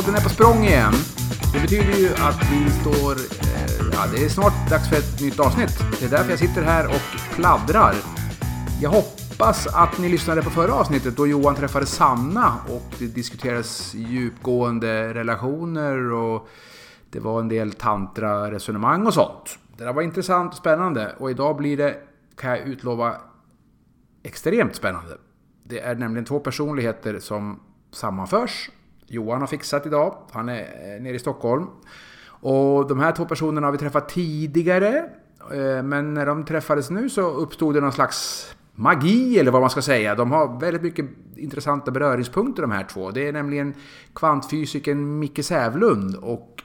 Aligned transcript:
Podden 0.00 0.14
är 0.14 0.20
på 0.20 0.28
språng 0.28 0.64
igen. 0.64 0.92
Det 1.52 1.60
betyder 1.60 1.98
ju 1.98 2.08
att 2.14 2.42
vi 2.52 2.70
står... 2.80 3.12
Eh, 3.12 3.86
ja, 3.92 4.06
det 4.14 4.24
är 4.24 4.28
snart 4.28 4.70
dags 4.70 4.88
för 4.88 4.96
ett 4.96 5.20
nytt 5.20 5.40
avsnitt. 5.40 5.78
Det 6.00 6.06
är 6.06 6.10
därför 6.10 6.30
jag 6.30 6.38
sitter 6.38 6.62
här 6.62 6.86
och 6.86 7.34
pladdrar. 7.36 7.94
Jag 8.80 8.90
hoppas 8.90 9.19
hoppas 9.40 9.66
att 9.66 9.98
ni 9.98 10.08
lyssnade 10.08 10.42
på 10.42 10.50
förra 10.50 10.74
avsnittet 10.74 11.16
då 11.16 11.26
Johan 11.26 11.54
träffade 11.54 11.86
Sanna 11.86 12.54
och 12.68 12.94
det 12.98 13.06
diskuterades 13.06 13.94
djupgående 13.94 15.14
relationer 15.14 16.12
och 16.12 16.48
det 17.10 17.20
var 17.20 17.40
en 17.40 17.48
del 17.48 17.72
tantra-resonemang 17.72 19.06
och 19.06 19.14
sånt. 19.14 19.58
Det 19.76 19.84
där 19.84 19.92
var 19.92 20.02
intressant 20.02 20.52
och 20.52 20.58
spännande 20.58 21.14
och 21.18 21.30
idag 21.30 21.56
blir 21.56 21.76
det, 21.76 21.96
kan 22.36 22.50
jag 22.50 22.58
utlova, 22.58 23.16
extremt 24.22 24.74
spännande. 24.74 25.18
Det 25.64 25.80
är 25.80 25.94
nämligen 25.94 26.24
två 26.24 26.40
personligheter 26.40 27.18
som 27.18 27.60
sammanförs. 27.92 28.70
Johan 29.06 29.40
har 29.40 29.46
fixat 29.46 29.86
idag. 29.86 30.16
Han 30.30 30.48
är 30.48 30.62
eh, 30.62 31.02
nere 31.02 31.14
i 31.14 31.18
Stockholm. 31.18 31.66
Och 32.26 32.88
de 32.88 33.00
här 33.00 33.12
två 33.12 33.24
personerna 33.24 33.66
har 33.66 33.72
vi 33.72 33.78
träffat 33.78 34.08
tidigare. 34.08 35.10
Eh, 35.52 35.82
men 35.82 36.14
när 36.14 36.26
de 36.26 36.44
träffades 36.44 36.90
nu 36.90 37.10
så 37.10 37.30
uppstod 37.30 37.74
det 37.74 37.80
någon 37.80 37.92
slags 37.92 38.50
magi 38.74 39.38
eller 39.38 39.50
vad 39.50 39.60
man 39.60 39.70
ska 39.70 39.82
säga. 39.82 40.14
De 40.14 40.30
har 40.30 40.60
väldigt 40.60 40.82
mycket 40.82 41.06
intressanta 41.36 41.90
beröringspunkter 41.90 42.62
de 42.62 42.70
här 42.70 42.84
två. 42.84 43.10
Det 43.10 43.28
är 43.28 43.32
nämligen 43.32 43.74
kvantfysikern 44.14 45.18
Micke 45.18 45.44
Sävlund 45.44 46.16
och 46.16 46.62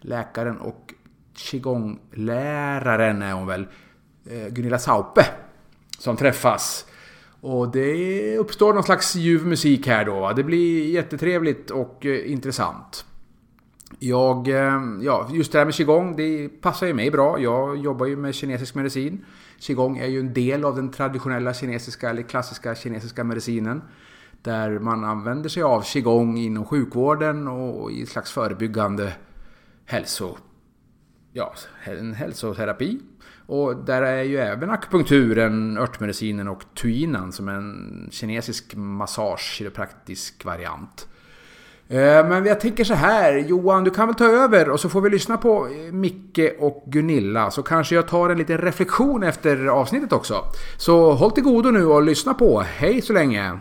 läkaren 0.00 0.58
och 0.58 0.94
qigong-läraren 1.34 3.22
är 3.22 3.32
hon 3.32 3.46
väl, 3.46 3.66
eh, 4.30 4.48
Gunilla 4.48 4.78
Saupe, 4.78 5.26
som 5.98 6.16
träffas. 6.16 6.86
Och 7.40 7.72
det 7.72 8.36
uppstår 8.38 8.74
någon 8.74 8.82
slags 8.82 9.16
ljuv 9.16 9.46
musik 9.46 9.86
här 9.86 10.04
då. 10.04 10.32
Det 10.36 10.44
blir 10.44 10.90
jättetrevligt 10.90 11.70
och 11.70 12.06
eh, 12.06 12.32
intressant. 12.32 13.04
Jag, 13.98 14.48
eh, 14.48 14.80
ja, 15.02 15.28
just 15.32 15.52
det 15.52 15.58
här 15.58 15.64
med 15.64 15.74
qigong, 15.74 16.16
det 16.16 16.48
passar 16.48 16.86
ju 16.86 16.94
mig 16.94 17.10
bra. 17.10 17.40
Jag 17.40 17.76
jobbar 17.76 18.06
ju 18.06 18.16
med 18.16 18.34
kinesisk 18.34 18.74
medicin. 18.74 19.24
Qigong 19.60 19.98
är 19.98 20.06
ju 20.06 20.20
en 20.20 20.34
del 20.34 20.64
av 20.64 20.76
den 20.76 20.90
traditionella 20.90 21.54
kinesiska 21.54 22.10
eller 22.10 22.22
klassiska 22.22 22.74
kinesiska 22.74 23.24
medicinen. 23.24 23.82
Där 24.42 24.78
man 24.78 25.04
använder 25.04 25.48
sig 25.48 25.62
av 25.62 25.82
qigong 25.82 26.38
inom 26.38 26.64
sjukvården 26.64 27.48
och 27.48 27.92
i 27.92 28.02
ett 28.02 28.08
slags 28.08 28.32
förebyggande 28.32 29.12
hälso, 29.84 30.36
ja, 31.32 31.54
en 31.84 32.14
hälsoterapi. 32.14 33.00
Och 33.46 33.84
där 33.84 34.02
är 34.02 34.22
ju 34.22 34.38
även 34.38 34.70
akupunkturen, 34.70 35.78
örtmedicinen 35.78 36.48
och 36.48 36.62
tuinan 36.74 37.32
som 37.32 37.48
är 37.48 37.52
en 37.52 38.08
kinesisk 38.10 38.74
massage, 38.74 39.54
kiropraktisk 39.58 40.44
variant. 40.44 41.08
Eh, 41.90 42.26
men 42.28 42.46
jag 42.46 42.60
tänker 42.60 42.84
så 42.84 42.94
här, 42.94 43.36
Johan 43.36 43.84
du 43.84 43.90
kan 43.90 44.06
väl 44.06 44.14
ta 44.14 44.24
över 44.24 44.70
och 44.70 44.80
så 44.80 44.88
får 44.88 45.00
vi 45.00 45.10
lyssna 45.10 45.36
på 45.36 45.66
eh, 45.66 45.92
Micke 45.92 46.40
och 46.58 46.84
Gunilla. 46.86 47.50
Så 47.50 47.62
kanske 47.62 47.94
jag 47.94 48.08
tar 48.08 48.30
en 48.30 48.38
liten 48.38 48.58
reflektion 48.58 49.22
efter 49.22 49.66
avsnittet 49.66 50.12
också. 50.12 50.44
Så 50.76 51.12
håll 51.12 51.30
till 51.30 51.42
godo 51.42 51.70
nu 51.70 51.86
och 51.86 52.02
lyssna 52.02 52.34
på. 52.34 52.60
Hej 52.60 53.02
så 53.02 53.12
länge! 53.12 53.58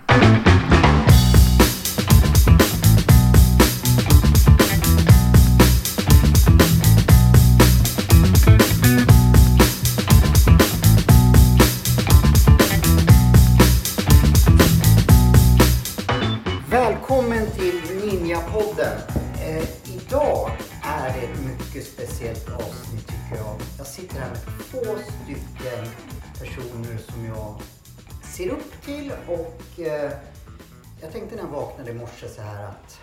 Ser 28.39 28.49
upp 28.49 28.81
till 28.85 29.11
och 29.27 29.79
eh, 29.79 30.11
jag 31.01 31.11
tänkte 31.11 31.35
när 31.35 31.43
jag 31.43 31.49
vaknade 31.49 31.91
i 31.91 31.93
morse 31.93 32.27
så 32.27 32.41
här 32.41 32.67
att 32.67 32.99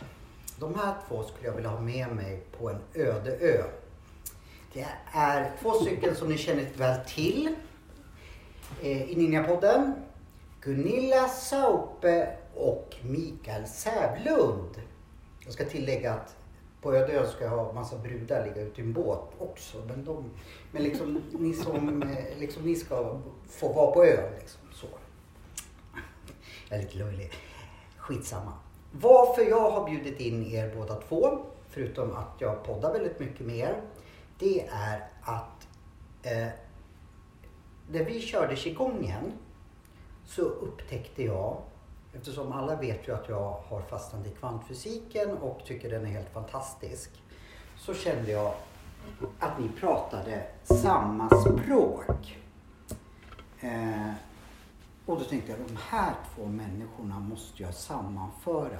de 0.58 0.74
här 0.74 0.94
två 1.08 1.22
skulle 1.22 1.46
jag 1.46 1.54
vilja 1.54 1.70
ha 1.70 1.80
med 1.80 2.08
mig 2.14 2.42
på 2.58 2.70
en 2.70 2.78
öde 2.94 3.36
ö. 3.36 3.62
Det 4.72 4.86
är 5.12 5.52
två 5.62 5.72
stycken 5.72 6.14
som 6.14 6.28
ni 6.28 6.38
känner 6.38 6.66
väl 6.76 7.00
till 7.06 7.54
eh, 8.82 9.10
i 9.10 9.16
Ninjapodden. 9.16 9.94
Gunilla 10.60 11.28
Saupe 11.28 12.36
och 12.54 12.96
Mikael 13.02 13.66
Sävlund. 13.66 14.80
Jag 15.44 15.52
ska 15.52 15.64
tillägga 15.64 16.14
att 16.14 16.36
på 16.82 16.94
öde 16.94 17.12
ö 17.12 17.26
ska 17.26 17.44
jag 17.44 17.50
ha 17.50 17.72
massa 17.72 17.98
brudar 17.98 18.46
ligga 18.46 18.60
ute 18.60 18.80
i 18.80 18.84
en 18.84 18.92
båt 18.92 19.30
också. 19.38 19.78
Men, 19.88 20.04
de, 20.04 20.30
men 20.72 20.82
liksom, 20.82 21.22
ni, 21.32 21.52
som, 21.52 22.02
eh, 22.02 22.38
liksom, 22.38 22.62
ni 22.62 22.74
ska 22.74 23.20
få 23.48 23.72
vara 23.72 23.90
på 23.90 24.04
ön. 24.04 24.34
Liksom, 24.38 24.60
Väldigt 26.70 26.94
Jag 26.94 27.04
är 27.04 27.08
lite 27.08 27.18
löjlig. 27.18 27.32
Skitsamma. 27.96 28.52
Varför 28.92 29.42
jag 29.42 29.70
har 29.70 29.90
bjudit 29.90 30.20
in 30.20 30.46
er 30.46 30.74
båda 30.76 30.94
två, 30.94 31.38
förutom 31.68 32.16
att 32.16 32.34
jag 32.38 32.64
poddar 32.64 32.92
väldigt 32.92 33.20
mycket 33.20 33.46
med 33.46 33.56
er, 33.56 33.82
det 34.38 34.66
är 34.66 35.08
att 35.22 35.68
eh, 36.22 36.48
när 37.90 38.04
vi 38.04 38.20
körde 38.20 38.56
qigongen 38.56 39.32
så 40.24 40.42
upptäckte 40.42 41.22
jag, 41.22 41.56
eftersom 42.14 42.52
alla 42.52 42.76
vet 42.76 43.08
ju 43.08 43.14
att 43.14 43.28
jag 43.28 43.60
har 43.68 43.80
fastnat 43.80 44.26
i 44.26 44.30
kvantfysiken 44.30 45.38
och 45.38 45.60
tycker 45.64 45.90
den 45.90 46.06
är 46.06 46.10
helt 46.10 46.32
fantastisk, 46.32 47.10
så 47.76 47.94
kände 47.94 48.30
jag 48.30 48.54
att 49.38 49.60
ni 49.60 49.68
pratade 49.80 50.42
samma 50.62 51.30
språk. 51.40 52.38
Eh, 53.60 54.10
och 55.06 55.18
då 55.18 55.24
tänkte 55.24 55.50
jag, 55.50 55.60
de 55.68 55.76
här 55.76 56.14
två 56.34 56.46
människorna 56.46 57.18
måste 57.18 57.62
jag 57.62 57.74
sammanföra. 57.74 58.78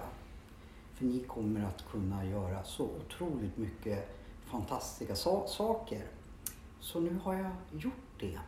För 0.94 1.04
ni 1.04 1.20
kommer 1.20 1.64
att 1.64 1.90
kunna 1.90 2.24
göra 2.24 2.64
så 2.64 2.84
otroligt 2.84 3.56
mycket 3.56 4.16
fantastiska 4.44 5.16
so 5.16 5.46
saker. 5.46 6.02
Så 6.80 7.00
nu 7.00 7.18
har 7.22 7.34
jag 7.34 7.50
gjort 7.72 8.20
det. 8.20 8.38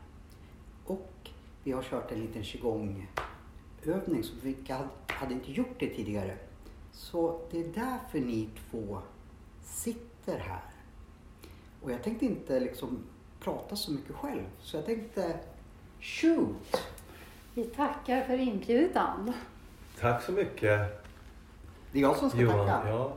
Och 0.85 1.31
vi 1.65 1.73
har 1.73 1.83
kört 1.83 2.13
en 2.13 2.21
liten 2.21 2.43
qigong-övning 2.43 4.23
så 4.23 4.35
vi 4.43 4.57
hade, 4.69 4.89
hade 5.07 5.35
inte 5.35 5.53
gjort 5.53 5.77
det 5.79 5.89
tidigare. 5.89 6.37
Så 6.93 7.41
det 7.51 7.61
är 7.61 7.69
därför 7.75 8.21
ni 8.21 8.49
två 8.71 8.99
sitter 9.65 10.39
här. 10.39 10.63
Och 11.83 11.93
jag 11.93 12.03
tänkte 12.03 12.27
inte 12.27 12.61
liksom 12.61 12.99
prata 13.41 13.77
så 13.77 13.93
mycket 13.93 14.15
själv. 14.15 14.45
Så 14.61 14.77
jag 14.77 14.87
tänkte 14.87 15.41
shoot! 16.01 16.83
Vi 17.55 17.65
tackar 17.65 18.23
för 18.25 18.39
inbjudan. 18.41 19.33
Tack 20.01 20.23
så 20.23 20.33
mycket 20.33 20.81
Det 21.93 21.99
är 21.99 22.03
jag 22.03 22.17
som 22.17 22.31
ska 22.31 22.39
Johan. 22.41 22.67
tacka. 22.67 22.89
Ja. 22.89 23.13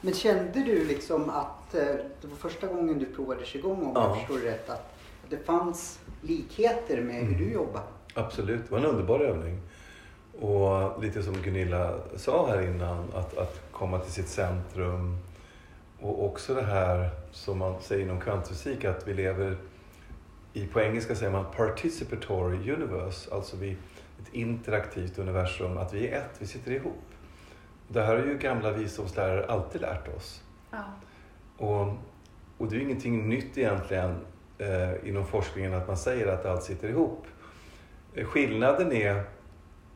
Men 0.00 0.14
kände 0.14 0.52
du 0.64 0.84
liksom 0.84 1.30
att 1.30 1.74
eh, 1.74 1.80
det 2.20 2.26
var 2.28 2.36
första 2.36 2.66
gången 2.66 2.98
du 2.98 3.06
provade 3.06 3.44
qigong 3.44 3.82
om 3.82 3.92
jag 3.94 4.04
Ja. 4.04 4.14
förstår 4.14 4.38
det 4.38 4.50
rätt? 4.50 4.70
Att 4.70 4.94
det 5.28 5.36
fanns 5.46 5.98
likheter 6.22 7.00
med 7.02 7.14
hur 7.14 7.22
Mm. 7.34 7.38
du 7.38 7.52
jobbar? 7.52 7.82
Absolut, 8.14 8.64
det 8.64 8.70
var 8.72 8.78
en 8.78 8.84
underbar 8.86 9.20
övning. 9.20 9.60
Och 10.40 11.02
lite 11.02 11.22
som 11.22 11.34
Gunilla 11.42 11.94
sa 12.16 12.46
här 12.48 12.62
innan, 12.62 13.04
att, 13.14 13.38
att 13.38 13.62
komma 13.72 13.98
till 13.98 14.12
sitt 14.12 14.28
centrum. 14.28 15.18
Och 16.00 16.24
också 16.24 16.54
det 16.54 16.62
här 16.62 17.10
som 17.32 17.58
man 17.58 17.74
säger 17.82 18.02
inom 18.02 18.20
kvantfysik, 18.20 18.84
att 18.84 19.08
vi 19.08 19.14
lever 19.14 19.56
i, 20.54 20.66
på 20.66 20.80
engelska 20.80 21.14
säger 21.14 21.32
man 21.32 21.44
participatory 21.56 22.72
universe, 22.72 23.34
alltså 23.34 23.56
vi, 23.56 23.70
ett 24.22 24.32
interaktivt 24.32 25.18
universum, 25.18 25.78
att 25.78 25.94
vi 25.94 26.08
är 26.08 26.18
ett, 26.18 26.36
vi 26.38 26.46
sitter 26.46 26.72
ihop. 26.72 27.02
Det 27.88 28.02
här 28.02 28.16
har 28.16 28.26
ju 28.26 28.38
gamla 28.38 28.72
visdomslärare 28.72 29.46
alltid 29.46 29.80
lärt 29.80 30.08
oss. 30.08 30.42
Ja. 30.70 30.84
Och, 31.56 31.86
och 32.58 32.68
det 32.68 32.76
är 32.76 32.78
ju 32.78 32.82
ingenting 32.82 33.28
nytt 33.28 33.58
egentligen 33.58 34.16
eh, 34.58 35.08
inom 35.08 35.26
forskningen 35.26 35.74
att 35.74 35.86
man 35.86 35.96
säger 35.96 36.26
att 36.26 36.46
allt 36.46 36.62
sitter 36.62 36.88
ihop. 36.88 37.26
Eh, 38.14 38.26
skillnaden 38.26 38.92
är, 38.92 39.24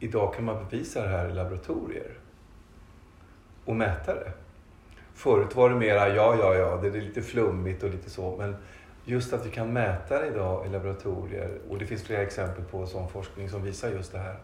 idag 0.00 0.34
kan 0.34 0.44
man 0.44 0.64
bevisa 0.64 1.02
det 1.02 1.08
här 1.08 1.28
i 1.28 1.32
laboratorier 1.32 2.12
och 3.64 3.76
mäta 3.76 4.14
det. 4.14 4.32
Förut 5.14 5.56
var 5.56 5.70
det 5.70 5.76
mera, 5.76 6.08
ja, 6.08 6.36
ja, 6.40 6.54
ja, 6.54 6.76
det 6.76 6.88
är 6.88 7.00
lite 7.00 7.22
flummigt 7.22 7.82
och 7.82 7.90
lite 7.90 8.10
så, 8.10 8.36
men 8.36 8.56
just 9.08 9.32
att 9.32 9.46
vi 9.46 9.50
kan 9.50 9.72
mäta 9.72 10.20
det 10.20 10.26
idag 10.26 10.66
i 10.66 10.68
laboratorier 10.68 11.58
och 11.68 11.78
det 11.78 11.86
finns 11.86 12.02
flera 12.02 12.22
exempel 12.22 12.64
på 12.64 12.86
sån 12.86 13.08
forskning 13.08 13.50
som 13.50 13.62
visar 13.62 13.90
just 13.90 14.12
det 14.12 14.18
här. 14.18 14.38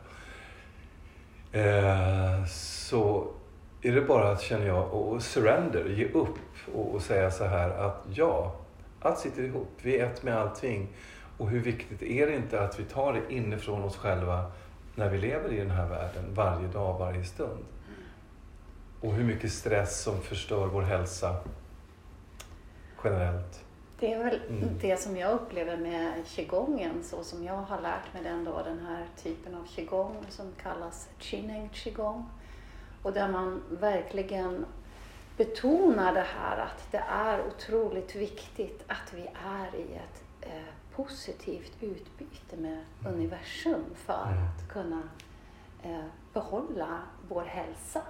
eh, 1.52 2.44
så 2.46 3.28
är 3.82 3.92
det 3.92 4.00
bara 4.00 4.30
att, 4.32 4.40
känner 4.40 4.66
jag, 4.66 4.94
att 4.94 5.22
surrender, 5.22 5.84
ge 5.84 6.08
upp 6.08 6.38
och, 6.74 6.94
och 6.94 7.02
säga 7.02 7.30
så 7.30 7.44
här 7.44 7.70
att 7.70 8.04
ja, 8.14 8.54
allt 9.00 9.18
sitter 9.18 9.42
ihop. 9.42 9.68
Vi 9.82 9.98
är 9.98 10.06
ett 10.06 10.22
med 10.22 10.36
allting. 10.36 10.88
Och 11.38 11.48
hur 11.48 11.60
viktigt 11.60 12.02
är 12.02 12.26
det 12.26 12.36
inte 12.36 12.60
att 12.60 12.80
vi 12.80 12.84
tar 12.84 13.12
det 13.12 13.34
inifrån 13.34 13.84
oss 13.84 13.96
själva 13.96 14.52
när 14.94 15.10
vi 15.10 15.18
lever 15.18 15.52
i 15.52 15.56
den 15.56 15.70
här 15.70 15.88
världen, 15.88 16.24
varje 16.34 16.68
dag, 16.68 16.98
varje 16.98 17.24
stund. 17.24 17.64
Och 19.00 19.12
hur 19.12 19.24
mycket 19.24 19.52
stress 19.52 20.02
som 20.02 20.20
förstör 20.20 20.66
vår 20.66 20.82
hälsa 20.82 21.36
generellt. 23.04 23.63
Det 24.00 24.12
är 24.12 24.24
väl 24.24 24.40
Mm. 24.48 24.78
det 24.80 24.96
som 25.00 25.16
jag 25.16 25.32
upplever 25.32 25.76
med 25.76 26.26
qigongen, 26.26 27.02
så 27.02 27.24
som 27.24 27.44
jag 27.44 27.56
har 27.56 27.80
lärt 27.80 28.14
mig 28.14 28.22
den 28.22 28.44
då, 28.44 28.62
den 28.64 28.78
här 28.86 29.06
typen 29.22 29.54
av 29.54 29.66
qigong 29.66 30.16
som 30.28 30.46
kallas 30.62 31.08
chineng 31.18 31.68
qigong. 31.72 32.28
Och 33.02 33.12
där 33.12 33.28
man 33.28 33.62
verkligen 33.70 34.64
betonar 35.36 36.14
det 36.14 36.26
här 36.38 36.58
att 36.58 36.92
det 36.92 37.04
är 37.08 37.46
otroligt 37.46 38.14
viktigt 38.16 38.84
att 38.86 39.12
vi 39.14 39.22
är 39.44 39.76
i 39.80 39.94
ett 39.94 40.22
eh, 40.40 40.96
positivt 40.96 41.72
utbyte 41.80 42.56
med 42.56 42.78
universum 43.06 43.84
för 43.94 44.26
Mm. 44.32 44.44
att 44.44 44.72
kunna 44.72 45.02
eh, 45.82 46.04
behålla 46.32 46.98
vår 47.28 47.42
hälsa. 47.42 48.02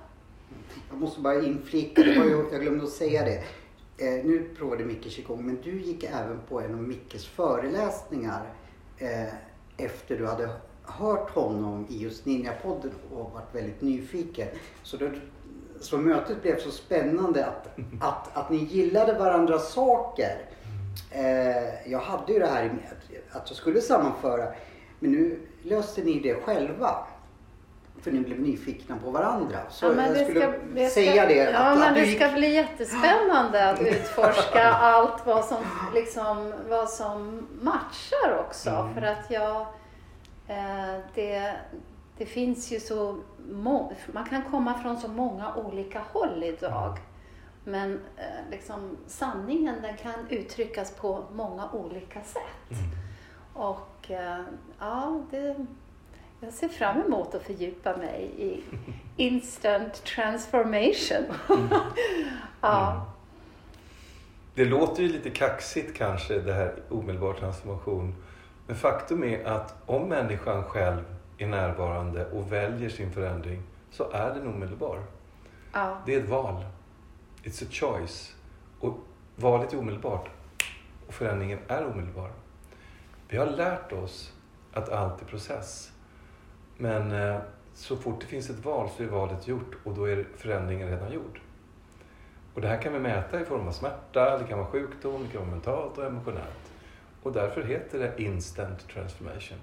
Jag 0.90 0.98
måste 0.98 1.20
bara 1.20 1.42
inflika, 1.42 2.02
det 2.02 2.19
var 2.19 2.25
ju, 2.25 2.48
jag 2.52 2.60
glömde 2.62 2.84
att 2.84 2.90
säga 2.90 3.25
det. 3.25 3.42
Eh, 3.99 4.25
nu 4.25 4.49
provade 4.58 4.85
Micke 4.85 5.11
qigong, 5.11 5.46
men 5.46 5.61
du 5.62 5.81
gick 5.81 6.05
även 6.05 6.41
på 6.49 6.61
en 6.61 6.75
av 6.75 6.82
Mickes 6.82 7.26
föreläsningar 7.26 8.43
eh, 8.99 9.35
efter 9.76 10.19
du 10.19 10.26
hade 10.26 10.50
hört 10.82 11.31
honom 11.31 11.87
i 11.91 11.99
just 11.99 12.26
Ninjapodden 12.26 12.91
och 13.14 13.32
varit 13.32 13.55
väldigt 13.55 13.82
nyfiken. 13.82 14.49
Så, 14.82 14.96
då, 14.96 15.11
så 15.81 15.99
mötet 15.99 16.43
blev 16.43 16.58
så 16.58 16.70
spännande 16.70 17.46
att, 17.46 17.69
att, 18.00 18.37
att 18.37 18.50
ni 18.50 18.56
gillade 18.56 19.12
varandras 19.12 19.73
saker. 19.73 20.38
Eh, 21.11 21.91
jag 21.91 21.99
hade 21.99 22.32
ju 22.32 22.38
det 22.38 22.46
här 22.46 22.64
med 22.64 22.85
att, 22.91 23.37
att 23.37 23.50
jag 23.50 23.56
skulle 23.56 23.81
sammanföra, 23.81 24.52
men 25.00 25.12
nu 25.12 25.41
löste 25.62 26.05
ni 26.05 26.20
det 26.20 26.35
själva. 26.35 27.06
För 28.05 28.11
ni 28.12 28.21
blev 28.21 28.41
nyfikna 28.41 28.97
på 29.05 29.11
varandra. 29.11 29.59
Så 29.71 29.87
Ja, 29.87 29.95
jag 30.06 30.17
skulle 30.17 30.41
ska- 30.41 30.53
ska- 30.77 30.89
säga 30.89 31.27
det. 31.27 31.35
Ja, 31.35 31.59
att, 31.59 31.79
men 31.79 31.89
att 31.89 31.95
det 31.95 32.05
gick, 32.05 32.17
ska 32.23 32.29
bli 32.33 32.55
jättespännande 32.55 33.71
att 33.71 33.81
utforska 33.81 34.65
allt 34.69 35.27
vad 35.27 35.45
som, 35.45 35.56
liksom, 35.95 36.53
vad 36.69 36.91
som 36.91 37.47
matchar 37.62 38.39
också. 38.49 38.71
Mm. 38.71 38.95
För 38.95 39.03
att 39.03 39.31
jag, 39.31 39.61
eh, 40.49 41.01
det, 41.15 41.55
det 42.19 42.27
finns 42.27 42.73
ju 42.73 42.81
så 42.81 43.19
må, 43.51 43.93
man 44.12 44.25
kan 44.25 44.43
komma 44.43 44.79
från 44.79 45.01
så 45.01 45.09
många 45.09 45.55
olika 45.55 46.03
håll 46.12 46.45
idag. 46.45 46.99
Men 47.65 47.93
eh, 48.17 48.51
liksom, 48.51 48.97
sanningen 49.06 49.75
den 49.83 49.97
kan 49.97 50.15
uttryckas 50.29 50.91
på 50.91 51.25
många 51.33 51.71
olika 51.73 52.21
sätt. 52.21 52.71
Mm. 52.71 52.85
Och 53.55 54.11
eh, 54.11 54.41
ja, 54.79 55.21
det, 55.31 55.67
jag 56.44 56.52
ser 56.52 56.69
fram 56.69 57.00
emot 57.00 57.35
att 57.35 57.43
fördjupa 57.43 57.96
mig 57.96 58.31
i 58.38 58.62
instant 59.17 60.05
transformation. 60.05 61.25
ja. 62.61 62.93
Mm. 62.93 63.05
Det 64.55 64.64
låter 64.64 65.02
ju 65.02 65.08
lite 65.08 65.31
kaxigt 65.31 65.96
kanske, 65.96 66.38
det 66.38 66.52
här 66.52 66.75
omedelbar 66.88 67.32
transformation. 67.32 68.14
Men 68.67 68.76
faktum 68.76 69.25
är 69.25 69.44
att 69.44 69.75
om 69.87 70.08
människan 70.08 70.64
själv 70.64 71.05
är 71.38 71.46
närvarande 71.46 72.26
och 72.31 72.52
väljer 72.52 72.91
sin 72.91 73.12
förändring 73.12 73.62
så 73.91 74.11
är 74.11 74.35
den 74.35 74.46
omedelbar. 74.46 75.02
ja. 75.73 75.99
Det 76.06 76.14
är 76.14 76.20
ett 76.20 76.29
val. 76.29 76.64
It's 77.44 77.64
a 77.64 77.69
choice. 77.70 78.35
Och 78.81 78.99
valet 79.37 79.73
är 79.73 79.79
omedelbart. 79.79 80.29
Och 81.06 81.14
förändringen 81.14 81.58
är 81.69 81.87
omedelbar. 81.87 82.31
Vi 83.29 83.37
har 83.37 83.46
lärt 83.46 83.93
oss 83.93 84.32
att 84.73 84.88
allt 84.88 85.23
är 85.23 85.26
process. 85.26 85.94
Men 86.76 87.12
eh, 87.12 87.37
så 87.75 87.97
fort 87.97 88.21
det 88.21 88.26
finns 88.26 88.50
ett 88.50 88.65
val 88.65 88.88
så 88.97 89.03
är 89.03 89.06
valet 89.06 89.49
gjort 89.49 89.76
och 89.85 89.94
då 89.94 90.05
är 90.05 90.26
förändringen 90.37 90.91
redan 90.91 91.12
gjord. 91.12 91.41
Och 92.55 92.61
det 92.61 92.69
här 92.69 92.82
kan 92.82 92.93
vi 92.93 92.99
mäta 92.99 93.41
i 93.41 93.44
form 93.44 93.69
av 93.69 93.73
smärta, 93.73 94.38
det 94.38 94.44
kan 94.44 94.59
vara 94.59 94.69
sjukdom, 94.69 95.23
det 95.23 95.32
kan 95.32 95.41
vara 95.41 95.50
mentalt 95.50 95.99
och 95.99 96.06
emotionellt. 96.06 96.73
Och 97.23 97.32
därför 97.32 97.62
heter 97.62 97.99
det 97.99 98.23
instant 98.23 98.88
transformation. 98.88 99.59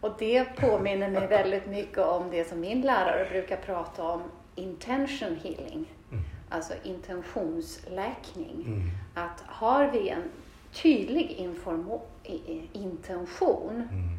Och 0.00 0.14
det 0.18 0.44
påminner 0.56 1.10
mig 1.10 1.26
väldigt 1.26 1.66
mycket 1.66 1.98
om 1.98 2.30
det 2.30 2.48
som 2.48 2.60
min 2.60 2.80
lärare 2.80 3.28
brukar 3.30 3.56
prata 3.56 4.02
om, 4.02 4.22
intention 4.54 5.36
healing. 5.42 5.92
Mm. 6.12 6.24
Alltså 6.48 6.74
intentionsläkning. 6.82 8.64
Mm. 8.66 8.90
Att 9.14 9.40
har 9.46 9.90
vi 9.90 10.08
en 10.08 10.22
tydlig 10.72 11.30
intention 12.72 13.74
Mm. 13.90 14.15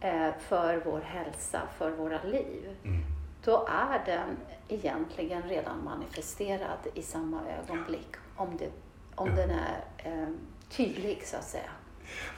Eh, 0.00 0.30
för 0.40 0.82
vår 0.84 1.00
hälsa, 1.00 1.60
för 1.78 1.90
våra 1.90 2.22
liv, 2.22 2.76
Mm. 2.84 3.00
då 3.44 3.66
är 3.68 4.02
den 4.06 4.36
egentligen 4.68 5.42
redan 5.42 5.84
manifesterad 5.84 6.78
i 6.94 7.02
samma 7.02 7.40
ögonblick 7.62 8.08
om, 8.36 8.56
det, 8.56 8.68
om 9.14 9.28
Ja. 9.28 9.34
den 9.36 9.50
är 9.50 9.84
eh, 9.98 10.28
tydlig 10.70 11.22
så 11.26 11.36
att 11.36 11.44
säga. 11.44 11.70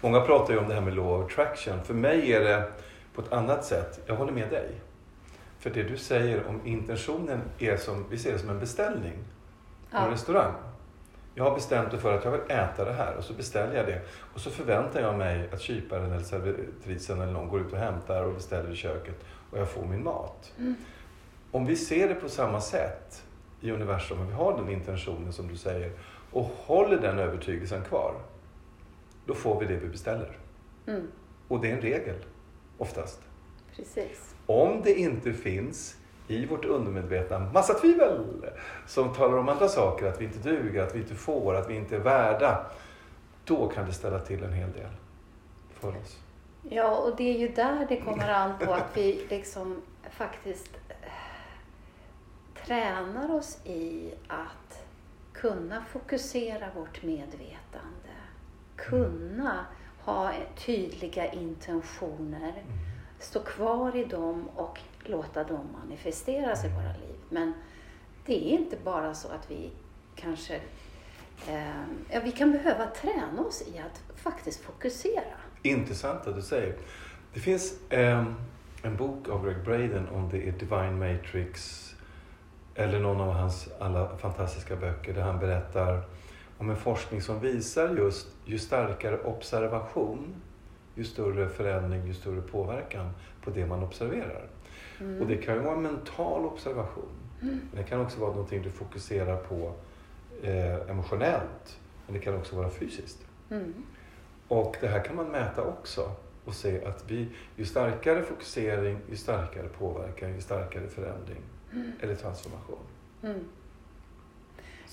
Många 0.01 0.21
pratar 0.21 0.53
ju 0.55 0.59
om 0.61 0.69
det 0.69 0.75
här 0.75 0.81
med 0.81 0.95
law 0.95 1.25
of 1.25 1.31
attraction. 1.33 1.85
För 1.85 1.95
mig 1.95 2.33
är 2.33 2.41
det 2.41 2.73
på 3.15 3.21
ett 3.23 3.33
annat 3.33 3.65
sätt. 3.65 4.01
Jag 4.07 4.17
håller 4.17 4.33
med 4.33 4.51
dig. 4.51 4.71
För 5.59 5.71
det 5.71 5.83
du 5.83 5.97
säger 5.97 6.47
om 6.47 6.61
intentionen 6.65 7.41
är 7.59 7.77
som, 7.77 8.07
vi 8.11 8.19
ser 8.19 8.33
det 8.33 8.39
som 8.39 8.51
en 8.51 8.61
beställning 8.61 9.13
på 9.91 9.97
en 9.97 10.05
Ja. 10.05 10.11
restaurang. 10.11 10.53
Jag 11.35 11.45
har 11.45 11.55
bestämt 11.55 11.93
mig 11.93 12.01
för 12.01 12.19
att 12.19 12.25
jag 12.25 12.31
vill 12.31 12.41
äta 12.49 12.85
det 12.85 12.93
här 12.93 13.17
och 13.17 13.25
så 13.25 13.33
beställer 13.33 13.77
jag 13.77 13.87
det. 13.87 14.01
Och 14.35 14.41
så 14.41 14.51
förväntar 14.51 15.01
jag 15.01 15.19
mig 15.19 15.49
att 15.53 15.61
kyparen 15.61 16.13
eller 16.13 16.25
servitrisen 16.25 17.21
eller 17.21 17.33
någon 17.33 17.49
går 17.49 17.61
ut 17.61 17.73
och 17.73 17.79
hämtar 17.79 18.23
och 18.23 18.35
beställer 18.35 18.71
i 18.73 18.77
köket 18.77 19.25
och 19.51 19.59
jag 19.59 19.69
får 19.69 19.85
min 19.87 20.05
mat. 20.05 20.53
Mm. 20.59 20.75
Om 21.51 21.67
vi 21.67 21.77
ser 21.77 22.09
det 22.09 22.15
på 22.15 22.29
samma 22.29 22.61
sätt 22.61 23.23
i 23.61 23.71
universum, 23.71 24.21
och 24.21 24.29
vi 24.29 24.33
har 24.33 24.57
den 24.57 24.69
intentionen 24.69 25.33
som 25.33 25.49
du 25.49 25.57
säger 25.57 25.93
och 26.33 26.45
håller 26.45 26.99
den 27.01 27.19
övertygelsen 27.19 27.85
kvar, 27.85 28.15
då 29.27 29.35
får 29.35 29.61
vi 29.61 29.67
det 29.67 29.77
vi 29.77 29.89
beställer. 29.89 30.39
Mm, 30.87 31.09
Och 31.49 31.61
det 31.61 31.71
är 31.71 31.75
en 31.75 31.81
regel, 31.81 32.17
oftast. 32.79 33.21
precis. 33.77 34.35
Om 34.47 34.81
det 34.85 34.95
inte 34.95 35.33
finns 35.33 35.97
i 36.29 36.47
vårt 36.47 36.65
undermedvetna 36.65 37.39
massa 37.39 37.75
tvivel 37.75 38.25
som 38.87 39.15
talar 39.15 39.39
om 39.39 39.49
andra 39.49 39.69
saker, 39.69 40.07
att 40.07 40.21
vi 40.21 40.25
inte 40.25 40.49
duger, 40.49 40.83
att 40.83 40.95
vi 40.95 40.99
inte 40.99 41.15
får, 41.15 41.55
att 41.55 41.71
vi 41.71 41.77
inte 41.77 41.97
är 41.97 42.01
värda, 42.01 42.67
då 43.45 43.69
kan 43.69 43.87
det 43.87 43.93
ställa 43.93 44.19
till 44.19 44.45
en 44.45 44.53
hel 44.53 44.73
del 44.73 44.91
för 45.73 45.89
oss. 45.89 46.19
Ja, 46.71 46.97
och 46.97 47.17
det 47.17 47.35
är 47.35 47.39
ju 47.39 47.49
där 47.49 47.87
det 47.89 47.97
kommer 47.97 48.29
an 48.29 48.53
på 48.59 48.73
att 48.73 48.97
vi 48.97 49.27
liksom 49.31 49.83
faktiskt 50.11 50.71
eh, 50.89 50.97
tränar 52.67 53.35
oss 53.35 53.59
i 53.65 54.15
att 54.29 54.85
kunna 55.33 55.85
fokusera 55.85 56.67
vårt 56.77 57.03
medvetande, 57.03 58.13
kunna 58.77 59.67
ha 60.05 60.33
tydliga 60.67 61.33
intentioner, 61.33 62.63
stå 63.19 63.41
kvar 63.41 63.97
i 63.97 64.05
dem 64.05 64.49
och 64.57 64.81
låta 65.09 65.45
dem 65.45 65.69
manifesteras 65.83 66.65
i 66.65 66.69
våra 66.69 66.93
liv. 66.93 67.17
Men 67.29 67.53
det 68.27 68.35
är 68.35 68.59
inte 68.59 68.77
bara 68.85 69.15
så 69.15 69.29
att 69.29 69.51
vi 69.51 69.71
kanske 70.17 70.55
eh, 71.49 71.83
ja, 72.11 72.21
vi 72.25 72.33
kan 72.33 72.53
behöva 72.53 72.87
träna 72.87 73.43
oss 73.43 73.63
i 73.75 73.79
att 73.79 74.19
faktiskt 74.19 74.61
fokusera. 74.61 75.35
Intressant 75.63 76.27
att 76.27 76.37
du 76.37 76.43
säger. 76.43 76.75
Det 77.35 77.41
finns 77.41 77.91
eh, 77.91 78.25
en 78.83 78.97
bok 78.97 79.29
av 79.29 79.45
Greg 79.47 79.65
Braden 79.65 80.09
om 80.09 80.29
det 80.29 80.49
är 80.49 80.53
Divine 80.53 80.99
Matrix 80.99 81.89
eller 82.75 83.01
någon 83.01 83.21
av 83.21 83.33
hans 83.33 83.69
alla 83.81 84.17
fantastiska 84.17 84.77
böcker 84.77 85.15
där 85.15 85.23
han 85.23 85.39
berättar 85.39 86.03
om 86.59 86.71
en 86.71 86.77
forskning 86.77 87.23
som 87.23 87.41
visar 87.41 87.97
just 87.97 88.27
ju 88.45 88.59
starkare 88.59 89.19
observation, 89.19 90.35
ju 90.95 91.05
större 91.05 91.49
förändring, 91.49 92.07
ju 92.07 92.15
större 92.15 92.41
påverkan 92.41 93.11
på 93.45 93.51
det 93.51 93.67
man 93.67 93.83
observerar. 93.83 94.47
Och 95.21 95.27
det 95.27 95.37
kan 95.37 95.55
ju 95.55 95.61
vara 95.61 95.75
en 95.75 95.83
mental 95.83 96.45
observation. 96.45 97.09
Men 97.41 97.83
det 97.83 97.83
kan 97.83 98.01
också 98.01 98.21
vara 98.21 98.31
någonting 98.31 98.63
du 98.63 98.71
fokuserar 98.71 99.37
på 99.37 99.73
eh, 100.43 100.91
emotionellt. 100.91 101.79
Men 102.07 102.15
det 102.15 102.21
kan 102.21 102.37
också 102.37 102.57
vara 102.57 102.71
fysiskt. 102.71 103.19
Mm. 103.51 103.75
Och 104.49 104.77
det 104.81 104.89
här 104.89 105.05
kan 105.05 105.17
man 105.17 105.27
mäta 105.27 105.63
också 105.63 106.11
och 106.45 106.55
se 106.55 106.85
att 106.85 107.05
vi, 107.11 107.29
ju 107.57 107.65
starkare 107.65 108.23
fokusering, 108.23 108.99
ju 109.11 109.17
starkare 109.17 109.69
påverkan, 109.69 110.35
ju 110.35 110.41
starkare 110.41 110.89
förändring 110.89 111.43
eller 112.01 112.15
transformation. 112.15 112.79
Mm. 113.23 113.45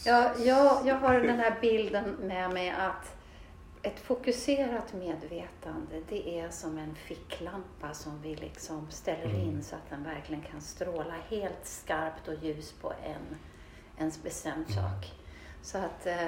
Ja, 0.05 0.31
jag, 0.38 0.81
jag 0.86 0.96
har 0.96 1.13
den 1.19 1.39
här 1.39 1.58
bilden 1.62 2.15
med 2.22 2.53
mig 2.53 2.69
att 2.69 3.18
ett 3.83 4.00
fokuserat 4.00 4.93
medvetande, 4.93 6.01
det 6.09 6.39
är 6.39 6.50
som 6.50 6.77
en 6.77 6.95
ficklampa 6.95 7.93
som 7.93 8.21
vi 8.21 8.36
liksom 8.36 8.88
ställer 8.91 9.25
Mm. 9.25 9.41
in 9.41 9.63
så 9.63 9.75
att 9.75 9.89
den 9.89 10.03
verkligen 10.03 10.41
kan 10.43 10.62
stråla 10.62 11.13
helt 11.29 11.65
skarpt 11.65 12.27
och 12.27 12.33
ljus 12.43 12.71
på 12.81 12.93
en, 13.05 13.38
en 13.98 14.12
bestämd 14.24 14.65
Mm. 14.69 14.83
sak. 14.83 15.12
Så 15.62 15.77
att 15.77 16.05
eh, 16.07 16.27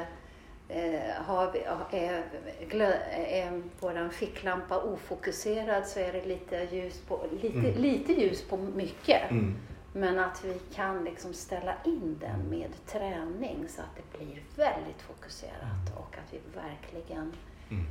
eh, 0.69 1.13
har 1.25 1.51
vi, 1.51 1.59
är, 1.97 2.23
är 3.15 3.61
vår 3.79 4.09
ficklampa 4.09 4.77
ofokuserad 4.81 5.87
så 5.87 5.99
är 5.99 6.13
det 6.13 6.25
lite 6.25 6.67
ljus 6.71 7.01
på, 7.07 7.19
lite, 7.41 7.57
Mm. 7.57 7.81
lite 7.81 8.13
ljus 8.13 8.41
på 8.47 8.57
mycket. 8.57 9.21
Mm. 9.95 10.15
Men 10.15 10.19
att 10.25 10.45
vi 10.45 10.59
kan 10.75 11.03
liksom 11.03 11.33
ställa 11.33 11.75
in 11.85 12.17
den 12.19 12.39
med 12.49 12.69
träning 12.85 13.65
så 13.69 13.81
att 13.81 13.95
det 13.95 14.17
blir 14.17 14.43
väldigt 14.55 15.01
fokuserat 15.01 15.97
och 15.97 16.15
att 16.17 16.33
vi 16.33 16.39
verkligen 16.55 17.33
Mm. 17.69 17.83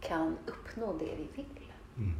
kan 0.00 0.36
uppnå 0.46 0.92
det 0.92 1.04
vi 1.16 1.28
vill. 1.34 1.72
Mm. 1.96 2.12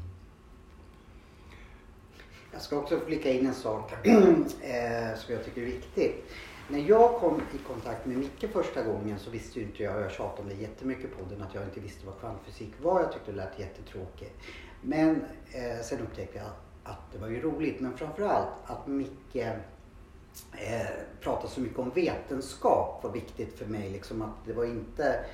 Jag 2.53 2.63
ska 2.63 2.77
också 2.79 3.01
flika 3.01 3.31
in 3.31 3.47
en 3.47 3.55
sak 3.55 3.93
eh, 4.07 5.15
som 5.17 5.35
jag 5.35 5.45
tycker 5.45 5.61
är 5.63 5.67
viktig. 5.67 6.25
När 6.69 6.79
jag 6.79 7.21
kom 7.21 7.41
i 7.55 7.59
kontakt 7.59 8.07
med 8.07 8.17
Micke 8.17 8.53
första 8.53 8.83
gången 8.83 9.19
så 9.19 9.31
visste 9.31 9.59
ju 9.61 9.65
inte 9.65 9.83
jag, 9.83 9.97
och 9.97 10.03
jag 10.03 10.11
tjatade 10.13 10.43
om 10.43 10.49
det 10.49 10.55
jättemycket 10.55 11.17
på 11.19 11.25
den, 11.31 11.43
att 11.43 11.55
jag 11.55 11.65
inte 11.65 11.81
visste 11.81 12.07
vad 12.07 12.21
kvantfysik 12.21 12.73
var. 12.83 13.01
Jag 13.01 13.13
tyckte 13.13 13.31
det 13.31 13.37
lät 13.37 13.59
jättetråkigt. 13.59 14.43
Men 14.83 15.25
eh, 15.53 15.81
sen 15.83 16.01
upptäckte 16.01 16.39
jag 16.39 16.47
att 16.47 16.72
det 17.13 17.19
var 17.19 17.29
ju 17.29 17.41
roligt. 17.41 17.81
Men 17.81 17.97
framförallt 17.97 18.49
att 18.67 18.87
Micke 18.87 19.37
eh, 19.37 20.87
pratade 21.21 21.49
så 21.49 21.61
mycket 21.61 21.79
om 21.79 21.91
vetenskap 21.91 23.01
var 23.05 23.11
viktigt 23.11 23.59
för 23.59 23.67
mig. 23.67 23.91
Liksom 23.91 24.23
att 24.23 24.47
det 24.47 24.53
var 24.53 24.65
inte 24.65 25.25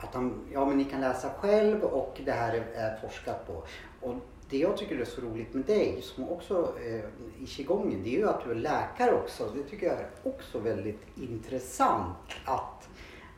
att 0.00 0.14
han, 0.14 0.46
ja 0.52 0.66
men 0.66 0.78
ni 0.78 0.84
kan 0.84 1.00
läsa 1.00 1.30
själv 1.30 1.82
och 1.84 2.20
det 2.24 2.32
här 2.32 2.64
är, 2.74 2.96
forskat 2.96 3.46
på. 3.46 3.62
Och 4.06 4.14
det 4.50 4.58
jag 4.58 4.76
tycker 4.76 4.98
är 4.98 5.04
så 5.04 5.20
roligt 5.20 5.54
med 5.54 5.64
dig 5.64 6.02
som 6.02 6.28
också 6.28 6.74
eh, 6.86 7.04
i 7.42 7.46
qigongen 7.46 8.02
det 8.02 8.08
är 8.08 8.18
ju 8.18 8.28
att 8.28 8.44
du 8.44 8.50
är 8.50 8.54
läkare 8.54 9.12
också. 9.12 9.50
Det 9.54 9.62
tycker 9.62 9.86
jag 9.86 9.96
är 9.96 10.08
också 10.22 10.58
väldigt 10.58 11.00
intressant 11.16 12.16
att, 12.44 12.88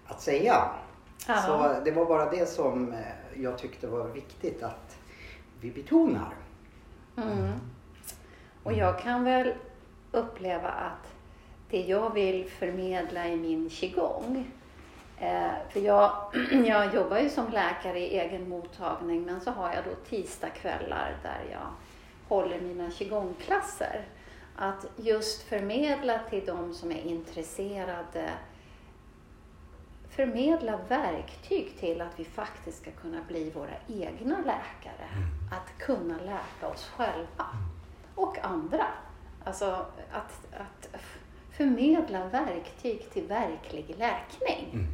att 0.07 0.23
säga. 0.23 0.71
Ja. 1.29 1.43
Så 1.43 1.81
det 1.85 1.91
var 1.91 2.07
bara 2.07 2.31
det 2.31 2.47
som 2.47 2.93
eh, 2.93 2.99
jag 3.43 3.59
tyckte 3.59 3.87
var 3.87 4.09
viktigt 4.09 4.63
att 4.63 4.97
vi 5.61 5.71
betonar. 5.71 6.35
Mm. 7.17 7.29
mm. 7.29 7.61
Och 8.63 8.73
jag 8.73 9.01
kan 9.01 9.25
väl 9.25 9.55
uppleva 10.13 10.69
att 10.69 11.13
det 11.71 11.81
jag 11.81 12.15
vill 12.15 12.51
förmedla 12.51 13.29
i 13.29 13.37
min 13.37 13.71
qigong 13.71 14.51
eh, 15.19 15.51
för 15.71 15.81
jag, 15.81 16.13
jag 16.67 16.95
jobbar 16.95 17.19
ju 17.19 17.31
som 17.31 17.49
läkare 17.53 17.99
i 17.99 18.19
egen 18.19 18.49
mottagning 18.49 19.23
men 19.23 19.41
så 19.41 19.51
har 19.51 19.75
jag 19.75 19.85
då 19.85 19.95
tisdagskvällar 20.09 21.17
där 21.23 21.41
jag 21.53 21.69
håller 22.29 22.61
mina 22.61 22.91
qigongklasser. 22.91 24.05
Att 24.57 24.87
just 24.97 25.43
förmedla 25.43 26.19
till 26.31 26.47
de 26.47 26.75
som 26.75 26.93
är 26.93 27.03
intresserade 27.03 28.31
förmedla 30.17 30.79
verktyg 30.89 31.77
till 31.81 32.01
att 32.01 32.21
vi 32.21 32.25
faktiskt 32.25 32.79
ska 32.83 32.91
kunna 32.91 33.19
bli 33.29 33.51
våra 33.51 33.75
egna 33.89 34.37
läkare. 34.37 35.09
Att 35.53 35.79
kunna 35.79 36.17
läka 36.17 36.69
oss 36.73 36.91
själva 36.97 37.47
och 38.15 38.39
andra. 38.43 38.87
Alltså 39.45 39.87
att, 40.13 40.47
att 40.53 41.01
förmedla 41.51 42.29
verktyg 42.29 43.11
till 43.13 43.27
verklig 43.27 43.95
läkning. 43.99 44.71
Mm. 44.73 44.87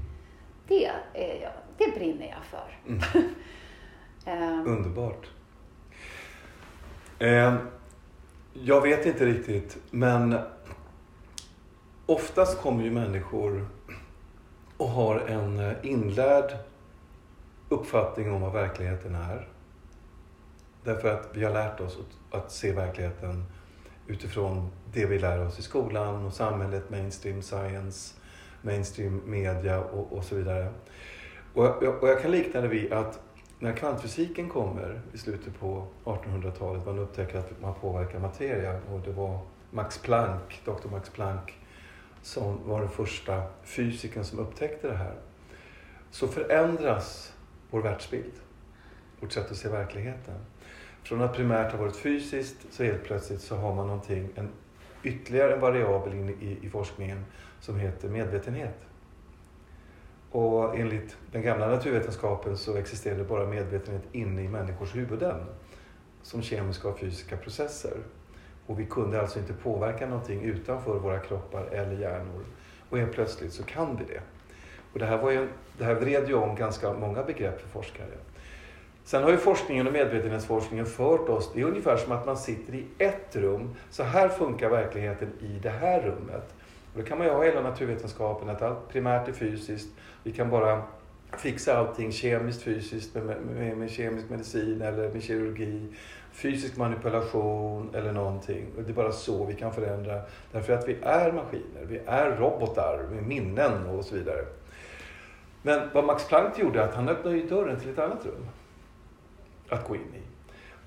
Det, 0.69 0.87
är 1.15 1.43
jag, 1.43 1.53
det 1.79 1.99
brinner 1.99 2.27
jag 2.29 2.45
för. 2.45 2.79
Mm. 2.89 3.03
Eh, 4.27 4.67
Underbart. 4.67 5.31
Eh, 7.19 7.55
jag 8.53 8.81
vet 8.81 9.07
inte 9.07 9.27
riktigt, 9.27 9.79
men 9.91 10.39
oftast 12.07 12.63
kommer 12.63 12.85
ju 12.85 12.91
människor 12.91 13.69
och 14.83 14.89
har 14.89 15.19
en 15.19 15.59
eh, 15.59 15.73
inlärd 15.83 16.57
uppfattning 17.69 18.33
om 18.33 18.41
vad 18.41 18.53
verkligheten 18.53 19.15
är. 19.15 19.49
Därför 20.85 21.09
att 21.09 21.29
vi 21.33 21.45
har 21.45 21.53
lärt 21.53 21.81
oss 21.81 21.99
att, 22.31 22.53
se 22.53 22.73
verkligheten 22.73 23.45
utifrån 24.07 24.71
det 24.93 25.07
vi 25.07 25.19
lär 25.19 25.47
oss 25.47 25.59
i 25.59 25.63
skolan 25.63 26.27
och 26.27 26.33
samhället, 26.33 26.91
mainstream 26.91 27.43
science, 27.43 28.15
mainstream 28.63 29.23
media 29.27 29.81
och, 29.81 30.13
och 30.13 30.25
så 30.25 30.35
vidare. 30.35 30.69
Och 31.55 31.65
jag, 31.65 32.03
och 32.03 32.09
jag 32.09 32.23
kan 32.23 32.31
likna 32.31 32.61
det 32.61 32.69
vid 32.69 32.93
att 32.93 33.21
när 33.59 33.73
kvantfysiken 33.73 34.49
kommer 34.49 35.01
i 35.13 35.19
slutet 35.19 35.61
på 35.61 35.87
1800-talet, 36.05 36.87
man 36.87 36.99
upptäcker 36.99 37.39
att 37.39 37.61
man 37.61 37.75
påverkar 37.75 38.19
materia 38.19 38.81
och 38.93 39.01
det 39.01 39.13
var 39.13 39.39
Max 39.71 39.99
Planck, 39.99 40.63
Dr. 40.65 40.89
Max 40.91 41.11
Planck, 41.11 41.62
som 42.23 42.69
var 42.69 42.81
den 42.81 42.91
första 42.91 43.43
fysikern 43.63 44.25
som 44.25 44.39
upptäckte 44.39 44.89
det 44.89 44.97
här. 44.97 45.15
Så 46.11 46.29
förändras 46.29 47.33
vår 47.71 47.83
världsbild, 47.83 48.33
vårt 49.21 49.33
sätt 49.33 49.51
att 49.51 49.57
se 49.57 49.69
verkligheten. 49.69 50.35
Från 51.03 51.23
att 51.23 51.35
primärt 51.35 51.73
ha 51.73 51.79
varit 51.79 51.97
fysiskt 51.97 52.57
så 52.71 52.85
helt 52.85 53.05
plötsligt 53.05 53.41
så 53.41 53.57
har 53.57 53.75
man 53.75 53.87
någonting, 53.87 54.29
en, 54.35 54.49
ytterligare 55.03 55.55
en 55.55 55.61
variabel 55.61 56.15
in 56.15 56.29
i, 56.29 56.59
i 56.67 56.71
forskningen 56.71 57.25
som 57.61 57.79
heter 57.79 58.09
medvetenhet. 58.09 58.87
Och 60.31 60.79
enligt 60.79 61.17
den 61.33 61.43
gamla 61.43 61.69
naturvetenskapen 61.69 62.57
så 62.57 62.77
existerade 62.77 63.25
bara 63.25 63.47
medvetenhet 63.47 64.03
inne 64.13 64.43
i 64.43 64.49
människors 64.49 64.95
huvuden 64.95 65.41
som 66.23 66.43
kemiska 66.43 66.89
och 66.89 66.99
fysiska 66.99 67.37
processer. 67.37 67.97
Och 68.73 68.81
vi 68.81 68.85
kunde 68.85 69.21
alltså 69.21 69.39
inte 69.39 69.53
påverka 69.53 70.07
någonting 70.07 70.43
utanför 70.43 70.99
våra 70.99 71.19
kroppar 71.19 71.65
eller 71.73 72.01
hjärnor. 72.01 72.45
Och 72.89 72.99
helt 72.99 73.13
plötsligt 73.13 73.53
så 73.53 73.63
kan 73.63 73.97
vi 73.97 74.15
det. 74.15 74.21
Och 74.93 74.99
det 74.99 75.07
här, 75.07 75.19
var 75.19 75.31
ju, 75.31 75.49
det 75.79 75.85
här 75.85 75.95
vred 75.95 76.29
ju 76.29 76.35
om 76.35 76.57
ganska 76.57 76.93
många 76.93 77.23
begrepp 77.23 77.61
för 77.61 77.69
forskare. 77.69 78.11
Sen 79.05 79.23
har 79.23 79.31
ju 79.31 79.37
forskningen 79.37 79.87
och 79.87 79.93
medvetenhetsforskningen 79.93 80.87
fört 80.87 81.29
oss, 81.29 81.51
det 81.55 81.61
är 81.61 81.65
ungefär 81.65 81.97
som 81.97 82.13
att 82.13 82.27
man 82.27 82.37
sitter 82.37 82.75
i 82.75 82.85
ett 82.99 83.37
rum. 83.37 83.75
Så 83.91 84.03
här 84.03 84.29
funkar 84.29 84.69
verkligheten 84.69 85.29
i 85.41 85.59
det 85.63 85.71
här 85.71 86.01
rummet. 86.01 86.55
Och 86.93 87.01
då 87.01 87.03
kan 87.03 87.19
man 87.19 87.27
ju 87.27 87.33
ha 87.33 87.45
hela 87.45 87.61
naturvetenskapen, 87.61 88.49
att 88.49 88.63
allt 88.63 88.89
primärt 88.89 89.29
är 89.29 89.33
fysiskt. 89.33 89.89
Vi 90.23 90.33
kan 90.33 90.51
bara 90.51 90.83
fixa 91.37 91.79
allting 91.79 92.13
kemiskt, 92.13 92.63
fysiskt 92.63 93.15
med, 93.15 93.25
med, 93.25 93.77
med 93.77 93.91
kemisk 93.91 94.31
medicin 94.31 94.83
eller 94.83 95.11
med 95.11 95.23
kirurgi. 95.23 95.89
Fysisk 96.33 96.77
manipulation 96.77 97.95
eller 97.95 98.13
någonting. 98.13 98.67
Det 98.77 98.91
är 98.91 98.95
bara 98.95 99.13
så 99.13 99.45
vi 99.45 99.55
kan 99.55 99.73
förändra. 99.73 100.21
Därför 100.53 100.73
att 100.73 100.89
vi 100.89 100.97
är 101.03 101.33
maskiner, 101.33 101.85
vi 101.89 102.01
är 102.07 102.37
robotar 102.37 103.07
med 103.11 103.23
minnen 103.23 103.87
och 103.87 104.05
så 104.05 104.15
vidare. 104.15 104.45
Men 105.63 105.89
vad 105.93 106.05
Max 106.05 106.29
Planck 106.29 106.59
gjorde, 106.59 106.85
att 106.85 106.95
han 106.95 107.09
öppnade 107.09 107.37
ju 107.37 107.49
dörren 107.49 107.81
till 107.81 107.91
ett 107.91 107.99
annat 107.99 108.27
rum 108.27 108.47
att 109.69 109.89
gå 109.89 109.97
in 109.97 110.15
i. 110.15 110.23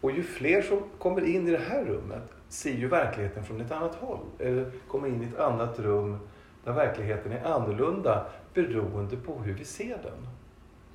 Och 0.01 0.11
ju 0.11 0.23
fler 0.23 0.61
som 0.61 0.79
kommer 0.99 1.25
in 1.25 1.47
i 1.47 1.51
det 1.51 1.57
här 1.69 1.85
rummet 1.85 2.23
ser 2.49 2.73
ju 2.73 2.87
verkligheten 2.87 3.43
från 3.43 3.61
ett 3.61 3.71
annat 3.71 3.95
håll. 3.95 4.19
Eller 4.39 4.71
kommer 4.87 5.07
in 5.07 5.23
i 5.23 5.25
ett 5.25 5.39
annat 5.39 5.79
rum 5.79 6.17
där 6.63 6.73
verkligheten 6.73 7.31
är 7.31 7.45
annorlunda 7.45 8.25
beroende 8.53 9.17
på 9.17 9.33
hur 9.39 9.53
vi 9.53 9.65
ser 9.65 9.97
den. 10.03 10.27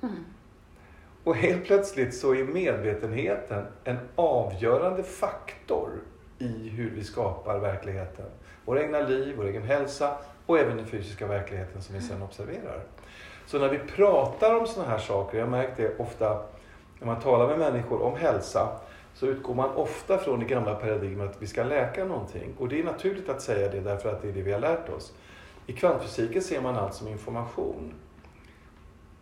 mm. 0.09 0.23
Och 1.23 1.35
helt 1.35 1.65
plötsligt 1.65 2.15
så 2.15 2.35
är 2.35 2.43
medvetenheten 2.43 3.65
en 3.83 3.97
avgörande 4.15 5.03
faktor 5.03 5.89
i 6.39 6.69
hur 6.69 6.89
vi 6.89 7.03
skapar 7.03 7.59
verkligheten. 7.59 8.25
Vår 8.65 8.79
egna 8.79 8.99
liv, 8.99 9.33
vår 9.37 9.45
egen 9.45 9.63
hälsa 9.63 10.17
och 10.45 10.59
även 10.59 10.77
den 10.77 10.85
fysiska 10.85 11.27
verkligheten 11.27 11.81
som 11.81 11.95
vi 11.95 12.01
sedan 12.01 12.21
observerar. 12.21 12.83
Så 13.45 13.59
när 13.59 13.69
vi 13.69 13.79
pratar 13.79 14.59
om 14.59 14.67
sådana 14.67 14.91
här 14.91 14.97
saker, 14.97 15.37
jag 15.37 15.45
har 15.45 15.51
märkt 15.51 15.77
det 15.77 15.99
ofta 15.99 16.41
när 16.99 17.07
man 17.07 17.21
talar 17.21 17.47
med 17.47 17.59
människor 17.59 18.01
om 18.01 18.15
hälsa, 18.15 18.79
så 19.13 19.27
utgår 19.27 19.53
man 19.53 19.75
ofta 19.75 20.17
från 20.17 20.39
det 20.39 20.45
gamla 20.45 20.75
paradigmet 20.75 21.29
att 21.29 21.41
vi 21.41 21.47
ska 21.47 21.63
läka 21.63 22.05
någonting. 22.05 22.53
Och 22.59 22.67
det 22.67 22.79
är 22.79 22.83
naturligt 22.83 23.29
att 23.29 23.41
säga 23.41 23.71
det 23.71 23.79
därför 23.79 24.09
att 24.09 24.21
det 24.21 24.29
är 24.29 24.33
det 24.33 24.41
vi 24.41 24.51
har 24.51 24.59
lärt 24.59 24.89
oss. 24.89 25.13
I 25.67 25.73
kvantfysiken 25.73 26.41
ser 26.41 26.61
man 26.61 26.75
allt 26.75 26.93
som 26.93 27.07
information. 27.07 27.93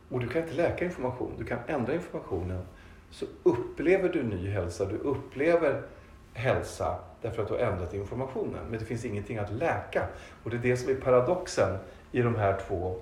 Och 0.10 0.20
du 0.20 0.28
kan 0.28 0.42
inte 0.42 0.54
läka 0.56 0.86
information, 0.86 1.34
du 1.38 1.46
kan 1.46 1.60
ändra 1.68 1.94
informationen. 1.94 2.62
Så 3.12 3.26
upplever 3.44 4.10
du 4.10 4.24
ny 4.24 4.50
hälsa, 4.50 4.86
du 4.86 4.98
upplever 4.98 5.82
hälsa 6.34 6.96
därför 7.22 7.42
att 7.42 7.48
du 7.48 7.54
har 7.54 7.62
ändrat 7.62 7.94
informationen. 7.94 8.60
Men 8.70 8.80
det 8.80 8.86
finns 8.86 9.06
ingenting 9.06 9.38
att 9.38 9.52
läka. 9.52 10.08
Och 10.44 10.50
det 10.50 10.58
är 10.58 10.62
det 10.62 10.78
som 10.78 10.92
är 10.92 10.96
paradoxen 10.96 11.78
i 12.12 12.22
de 12.22 12.36
här 12.36 12.60
två 12.68 12.96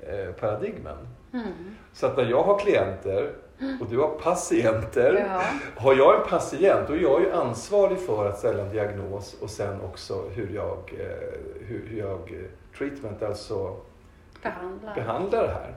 eh, 0.00 0.32
paradigmen. 0.32 0.96
Mm. 1.32 1.46
Så 1.92 2.06
att 2.06 2.16
när 2.16 2.24
jag 2.24 2.42
har 2.42 2.58
klienter 2.58 3.32
och 3.80 3.86
du 3.90 3.98
har 3.98 4.08
patienter. 4.08 5.26
Ja. 5.28 5.42
Har 5.76 5.94
jag 5.94 6.20
en 6.20 6.28
patient 6.28 6.88
då 6.88 6.94
är 6.94 6.98
jag 6.98 7.20
ju 7.20 7.32
ansvarig 7.32 7.98
för 7.98 8.28
att 8.28 8.38
ställa 8.38 8.62
en 8.62 8.72
diagnos 8.72 9.36
och 9.40 9.50
sen 9.50 9.80
också 9.80 10.28
hur 10.34 10.54
jag, 10.54 10.94
eh, 10.98 11.66
hur 11.66 11.98
jag 11.98 12.32
eh, 12.32 12.76
treatment, 12.78 13.22
alltså 13.22 13.76
Behandla. 14.42 14.94
behandlar 14.94 15.42
det 15.42 15.52
här. 15.52 15.74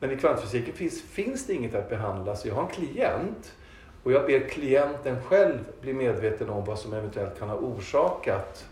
Men 0.00 0.10
i 0.10 0.16
kvantfysiken 0.16 0.74
finns, 0.74 1.02
finns 1.02 1.46
det 1.46 1.54
inget 1.54 1.74
att 1.74 1.88
behandla. 1.88 2.36
Så 2.36 2.48
jag 2.48 2.54
har 2.54 2.62
en 2.62 2.68
klient 2.68 3.54
och 4.02 4.12
jag 4.12 4.26
ber 4.26 4.48
klienten 4.48 5.22
själv 5.22 5.58
bli 5.80 5.92
medveten 5.92 6.50
om 6.50 6.64
vad 6.64 6.78
som 6.78 6.92
eventuellt 6.92 7.38
kan 7.38 7.48
ha 7.48 7.56
orsakat 7.56 8.66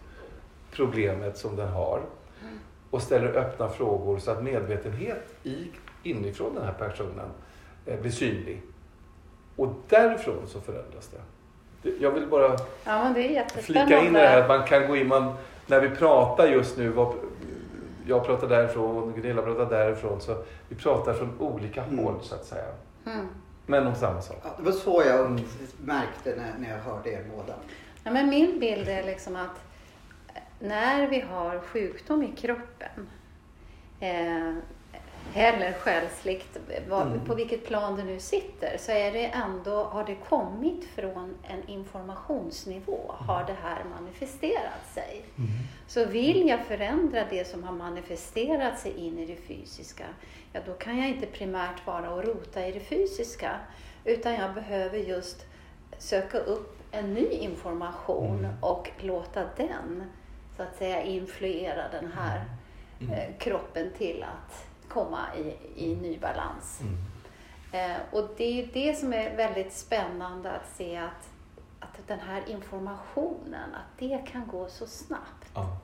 problemet 0.72 1.38
som 1.38 1.56
den 1.56 1.68
har. 1.68 2.00
Och 2.90 3.02
ställer 3.02 3.28
öppna 3.28 3.68
frågor 3.68 4.18
så 4.18 4.30
att 4.30 4.42
medvetenhet 4.42 5.34
i, 5.42 5.56
inifrån 6.02 6.54
den 6.54 6.64
här 6.64 6.72
personen 6.72 7.30
eh, 7.86 8.00
blir 8.00 8.10
synlig. 8.10 8.62
Och 9.56 9.68
därifrån 9.88 10.46
så 10.46 10.60
förändras 10.60 11.10
det. 11.10 11.90
Jag 12.00 12.10
vill 12.10 12.26
bara 12.26 12.56
Ja, 12.84 13.14
flika 13.62 14.04
in 14.04 14.12
det 14.12 14.18
här 14.18 14.40
att 14.40 14.48
man 14.48 14.66
kan 14.66 14.88
gå 14.88 14.96
in, 14.96 15.08
man, 15.08 15.34
när 15.66 15.80
vi 15.80 15.90
pratar 15.90 16.46
just 16.46 16.76
nu, 16.76 16.88
vad, 16.88 17.14
jag 18.06 18.26
pratar 18.26 18.48
därifrån, 18.48 19.12
Gunilla 19.12 19.42
pratar 19.42 19.70
därifrån, 19.70 20.20
så 20.20 20.36
vi 20.68 20.74
pratar 20.76 21.12
från 21.14 21.38
olika 21.40 21.84
Mm. 21.84 21.98
håll 22.04 22.14
så 22.22 22.34
att 22.34 22.44
säga. 22.44 22.64
Mm. 23.06 23.26
Men 23.66 23.86
om 23.86 23.94
samma 23.94 24.22
sak. 24.22 24.36
Ja, 24.44 24.50
det 24.58 24.62
var 24.64 24.72
så 24.72 25.02
jag 25.06 25.26
Mm. 25.26 25.44
märkte 25.84 26.34
när, 26.36 26.54
när 26.58 26.70
jag 26.76 26.78
hörde 26.78 27.10
er 27.10 27.24
båda. 27.36 27.54
Ja, 28.04 28.10
men 28.10 28.28
min 28.30 28.60
bild 28.60 28.88
är 28.88 29.02
liksom 29.02 29.36
att 29.36 29.60
när 30.58 31.06
vi 31.08 31.20
har 31.20 31.58
sjukdom 31.60 32.22
i 32.22 32.32
kroppen, 32.36 33.08
eh, 34.00 34.52
eller 35.34 35.72
själsligt, 35.72 36.56
vad, 36.88 37.06
Mm. 37.06 37.20
på 37.24 37.34
vilket 37.34 37.66
plan 37.66 37.96
det 37.96 38.04
nu 38.04 38.20
sitter, 38.20 38.76
så 38.78 38.92
är 38.92 39.12
det 39.12 39.24
ändå, 39.26 39.82
har 39.84 40.04
det 40.04 40.14
kommit 40.14 40.84
från 40.84 41.34
en 41.48 41.68
informationsnivå, 41.68 43.14
har 43.18 43.44
det 43.44 43.56
här 43.62 43.84
manifesterat 43.84 44.86
sig. 44.94 45.22
Så 45.86 46.04
vill 46.04 46.48
jag 46.48 46.60
förändra 46.66 47.24
det 47.30 47.44
som 47.44 47.64
har 47.64 47.72
manifesterat 47.72 48.78
sig 48.78 48.92
in 49.06 49.18
i 49.18 49.26
det 49.26 49.36
fysiska, 49.36 50.04
ja 50.52 50.60
då 50.66 50.72
kan 50.72 50.98
jag 50.98 51.08
inte 51.08 51.26
primärt 51.26 51.86
vara 51.86 52.10
och 52.14 52.24
rota 52.24 52.66
i 52.66 52.72
det 52.72 52.80
fysiska, 52.80 53.50
utan 54.04 54.34
jag 54.34 54.54
behöver 54.54 54.98
just 54.98 55.46
söka 55.98 56.38
upp 56.38 56.78
en 56.90 57.14
ny 57.14 57.26
information 57.28 58.38
Mm. 58.38 58.56
och 58.60 58.90
låta 59.00 59.40
den 59.56 60.02
så 60.56 60.62
att 60.62 60.76
säga 60.76 61.02
influera 61.02 61.88
den 61.92 62.12
här 62.16 62.44
Mm. 63.00 63.12
eh, 63.14 63.36
kroppen 63.38 63.90
till 63.98 64.22
att 64.28 64.64
komma 64.92 65.26
i, 65.36 65.56
i 65.86 65.96
ny 65.96 66.18
balans. 66.18 66.80
Mm. 66.80 66.96
Eh, 67.72 67.96
och 68.10 68.28
det 68.36 68.62
är 68.62 68.68
det 68.72 68.94
som 68.94 69.12
är 69.12 69.36
väldigt 69.36 69.72
spännande 69.72 70.50
att 70.52 70.76
se 70.76 70.96
att, 70.96 71.28
att 71.80 72.08
den 72.08 72.20
här 72.20 72.42
informationen, 72.48 73.74
att 73.74 73.98
det 73.98 74.18
kan 74.32 74.46
gå 74.46 74.68
så 74.68 74.86
snabbt. 74.86 75.50
Ja. 75.54 75.76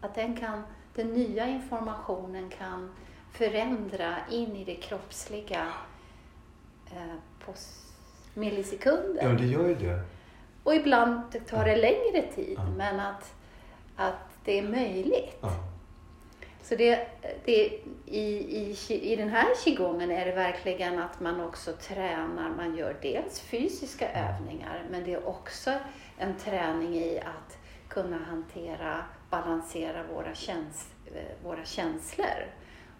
Att 0.00 0.14
den, 0.14 0.36
kan, 0.36 0.62
den 0.94 1.06
nya 1.12 1.46
informationen 1.46 2.50
kan 2.50 2.94
förändra 3.32 4.16
in 4.30 4.56
i 4.56 4.64
det 4.64 4.74
kroppsliga 4.74 5.72
eh, 6.90 7.14
på 7.44 7.52
millisekunder. 8.34 9.22
ja, 9.22 9.28
det 9.28 9.46
gör 9.46 9.68
ju 9.68 9.74
det. 9.74 10.00
Och 10.62 10.74
ibland 10.74 11.46
tar 11.46 11.64
det 11.64 11.76
längre 11.76 12.32
tid, 12.34 12.54
Ja. 12.58 12.70
men 12.76 13.00
att, 13.00 13.34
att 13.96 14.28
det 14.44 14.58
är 14.58 14.62
möjligt. 14.62 15.38
Ja. 15.40 15.50
Så 16.62 16.76
det, 16.76 17.08
det, 17.44 17.80
i, 18.10 18.76
i, 18.88 19.12
i 19.12 19.16
den 19.16 19.28
här 19.28 19.46
qigongen 19.64 20.10
är 20.10 20.24
det 20.26 20.32
verkligen 20.32 20.98
att 20.98 21.20
man 21.20 21.40
också 21.40 21.72
tränar. 21.72 22.50
Man 22.50 22.76
gör 22.76 22.96
dels 23.02 23.40
fysiska 23.40 24.12
övningar, 24.12 24.84
men 24.90 25.04
det 25.04 25.14
är 25.14 25.28
också 25.28 25.72
en 26.18 26.34
träning 26.36 26.94
i 26.94 27.20
att 27.20 27.58
kunna 27.88 28.18
hantera, 28.18 29.04
balansera 29.30 30.02
våra, 30.14 30.34
käns, 30.34 30.88
eh, 31.06 31.44
våra 31.44 31.64
känslor 31.64 32.46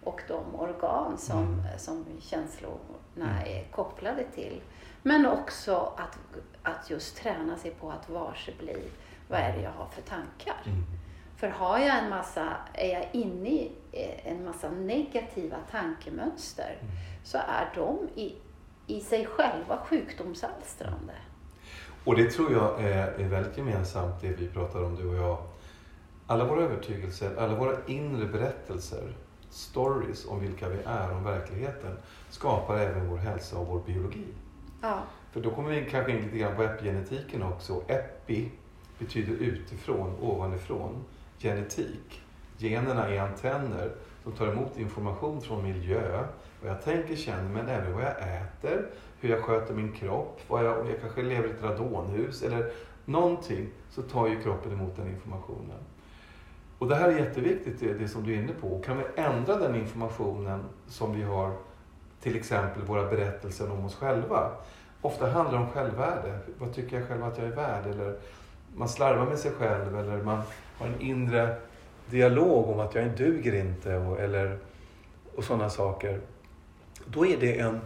och 0.03 0.21
de 0.27 0.55
organ 0.55 1.17
som, 1.17 1.43
Mm. 1.43 1.77
som 1.79 2.05
känslorna 2.21 3.45
är 3.45 3.63
kopplade 3.71 4.23
till. 4.35 4.61
Men 5.03 5.25
också 5.25 5.93
att, 5.97 6.17
att 6.63 6.89
just 6.89 7.17
träna 7.17 7.57
sig 7.57 7.71
på 7.71 7.91
att 7.91 8.09
varse 8.09 8.51
bli, 8.59 8.83
vad 9.27 9.39
är 9.39 9.53
det 9.57 9.61
jag 9.61 9.71
har 9.71 9.85
för 9.85 10.01
tankar? 10.01 10.61
Mm. 10.65 10.83
För 11.39 11.47
har 11.49 11.79
jag 11.79 11.97
en 12.03 12.09
massa, 12.09 12.55
är 12.73 12.93
jag 12.93 13.05
inne 13.11 13.49
i 13.49 13.71
eh, 13.91 14.31
en 14.31 14.45
massa 14.45 14.69
negativa 14.69 15.57
tankemönster 15.71 16.77
Mm. 16.81 16.91
så 17.23 17.37
är 17.37 17.71
de 17.75 18.21
i, 18.21 18.35
i 18.87 19.01
sig 19.01 19.25
själva 19.25 19.77
sjukdomsalstrande. 19.85 21.13
Och 22.05 22.15
det 22.15 22.31
tror 22.31 22.51
jag 22.51 22.81
är, 22.83 23.07
är 23.07 23.27
väldigt 23.27 23.57
gemensamt 23.57 24.21
det 24.21 24.27
vi 24.29 24.47
pratar 24.47 24.83
om 24.83 24.95
du 24.95 25.07
och 25.07 25.15
jag. 25.15 25.37
Alla 26.27 26.45
våra 26.45 26.61
övertygelser, 26.61 27.35
alla 27.37 27.55
våra 27.55 27.77
inre 27.87 28.25
berättelser, 28.25 29.15
stories 29.49 30.27
om 30.27 30.39
vilka 30.39 30.69
vi 30.69 30.77
är, 30.85 31.11
om 31.11 31.23
verkligheten, 31.23 31.97
skapar 32.29 32.77
även 32.77 33.09
vår 33.09 33.17
hälsa 33.17 33.57
och 33.57 33.67
vår 33.67 33.79
biologi. 33.79 34.25
Ja, 34.81 34.99
För 35.31 35.41
då 35.41 35.49
kommer 35.51 35.69
vi 35.69 35.89
kanske 35.91 36.11
in 36.11 36.21
lite 36.21 36.37
grann 36.37 36.55
på 36.55 36.63
epigenetiken 36.63 37.43
också. 37.43 37.81
Epi 37.87 38.51
betyder 38.99 39.33
utifrån, 39.33 40.15
ovanifrån. 40.21 41.03
Genetik. 41.39 42.21
Generna 42.57 43.07
är 43.07 43.19
antenner 43.19 43.91
som 44.23 44.31
tar 44.31 44.47
emot 44.47 44.77
information 44.77 45.41
från 45.41 45.63
miljö, 45.63 46.23
vad 46.61 46.71
jag 46.71 46.83
tänker, 46.83 47.15
känner, 47.15 47.49
men 47.49 47.69
även 47.69 47.93
vad 47.93 48.03
jag 48.03 48.11
äter, 48.11 48.85
hur 49.19 49.29
jag 49.29 49.43
sköter 49.43 49.73
min 49.73 49.91
kropp, 49.91 50.41
vad 50.47 50.65
jag, 50.65 50.79
om 50.79 50.87
jag 50.87 51.01
kanske 51.01 51.21
lever 51.21 51.47
i 51.47 51.51
ett 51.51 51.63
radonhus 51.63 52.41
eller 52.41 52.71
någonting, 53.05 53.69
så 53.89 54.01
tar 54.01 54.27
ju 54.27 54.41
kroppen 54.41 54.71
emot 54.71 54.95
den 54.95 55.07
informationen. 55.07 55.77
Och 56.79 56.87
det 56.87 56.95
här 56.95 57.09
är 57.09 57.17
jätteviktigt, 57.17 57.79
det, 57.79 57.93
det 57.93 58.07
som 58.07 58.23
du 58.23 58.33
är 58.33 58.37
inne 58.37 58.53
på. 58.61 58.81
Kan 58.85 58.97
vi 58.97 59.03
ändra 59.15 59.55
den 59.55 59.75
informationen 59.75 60.63
som 60.87 61.15
vi 61.15 61.23
har, 61.23 61.53
till 62.21 62.35
exempel 62.35 62.83
våra 62.83 63.09
berättelser 63.09 63.71
om 63.71 63.85
oss 63.85 63.95
själva, 63.95 64.51
ofta 65.01 65.29
handlar 65.29 65.59
det 65.59 65.65
om 65.65 65.69
självvärde. 65.69 66.39
Vad 66.57 66.73
tycker 66.73 66.99
jag 66.99 67.07
själv 67.07 67.23
att 67.23 67.37
jag 67.37 67.47
är 67.47 67.55
värd? 67.55 67.85
Eller 67.85 68.17
man 68.75 68.89
slarvar 68.89 69.25
med 69.25 69.39
sig 69.39 69.51
själv 69.51 69.99
eller 69.99 70.23
man 70.23 70.41
har 70.79 70.87
en 70.87 71.01
inre 71.01 71.55
dialog 72.09 72.69
om 72.69 72.79
att 72.79 72.95
jag 72.95 73.17
duger 73.17 73.53
inte 73.53 73.95
och, 73.95 74.19
eller, 74.19 74.59
och 75.35 75.43
sådana 75.43 75.69
saker. 75.69 76.21
Då 77.05 77.25
är 77.25 77.37
det 77.37 77.59
en 77.59 77.81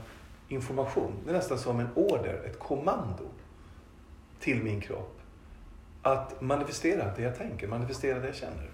information. 0.48 1.14
Det 1.26 1.32
är 1.32 1.36
nästan 1.36 1.58
som 1.58 1.80
en 1.80 1.90
order, 1.96 2.42
ett 2.46 2.60
kommando 2.60 3.24
till 4.40 4.64
min 4.64 4.82
kropp. 4.82 5.20
Att 6.02 6.42
manifestera 6.42 7.16
det 7.16 7.22
jag 7.22 7.38
tänker, 7.38 7.68
manifestera 7.68 8.20
det 8.20 8.26
jag 8.26 8.36
känner. 8.36 8.70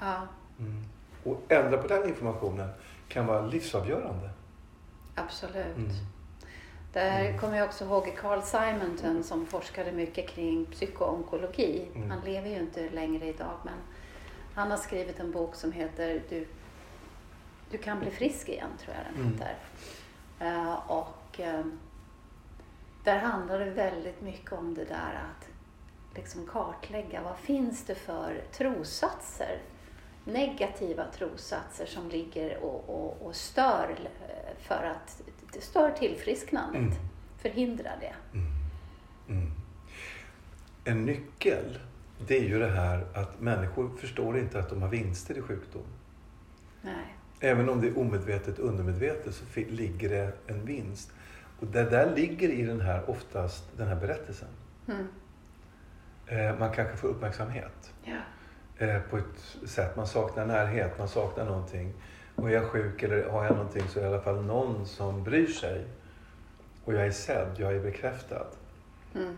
ja 0.00 0.26
Mm. 0.58 0.84
Och 1.24 1.52
ändra 1.52 1.78
på 1.78 1.88
den 1.88 2.08
informationen 2.08 2.68
kan 3.08 3.26
vara 3.26 3.46
livsavgörande. 3.46 4.30
absolut. 5.14 5.76
Mm. 5.76 5.90
Där 6.94 7.20
Mm. 7.24 7.38
kommer 7.38 7.56
jag 7.58 7.66
också 7.68 7.84
ihåg 7.84 8.16
Carl 8.20 8.42
Simonton 8.42 9.22
som 9.24 9.46
forskade 9.46 9.92
mycket 9.92 10.28
kring 10.28 10.66
psykoonkologi. 10.66 11.88
Mm. 11.94 12.10
Han 12.10 12.20
lever 12.24 12.50
ju 12.50 12.56
inte 12.58 12.90
längre 12.90 13.26
idag 13.26 13.58
men 13.64 13.74
han 14.54 14.70
har 14.70 14.78
skrivit 14.78 15.20
en 15.20 15.30
bok 15.32 15.54
som 15.54 15.72
heter 15.72 16.22
Du, 16.28 16.46
du 17.70 17.78
kan 17.78 18.00
bli 18.00 18.10
frisk 18.10 18.48
igen, 18.48 18.68
tror 18.80 18.96
jag 18.96 19.04
den 19.14 19.20
Mm. 19.22 19.32
heter. 19.32 19.56
Eh, 20.40 20.90
och 20.90 21.40
eh, 21.40 21.64
där 23.04 23.18
handlar 23.18 23.58
det 23.58 23.70
väldigt 23.70 24.20
mycket 24.22 24.52
om 24.52 24.74
det 24.74 24.84
där 24.84 25.22
att 25.30 25.48
liksom 26.16 26.46
kartlägga 26.46 27.22
vad 27.22 27.36
finns 27.36 27.84
det 27.84 27.94
för 27.94 28.42
trossatser, 28.52 29.58
negativa 30.24 31.04
trossatser 31.16 31.86
som 31.86 32.08
ligger 32.08 32.64
och, 32.64 32.88
och, 32.90 33.26
och 33.26 33.34
stör 33.36 33.96
eh, 34.28 34.56
för 34.58 34.84
att 34.84 35.20
det 35.54 35.60
stör 35.60 35.90
tillfrisknandet, 35.90 36.80
Mm. 36.82 36.94
förhindrar 37.38 37.96
det. 38.00 38.14
Mm. 39.28 39.50
En 40.84 41.04
nyckel, 41.04 41.78
det 42.26 42.36
är 42.38 42.42
ju 42.44 42.58
det 42.58 42.70
här 42.70 43.06
att 43.14 43.40
människor 43.40 43.90
förstår 43.96 44.38
inte 44.38 44.58
att 44.58 44.68
de 44.70 44.82
har 44.82 44.88
vinster 44.88 45.38
i 45.38 45.42
sjukdom. 45.42 45.82
Nej. 46.82 47.16
Även 47.40 47.68
om 47.68 47.80
det 47.80 47.88
är 47.88 47.98
omedvetet, 47.98 48.58
undermedvetet, 48.58 49.34
så 49.34 49.44
ligger 49.68 50.08
det 50.08 50.32
en 50.46 50.64
vinst. 50.64 51.12
Och 51.60 51.66
det 51.66 51.84
där 51.84 52.14
ligger 52.16 52.48
i 52.48 52.62
den 52.62 52.80
här, 52.80 53.10
oftast, 53.10 53.64
den 53.76 53.88
här 53.88 53.96
berättelsen. 53.96 54.48
Mm. 54.88 55.06
Eh, 56.26 56.58
man 56.58 56.72
kanske 56.72 56.96
får 56.96 57.08
uppmärksamhet 57.08 57.92
Ja. 58.04 58.16
eh, 58.86 59.00
på 59.02 59.18
ett 59.18 59.68
sätt. 59.68 59.96
Man 59.96 60.06
saknar 60.06 60.46
närhet, 60.46 60.98
man 60.98 61.08
saknar 61.08 61.44
någonting. 61.44 61.92
Och 62.34 62.48
är 62.50 62.54
jag 62.54 62.64
sjuk 62.70 63.02
eller 63.02 63.28
har 63.28 63.44
jag 63.44 63.56
någonting 63.56 63.88
så 63.88 63.98
är 63.98 64.02
det 64.04 64.10
i 64.10 64.12
alla 64.14 64.22
fall 64.22 64.42
någon 64.44 64.86
som 64.86 65.24
bryr 65.24 65.46
sig. 65.46 65.84
Och 66.84 66.94
jag 66.94 67.06
är 67.06 67.10
sedd, 67.10 67.56
jag 67.58 67.74
är 67.74 67.80
bekräftad. 67.80 68.46
Mm. 69.14 69.36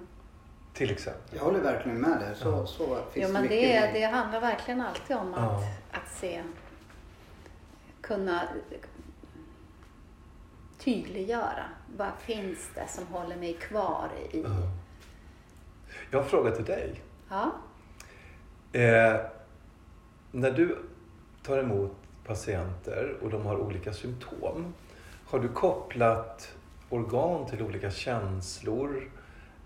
Till 0.74 0.90
exempel. 0.90 1.22
Jag 1.36 1.44
håller 1.44 1.60
verkligen 1.60 2.00
med 2.00 2.20
dig. 2.20 2.34
Så, 2.34 2.48
Ja. 2.48 2.66
så 2.66 2.86
finns 2.86 3.26
Jo, 3.26 3.32
men 3.32 3.42
mycket 3.42 3.92
det, 3.92 4.00
det 4.00 4.04
handlar 4.06 4.40
verkligen 4.40 4.80
alltid 4.80 5.16
om 5.16 5.34
att, 5.34 5.40
Ja. 5.40 5.62
att 5.92 6.08
se, 6.12 6.42
kunna 8.00 8.42
tydliggöra. 10.78 11.64
Vad 11.96 12.10
finns 12.18 12.70
det 12.74 12.88
som 12.88 13.06
håller 13.06 13.36
mig 13.36 13.54
kvar 13.54 14.08
i? 14.32 14.42
Ja. 14.42 14.48
Jag 16.10 16.18
har 16.18 16.24
en 16.24 16.30
fråga 16.30 16.50
till 16.50 16.64
dig. 16.64 17.00
Ja. 17.28 17.52
Eh, 18.72 19.16
när 20.32 20.50
du 20.50 20.78
tar 21.42 21.58
emot 21.58 21.96
patienter 22.26 23.14
och 23.22 23.30
de 23.30 23.46
har 23.46 23.56
olika 23.56 23.92
symptom 23.92 24.74
Har 25.26 25.38
du 25.38 25.48
kopplat 25.48 26.52
organ 26.88 27.46
till 27.46 27.62
olika 27.62 27.90
känslor 27.90 29.10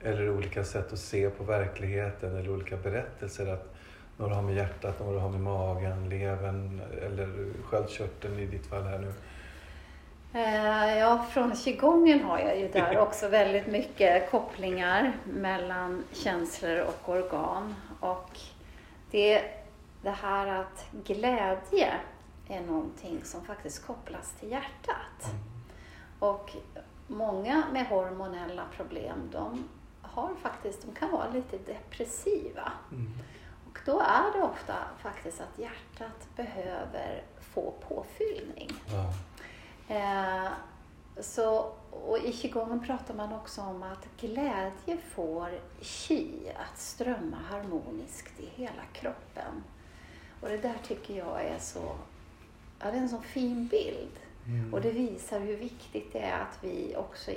eller 0.01 0.31
olika 0.31 0.64
sätt 0.64 0.92
att 0.92 0.99
se 0.99 1.31
på 1.31 1.44
verkligheten 1.44 2.37
eller 2.37 2.51
olika 2.51 2.77
berättelser? 2.77 3.53
Att 3.53 3.75
några 4.16 4.35
har 4.35 4.42
med 4.42 4.55
hjärtat, 4.57 5.01
några 5.01 5.20
har 5.20 5.29
med 5.29 5.40
magen, 5.40 6.09
levern 6.09 6.81
eller 7.07 7.53
sköldkörteln 7.64 8.38
i 8.38 8.46
ditt 8.46 8.66
fall 8.66 8.83
här 8.83 8.99
nu. 8.99 9.12
Eh, 10.35 10.99
Ja, 10.99 11.27
från 11.31 11.53
qigongen 11.53 12.25
har 12.25 12.38
jag 12.38 12.59
ju 12.59 12.68
där 12.68 12.99
också 13.07 13.29
väldigt 13.29 13.66
mycket 13.66 14.31
kopplingar 14.31 15.12
mellan 15.25 16.05
känslor 16.12 16.79
och 16.81 17.09
organ. 17.09 17.75
Och 18.01 18.38
det, 19.11 19.42
det 20.03 20.11
här 20.11 20.46
att 20.46 20.87
glädje 21.07 21.88
är 22.51 22.61
någonting 22.61 23.25
som 23.25 23.45
faktiskt 23.45 23.87
kopplas 23.87 24.33
till 24.41 24.51
hjärtat. 24.51 25.35
Och 26.19 26.57
många 27.07 27.65
med 27.73 27.87
hormonella 27.87 28.65
problem, 28.77 29.29
de 29.33 29.69
har 30.03 30.35
faktiskt, 30.43 30.83
de 30.83 30.95
kan 30.95 31.11
vara 31.11 31.31
lite 31.31 31.59
depressiva. 31.59 32.73
Mm. 32.93 33.13
Och 33.71 33.79
då 33.85 34.01
är 34.01 34.39
det 34.39 34.43
ofta 34.43 34.75
faktiskt 35.03 35.41
att 35.41 35.59
hjärtat 35.59 36.29
behöver 36.37 37.23
få 37.41 37.75
påfyllning. 37.89 38.71
Ja. 38.87 39.13
Eh, 39.95 40.53
så, 41.21 41.73
och 41.91 42.19
i 42.19 42.33
qigongen 42.33 42.87
pratar 42.87 43.15
man 43.15 43.33
också 43.33 43.61
om 43.61 43.83
att 43.83 44.07
glädje 44.21 44.99
får 45.15 45.51
qi 45.81 46.53
att 46.57 46.79
strömma 46.79 47.37
harmoniskt 47.37 48.41
i 48.41 48.47
hela 48.47 48.83
kroppen. 48.93 49.65
Och 50.41 50.49
det 50.49 50.57
där 50.57 50.79
tycker 50.83 51.19
jag 51.19 51.45
är 51.45 51.59
så, 51.59 51.97
ja 52.81 52.90
det 52.90 52.97
är 52.97 53.01
en 53.01 53.09
så 53.09 53.21
fin 53.21 53.66
bild. 53.66 54.19
Mm. 54.47 54.75
Och 54.75 54.81
det 54.81 54.90
visar 54.90 55.40
hur 55.40 55.57
viktigt 55.57 56.12
det 56.12 56.19
är 56.19 56.40
att 56.43 56.59
vi 56.61 56.95
också 56.97 57.31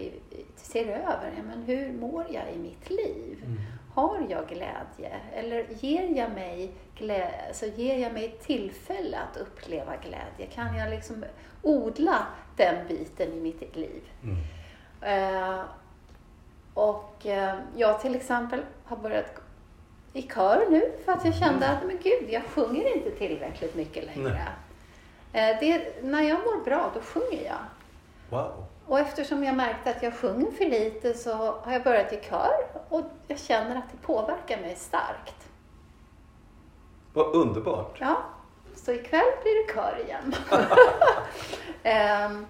ser 0.56 0.86
över, 0.86 1.34
ja, 1.38 1.44
men 1.44 1.64
hur 1.64 1.94
mår 1.94 2.26
jag 2.30 2.54
i 2.54 2.58
mitt 2.58 2.90
liv? 2.90 3.44
Mm. 3.46 3.58
Har 3.94 4.26
jag 4.30 4.48
glädje? 4.48 5.20
Eller 5.34 5.66
ger 5.80 6.18
jag 6.18 6.32
mig, 6.32 6.72
glä, 6.96 7.32
alltså 7.48 7.66
ger 7.66 7.98
jag 7.98 8.14
mig 8.14 8.38
tillfälle 8.42 9.18
att 9.18 9.38
uppleva 9.38 9.96
glädje? 9.96 10.54
Kan 10.54 10.78
jag 10.78 10.90
liksom 10.90 11.26
odla 11.62 12.28
den 12.58 12.88
biten 12.88 13.34
i 13.34 13.40
mitt 13.42 13.76
liv? 13.76 14.04
Mm. 14.24 14.38
Eh, 15.02 15.62
och 16.74 17.26
eh, 17.26 17.56
jag 17.76 18.02
till 18.02 18.16
exempel 18.16 18.60
har 18.84 18.98
börjat 18.98 19.42
i 20.14 20.22
kör 20.22 20.70
nu 20.70 20.92
för 21.06 21.12
att 21.12 21.26
jag 21.26 21.36
kände 21.36 21.70
att 21.70 21.86
men 21.88 21.98
gud, 22.04 22.30
jag 22.30 22.44
sjunger 22.44 22.96
inte 22.96 23.12
tillräckligt 23.12 23.76
mycket 23.76 24.06
längre. 24.06 24.30
Eh, 24.30 24.63
det, 25.34 26.04
när 26.04 26.22
jag 26.22 26.40
mår 26.40 26.64
bra, 26.64 26.92
då 26.94 27.00
sjunger 27.02 27.46
jag. 27.46 27.60
Wow. 28.30 28.66
Och 28.88 29.00
eftersom 29.00 29.44
jag 29.44 29.56
märkte 29.56 29.90
att 29.90 30.04
jag 30.04 30.14
sjunger 30.18 30.52
för 30.52 30.66
lite 30.66 31.14
så 31.14 31.34
har 31.34 31.72
jag 31.74 31.84
börjat 31.84 32.14
i 32.14 32.20
kör 32.30 32.54
och 32.90 33.02
jag 33.28 33.40
känner 33.40 33.76
att 33.76 33.92
det 33.92 34.08
påverkar 34.08 34.62
mig 34.62 34.76
starkt. 34.76 35.36
Vad 37.14 37.36
underbart. 37.36 37.98
Ja, 38.00 38.18
så 38.76 38.92
ikväll 38.92 39.32
blir 39.42 39.68
det 39.68 39.74
kör 39.74 40.04
igen. 40.06 40.36
Ehm, 41.84 42.46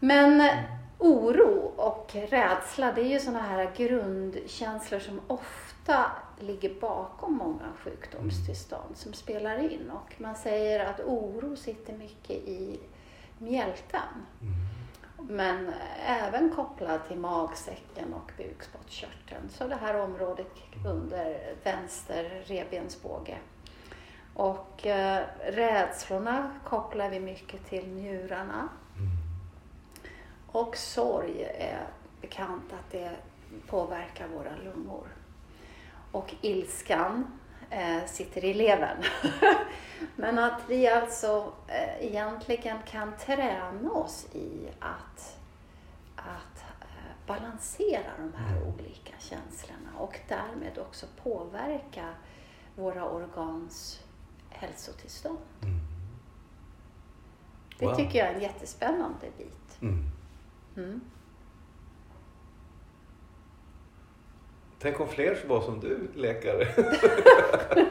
Men 0.00 0.50
oro 0.98 1.72
och 1.76 2.10
rädsla, 2.28 2.92
det 2.92 3.00
är 3.00 3.08
ju 3.08 3.20
sådana 3.20 3.40
här 3.42 3.70
grundkänslor 3.76 4.98
som 4.98 5.20
ofta 5.26 5.65
ligger 6.40 6.80
bakom 6.80 7.34
många 7.34 7.72
sjukdomstillstånd 7.78 8.96
som 8.96 9.12
spelar 9.12 9.58
in. 9.58 9.90
Och 9.90 10.20
man 10.20 10.34
säger 10.34 10.86
att 10.86 11.00
oro 11.00 11.56
sitter 11.56 11.92
mycket 11.92 12.36
i 12.36 12.80
mjälten. 13.38 14.26
Mm. 14.42 14.54
Men 15.28 15.72
även 16.06 16.50
kopplad 16.50 17.00
till 17.08 17.18
magsäcken 17.18 18.14
och 18.14 18.32
bukspottkörteln. 18.36 19.48
Så 19.48 19.66
det 19.68 19.76
här 19.76 20.00
området 20.00 20.52
under 20.86 21.54
vänster 21.64 22.42
revbensbåge. 22.44 23.38
Och 24.34 24.86
eh, 24.86 25.24
rädslorna 25.46 26.50
kopplar 26.64 27.10
vi 27.10 27.20
mycket 27.20 27.66
till 27.66 27.88
njurarna. 27.88 28.68
Mm. 28.96 29.08
Och 30.46 30.76
sorg 30.76 31.42
är 31.42 31.86
bekant 32.20 32.72
att 32.72 32.92
det 32.92 33.10
påverkar 33.66 34.28
våra 34.28 34.56
lungor. 34.56 35.06
Och 36.16 36.34
ilskan 36.40 37.26
eh, 37.70 38.04
sitter 38.06 38.44
i 38.44 38.54
levern. 38.54 39.02
Men 40.16 40.38
att 40.38 40.60
vi 40.68 40.88
alltså 40.88 41.52
eh, 41.68 42.06
egentligen 42.06 42.78
kan 42.86 43.16
träna 43.16 43.90
oss 43.90 44.26
i 44.32 44.68
att, 44.80 45.38
att 46.16 46.64
eh, 46.80 47.26
balansera 47.26 48.10
de 48.18 48.32
här 48.38 48.56
Mm. 48.56 48.68
olika 48.74 49.12
känslorna 49.18 49.90
och 49.98 50.20
därmed 50.28 50.78
också 50.78 51.06
påverka 51.22 52.14
våra 52.74 53.04
organs 53.10 54.00
hälsotillstånd. 54.50 55.38
Mm. 55.62 55.78
Det 57.78 57.86
Wow. 57.86 57.94
tycker 57.94 58.18
jag 58.18 58.28
är 58.28 58.34
en 58.34 58.40
jättespännande 58.42 59.26
bit. 59.38 59.78
Mm. 59.82 60.04
Mm. 60.76 61.00
Tänk 64.78 65.00
om 65.00 65.08
fler 65.08 65.38
var 65.48 65.60
som 65.62 65.80
du, 65.80 66.08
läkare. 66.14 66.68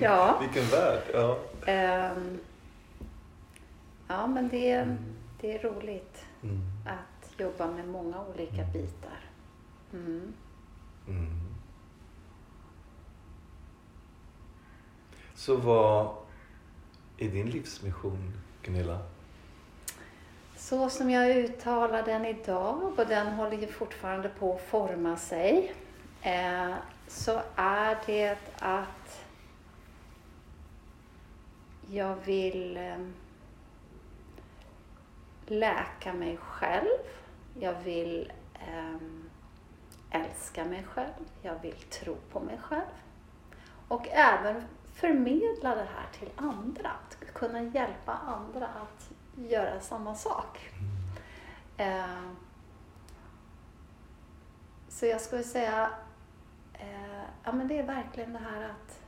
Ja. 0.00 0.38
Vilken 0.40 0.70
värld. 0.70 1.02
Ja. 1.12 1.38
Ehm, 1.66 2.38
ja, 4.08 4.26
men 4.26 4.48
det, 4.48 4.70
Mm. 4.72 4.96
det 5.40 5.54
är 5.58 5.62
roligt 5.62 6.24
Mm. 6.42 6.60
att 6.86 7.40
jobba 7.40 7.66
med 7.66 7.88
många 7.88 8.24
olika 8.34 8.54
Mm. 8.62 8.72
bitar. 8.72 9.20
Mm. 9.92 10.32
Mm. 11.08 11.30
Så 15.34 15.56
vad 15.56 16.08
är 17.18 17.28
din 17.28 17.50
livsmission, 17.50 18.32
Gunilla? 18.62 18.98
Så 20.56 20.88
som 20.90 21.10
jag 21.10 21.36
uttalar 21.36 22.02
den 22.02 22.24
idag, 22.24 22.92
och 22.98 23.06
den 23.06 23.26
håller 23.26 23.56
ju 23.58 23.66
fortfarande 23.66 24.28
på 24.28 24.54
att 24.54 24.62
forma 24.62 25.16
sig, 25.16 25.74
eh, 26.24 26.74
så 27.08 27.42
är 27.56 27.98
det 28.06 28.38
att 28.58 29.24
jag 31.90 32.16
vill 32.16 32.76
eh, 32.76 32.98
läka 35.46 36.12
mig 36.12 36.36
själv. 36.36 36.98
Jag 37.60 37.74
vill 37.74 38.32
eh, 38.54 38.96
älska 40.10 40.64
mig 40.64 40.84
själv. 40.84 41.12
Jag 41.42 41.62
vill 41.62 41.76
tro 41.76 42.16
på 42.32 42.40
mig 42.40 42.58
själv. 42.58 42.94
Och 43.88 44.08
även 44.08 44.64
förmedla 44.94 45.74
det 45.74 45.88
här 45.94 46.06
till 46.18 46.30
andra. 46.36 46.90
Att 46.90 47.34
kunna 47.34 47.62
hjälpa 47.62 48.12
andra 48.12 48.66
att 48.66 49.10
göra 49.36 49.80
samma 49.80 50.14
sak. 50.14 50.70
Eh, 51.76 52.24
så 54.88 55.06
jag 55.06 55.20
skulle 55.20 55.42
säga, 55.42 55.90
eh, 56.78 57.24
ja 57.44 57.52
men 57.52 57.68
det 57.68 57.78
är 57.78 57.86
verkligen 57.86 58.32
det 58.32 58.38
här 58.38 58.62
att 58.62 59.00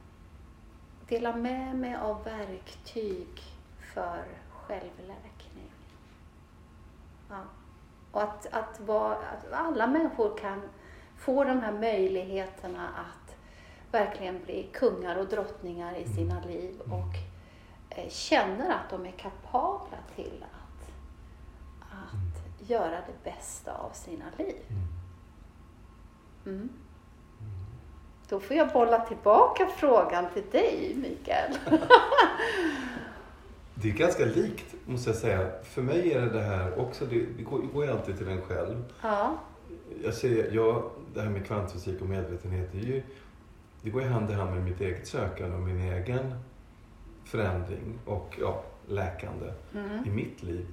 dela 1.08 1.36
med 1.36 1.76
mig 1.76 1.96
av 1.96 2.24
verktyg 2.24 3.42
för 3.94 4.24
självläkning. 4.50 5.70
Ja. 7.28 7.42
Och 8.12 8.22
att, 8.22 8.46
att, 8.52 8.80
vara, 8.80 9.16
att 9.16 9.52
alla 9.52 9.86
människor 9.86 10.38
kan 10.38 10.62
få 11.16 11.44
de 11.44 11.60
här 11.60 11.72
möjligheterna 11.72 12.88
att 12.88 13.36
verkligen 13.92 14.44
bli 14.44 14.70
kungar 14.72 15.16
och 15.16 15.26
drottningar 15.26 15.94
i 15.96 16.08
sina 16.08 16.40
liv 16.40 16.80
och 16.80 17.14
eh, 17.90 18.08
känner 18.08 18.70
att 18.70 18.90
de 18.90 19.06
är 19.06 19.12
kapabla 19.12 19.98
till 20.14 20.44
att, 20.44 20.90
att 21.90 22.70
göra 22.70 23.00
det 23.00 23.24
bästa 23.30 23.72
av 23.72 23.90
sina 23.90 24.24
liv. 24.38 24.62
Mm. 26.46 26.68
Då 28.28 28.40
får 28.40 28.56
jag 28.56 28.72
bolla 28.72 29.00
tillbaka 29.00 29.66
frågan 29.78 30.24
till 30.34 30.42
dig, 30.52 30.94
Mikael. 30.96 31.58
Det 33.74 33.88
är 33.90 33.92
ganska 33.92 34.24
likt, 34.24 34.74
måste 34.86 35.10
jag 35.10 35.16
säga. 35.16 35.50
För 35.64 35.82
mig 35.82 36.12
är 36.12 36.20
det 36.20 36.30
det 36.30 36.42
här 36.42 36.80
också, 36.80 37.04
det, 37.06 37.26
det 37.36 37.42
går, 37.42 37.60
det 37.60 37.66
går 37.66 37.84
ju 37.84 37.90
alltid 37.90 38.18
till 38.18 38.28
en 38.28 38.42
själv. 38.42 38.84
Ja. 39.02 39.38
Jag 40.04 40.14
säger, 40.14 40.52
jag, 40.52 40.90
det 41.14 41.20
här 41.20 41.28
med 41.28 41.46
kvantfysik 41.46 42.00
och 42.00 42.08
medvetenhet, 42.08 42.72
det, 42.72 42.78
är 42.78 42.82
ju, 42.82 43.02
det 43.82 43.90
går 43.90 44.02
ju 44.02 44.08
hand 44.08 44.30
i 44.30 44.34
hand 44.34 44.50
med 44.54 44.64
mitt 44.64 44.80
eget 44.80 45.06
sökande 45.06 45.56
och 45.56 45.62
min 45.62 45.80
egen 45.80 46.34
förändring 47.24 47.98
och 48.06 48.36
ja, 48.40 48.62
läkande 48.88 49.52
Mm. 49.74 50.06
i 50.06 50.10
mitt 50.10 50.42
liv. 50.42 50.66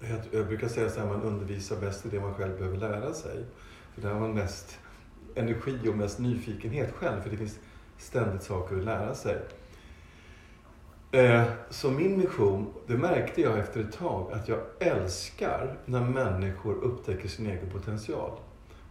Jag, 0.00 0.18
jag 0.30 0.46
brukar 0.46 0.68
säga 0.68 0.90
så 0.90 1.00
här, 1.00 1.06
man 1.06 1.22
undervisar 1.22 1.76
bäst 1.76 2.06
i 2.06 2.08
det 2.08 2.20
man 2.20 2.34
själv 2.34 2.58
behöver 2.58 2.76
lära 2.76 3.12
sig. 3.14 3.44
För 3.94 4.02
där 4.02 4.10
har 4.10 4.20
man 4.20 4.34
mest 4.34 4.78
energi 5.36 5.88
och 5.88 5.96
mest 5.96 6.18
nyfikenhet 6.18 6.92
själv, 6.94 7.20
för 7.22 7.30
det 7.30 7.36
finns 7.36 7.58
ständigt 7.98 8.42
saker 8.42 8.76
att 8.76 8.84
lära 8.84 9.14
sig. 9.14 9.36
Eh, 11.12 11.42
Så 11.70 11.90
min 11.90 12.18
mission, 12.18 12.66
det 12.86 12.96
märkte 12.96 13.40
jag 13.40 13.58
efter 13.58 13.80
ett 13.80 13.92
tag, 13.92 14.32
att 14.32 14.48
jag 14.48 14.58
älskar 14.80 15.78
när 15.84 16.00
människor 16.04 16.74
upptäcker 16.74 17.28
sin 17.28 17.46
egen 17.46 17.70
potential. 17.70 18.30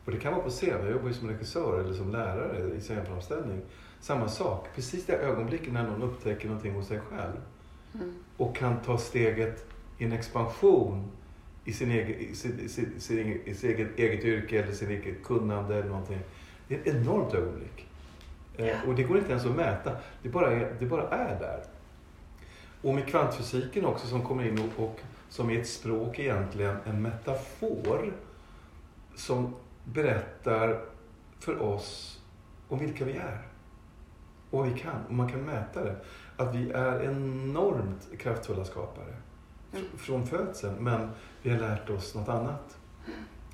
Och 0.05 0.12
det 0.12 0.17
kan 0.17 0.34
vara 0.34 0.43
på 0.43 0.49
scen, 0.49 0.79
jag 0.84 0.91
jobbar 0.91 1.08
ju 1.08 1.13
som 1.13 1.27
regissör 1.29 1.79
eller 1.79 1.93
som 1.93 2.12
lärare 2.12 2.73
i 2.77 2.81
scenframställning. 2.81 3.62
Samma 4.01 4.27
sak, 4.27 4.67
precis 4.75 5.05
det 5.05 5.13
ögonblicket 5.13 5.73
när 5.73 5.84
någon 5.84 6.01
upptäcker 6.03 6.47
någonting 6.47 6.73
hos 6.73 6.88
sig 6.88 6.99
själv 6.99 7.34
Mm. 7.93 8.13
och 8.38 8.55
kan 8.55 8.79
ta 8.81 8.97
steget 8.97 9.65
i 9.97 10.03
en 10.03 10.12
expansion 10.12 11.12
i 11.65 11.73
sin 11.73 11.91
egen, 11.91 12.19
i 12.19 12.36
sin, 12.36 12.69
sin, 12.69 12.99
sin, 12.99 13.41
i 13.45 13.54
sitt 13.56 13.63
eget, 13.80 13.99
eget 13.99 14.23
yrke 14.25 14.63
eller 14.63 14.73
sin 14.73 14.89
eget 14.89 15.23
kunnande 15.23 15.75
eller 15.75 15.89
någonting. 15.89 16.19
Det 16.67 16.75
är 16.75 16.80
ett 16.80 16.88
enormt 16.88 17.34
ögonblick. 17.34 17.88
Eh, 18.58 18.67
Ja. 18.67 18.75
och 18.88 18.95
det 18.95 19.04
går 19.04 19.17
inte 19.17 19.32
ens 19.32 19.45
att 19.45 19.56
mäta. 19.56 19.91
Det 20.23 20.30
bara 20.30 20.51
är, 20.51 20.75
det 20.80 20.86
bara 20.86 21.08
är 21.10 21.39
där. 21.39 21.63
Och 22.82 22.93
med 22.95 23.08
kvantfysiken 23.08 23.86
också 23.86 24.08
som 24.08 24.23
kommer 24.25 24.47
in 24.47 24.60
och, 24.78 24.84
och 24.84 24.99
som 25.30 25.49
är 25.49 25.60
ett 25.60 25.67
språk 25.67 26.19
egentligen, 26.19 26.78
en 26.86 27.01
metafor 27.01 28.13
som 29.15 29.56
berättar 29.84 30.82
för 31.39 31.62
oss 31.62 32.21
om 32.67 32.80
vilka 32.80 33.06
vi 33.06 33.12
är. 33.13 33.41
Och 34.49 34.60
vad 34.60 34.69
vi 34.73 34.80
kan, 34.80 35.06
och 35.08 35.13
man 35.13 35.30
kan 35.32 35.41
mäta 35.41 35.84
det. 35.84 35.95
Att 36.38 36.56
vi 36.56 36.71
är 36.71 37.04
enormt 37.04 38.08
kraftfulla 38.19 38.65
skapare 38.65 39.13
Mm. 39.73 39.86
fr- 39.86 39.97
från 39.97 40.28
födseln, 40.28 40.75
men 40.84 41.10
vi 41.45 41.51
har 41.51 41.60
lärt 41.60 41.89
oss 41.89 42.15
något 42.15 42.29
annat. 42.29 42.77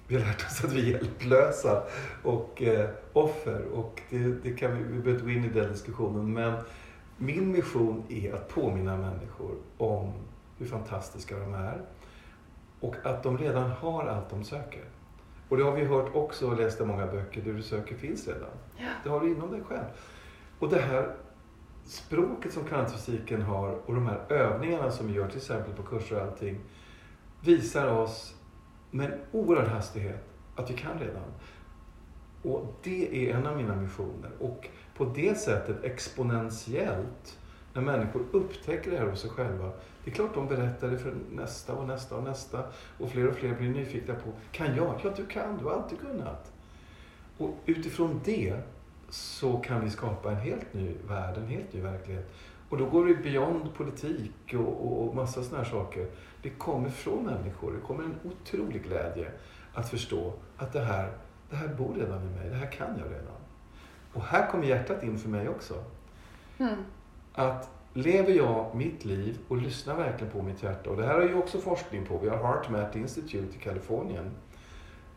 Vi 0.07 0.15
har 0.15 0.25
lärt 0.25 0.45
oss 0.45 0.63
att 0.63 0.73
vi 0.73 0.93
är 0.93 0.97
hjälplösa 0.97 1.83
och 2.23 2.61
eh, 2.61 2.89
offer 3.13 3.65
och 3.73 4.01
det, 4.09 4.43
det 4.43 4.51
kan 4.53 4.77
vi, 4.77 4.83
vi 4.83 4.99
behöver 4.99 5.11
inte 5.11 5.23
gå 5.23 5.31
in 5.31 5.45
i 5.45 5.49
den 5.49 5.71
diskussionen 5.71 6.33
men 6.33 6.53
min 7.17 7.51
mission 7.51 8.03
är 8.09 8.33
att 8.33 8.49
påminna 8.49 8.97
människor 8.97 9.55
om 9.77 10.13
hur 10.57 10.65
fantastiska 10.65 11.39
de 11.39 11.53
är 11.53 11.81
och 12.79 12.95
att 13.03 13.23
de 13.23 13.37
redan 13.37 13.71
har 13.71 14.05
allt 14.05 14.29
de 14.29 14.43
söker. 14.43 14.83
Och 15.49 15.57
det 15.57 15.63
har 15.63 15.71
vi 15.71 15.85
hört 15.85 16.15
också 16.15 16.49
och 16.49 16.57
läst 16.57 16.81
i 16.81 16.85
många 16.85 17.07
böcker, 17.07 17.41
det 17.41 17.53
du 17.53 17.61
söker 17.61 17.95
finns 17.95 18.27
redan. 18.27 18.49
Ja. 18.77 18.85
Det 19.03 19.09
har 19.09 19.19
du 19.19 19.31
inom 19.31 19.51
dig 19.51 19.61
själv. 19.63 19.85
Och 20.59 20.69
det 20.69 20.81
här 20.81 21.15
språket 21.85 22.53
som 22.53 22.63
kvantfysiken 22.63 23.41
har 23.41 23.69
och 23.85 23.93
de 23.93 24.07
här 24.07 24.21
övningarna 24.29 24.91
som 24.91 25.07
vi 25.07 25.13
gör 25.13 25.27
till 25.27 25.37
exempel 25.37 25.73
på 25.73 25.83
kurser 25.83 26.15
och 26.15 26.21
allting 26.21 26.59
visar 27.41 27.87
oss 27.87 28.35
med 28.91 29.11
en 29.11 29.19
oerhörd 29.31 29.67
hastighet 29.67 30.25
att 30.55 30.69
vi 30.69 30.73
kan 30.73 30.99
redan. 30.99 31.23
Och 32.43 32.73
det 32.83 33.29
är 33.29 33.35
en 33.35 33.47
av 33.47 33.57
mina 33.57 33.75
missioner. 33.75 34.31
Och 34.39 34.67
på 34.97 35.05
det 35.05 35.37
sättet 35.37 35.83
exponentiellt, 35.83 37.39
när 37.73 37.81
människor 37.81 38.25
upptäcker 38.31 38.91
det 38.91 38.97
här 38.97 39.05
hos 39.05 39.21
sig 39.21 39.29
själva, 39.29 39.71
det 40.03 40.11
är 40.11 40.15
klart 40.15 40.33
de 40.33 40.47
berättar 40.47 40.87
det 40.87 40.97
för 40.97 41.13
nästa 41.31 41.73
och 41.73 41.87
nästa 41.87 42.15
och 42.15 42.23
nästa. 42.23 42.63
Och 42.99 43.09
fler 43.11 43.27
och 43.27 43.35
fler 43.35 43.55
blir 43.55 43.69
nyfikna 43.69 44.15
på, 44.15 44.31
kan 44.51 44.75
jag? 44.75 44.99
Ja, 45.03 45.13
du 45.15 45.25
kan. 45.25 45.57
Du 45.57 45.65
har 45.65 45.71
alltid 45.71 45.99
kunnat. 45.99 46.51
Och 47.37 47.57
utifrån 47.65 48.21
det 48.25 48.55
så 49.09 49.57
kan 49.57 49.83
vi 49.83 49.89
skapa 49.89 50.31
en 50.31 50.37
helt 50.37 50.73
ny 50.73 50.93
värld, 51.07 51.37
en 51.37 51.47
helt 51.47 51.73
ny 51.73 51.81
verklighet. 51.81 52.33
Och 52.69 52.77
då 52.77 52.85
går 52.85 53.03
vi 53.03 53.15
beyond 53.15 53.73
politik 53.73 54.53
och, 54.53 54.85
och, 54.85 55.07
och 55.07 55.15
massa 55.15 55.43
sådana 55.43 55.63
här 55.63 55.71
saker. 55.71 56.07
Det 56.41 56.49
kommer 56.49 56.89
från 56.89 57.25
människor. 57.25 57.71
Det 57.71 57.87
kommer 57.87 58.03
en 58.03 58.19
otrolig 58.23 58.83
glädje 58.83 59.31
att 59.73 59.89
förstå 59.89 60.33
att 60.57 60.73
det 60.73 60.81
här, 60.81 61.11
det 61.49 61.55
här 61.55 61.67
bor 61.67 61.93
redan 61.93 62.23
i 62.23 62.39
mig. 62.39 62.49
Det 62.49 62.55
här 62.55 62.71
kan 62.71 62.97
jag 62.97 63.11
redan. 63.11 63.35
Och 64.13 64.23
här 64.23 64.51
kommer 64.51 64.65
hjärtat 64.65 65.03
in 65.03 65.19
för 65.19 65.29
mig 65.29 65.49
också. 65.49 65.83
Mm. 66.57 66.75
Att 67.33 67.69
lever 67.93 68.33
jag 68.33 68.75
mitt 68.75 69.05
liv 69.05 69.37
och 69.47 69.57
lyssnar 69.57 69.95
verkligen 69.95 70.33
på 70.33 70.41
mitt 70.41 70.63
hjärta. 70.63 70.89
Och 70.89 70.97
det 70.97 71.05
här 71.05 71.13
har 71.13 71.21
ju 71.21 71.35
också 71.35 71.57
forskning 71.57 72.05
på. 72.05 72.17
Vi 72.17 72.29
har 72.29 72.37
HeartMath 72.37 72.97
Institute 72.97 73.55
i 73.55 73.59
Kalifornien 73.59 74.31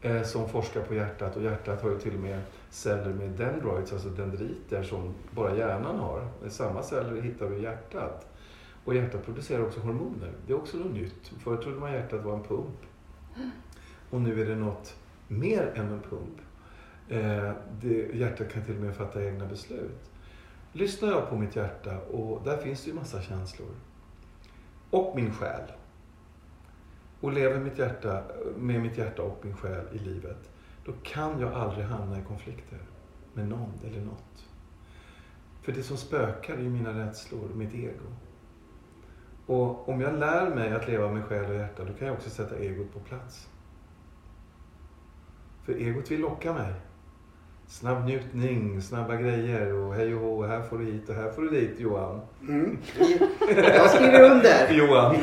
eh, 0.02 0.22
som 0.22 0.48
forskar 0.48 0.80
på 0.80 0.94
hjärtat. 0.94 1.36
Och 1.36 1.42
hjärtat 1.42 1.82
har 1.82 1.90
ju 1.90 1.98
till 1.98 2.14
och 2.14 2.20
med 2.20 2.42
celler 2.70 3.12
med 3.12 3.30
dendroids, 3.30 3.92
alltså 3.92 4.08
dendriter 4.08 4.82
som 4.82 5.14
bara 5.30 5.56
hjärnan 5.56 5.98
har. 5.98 6.28
Samma 6.48 6.82
celler 6.82 7.22
hittar 7.22 7.46
vi 7.46 7.56
i 7.56 7.62
hjärtat. 7.62 8.26
Och 8.84 8.94
hjärtat 8.94 9.24
producerar 9.24 9.62
också 9.64 9.80
hormoner. 9.80 10.32
Det 10.46 10.52
är 10.52 10.56
också 10.56 10.76
något 10.76 10.92
nytt. 10.92 11.32
Förut 11.38 11.62
trodde 11.62 11.80
man 11.80 11.92
hjärtat 11.92 12.24
var 12.24 12.34
en 12.34 12.42
pump. 12.42 12.78
Och 14.10 14.20
nu 14.20 14.42
är 14.42 14.46
det 14.46 14.56
något 14.56 14.96
mer 15.28 15.72
än 15.74 15.92
en 15.92 16.00
pump. 16.00 16.40
Eh, 17.08 17.52
det, 17.80 18.14
hjärtat 18.14 18.52
kan 18.52 18.64
till 18.64 18.76
och 18.76 18.82
med 18.82 18.96
fatta 18.96 19.24
egna 19.24 19.46
beslut. 19.46 20.10
Lyssnar 20.72 21.08
jag 21.08 21.28
på 21.28 21.36
mitt 21.36 21.56
hjärta 21.56 21.98
och 22.00 22.44
där 22.44 22.56
finns 22.56 22.84
det 22.84 22.90
ju 22.90 22.96
massa 22.96 23.22
känslor. 23.22 23.74
Och 24.90 25.16
min 25.16 25.34
själ. 25.34 25.72
Och 27.20 27.32
lever 27.32 27.60
mitt 27.60 27.78
hjärta, 27.78 28.22
med 28.56 28.80
mitt 28.80 28.98
hjärta 28.98 29.22
och 29.22 29.44
min 29.44 29.56
själ 29.56 29.84
i 29.92 29.98
livet. 29.98 30.50
Då 30.84 30.92
kan 31.02 31.40
jag 31.40 31.52
aldrig 31.52 31.86
hamna 31.86 32.18
i 32.18 32.22
konflikter 32.22 32.78
med 33.32 33.48
någon 33.48 33.72
eller 33.84 34.00
något. 34.00 34.44
För 35.62 35.72
det 35.72 35.82
som 35.82 35.96
spökar 35.96 36.54
är 36.54 36.62
ju 36.62 36.70
mina 36.70 36.98
rädslor, 36.98 37.48
mitt 37.54 37.74
ego. 37.74 38.06
Och 39.46 39.88
om 39.88 40.00
jag 40.00 40.18
lär 40.18 40.50
mig 40.54 40.72
att 40.72 40.88
leva 40.88 41.08
med 41.08 41.24
själ 41.24 41.44
och 41.50 41.54
hjärta, 41.54 41.84
då 41.84 41.92
kan 41.92 42.06
jag 42.06 42.16
också 42.16 42.30
sätta 42.30 42.56
egot 42.56 42.92
på 42.94 43.00
plats. 43.00 43.48
För 45.64 45.72
egot 45.72 46.10
vill 46.10 46.20
locka 46.20 46.52
mig. 46.52 46.72
Snabb 47.66 48.04
njutning, 48.04 48.82
snabba 48.82 49.16
grejer 49.16 49.72
och 49.74 49.94
hej 49.94 50.14
och 50.14 50.20
hå, 50.20 50.42
här 50.46 50.62
får 50.62 50.78
du 50.78 50.84
hit 50.84 51.08
och 51.08 51.14
här 51.14 51.30
får 51.30 51.42
du 51.42 51.48
dit 51.50 51.80
Johan. 51.80 52.20
Mm. 52.48 52.78
Jag 53.56 53.90
skriver 53.90 54.30
under. 54.30 54.70
Johan. 54.72 55.14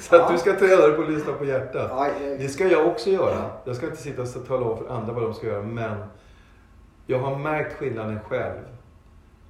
Så 0.00 0.16
att 0.16 0.22
Ja. 0.22 0.32
du 0.32 0.38
ska 0.38 0.52
träna 0.58 0.76
dig 0.86 0.92
på 0.96 1.02
att 1.02 1.10
lyssna 1.10 1.32
på 1.32 1.44
hjärtat. 1.44 1.90
Ja, 1.90 2.08
Det 2.38 2.48
ska 2.48 2.68
jag 2.68 2.86
också 2.86 3.10
göra. 3.10 3.50
Jag 3.64 3.76
ska 3.76 3.86
inte 3.86 3.98
sitta 4.02 4.22
och 4.22 4.46
tala 4.48 4.66
om 4.66 4.78
för 4.78 4.88
andra 4.94 5.12
vad 5.12 5.22
de 5.22 5.34
ska 5.34 5.46
göra, 5.46 5.62
men 5.62 5.98
jag 7.06 7.18
har 7.18 7.38
märkt 7.38 7.72
skillnaden 7.72 8.20
själv. 8.20 8.58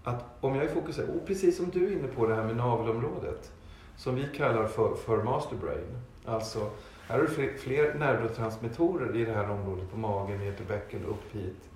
Att 0.05 0.25
om 0.40 0.55
jag 0.55 0.64
är 0.64 0.68
fokuserad, 0.68 1.09
och 1.11 1.27
precis 1.27 1.57
som 1.57 1.71
du 1.71 1.87
är 1.87 1.92
inne 1.92 2.09
på 2.09 2.27
det 2.27 2.35
här 2.35 2.45
med 2.45 2.57
navelområdet, 2.57 3.53
som 4.02 4.14
vi 4.14 4.28
kallar 4.36 4.66
för, 4.66 4.94
för 4.94 5.22
master 5.22 5.56
brain. 5.56 5.98
Alltså, 6.24 6.70
här 7.08 7.18
har 7.18 7.26
du 7.26 7.58
fler, 7.58 7.94
neurotransmittorer 7.94 9.16
i 9.16 9.24
det 9.24 9.32
här 9.32 9.50
området, 9.50 9.90
på 9.90 9.96
magen, 9.98 10.38
ner 10.40 10.52
till 10.52 10.66
bäcken, 10.66 11.04
upp 11.04 11.32
hit, 11.32 11.70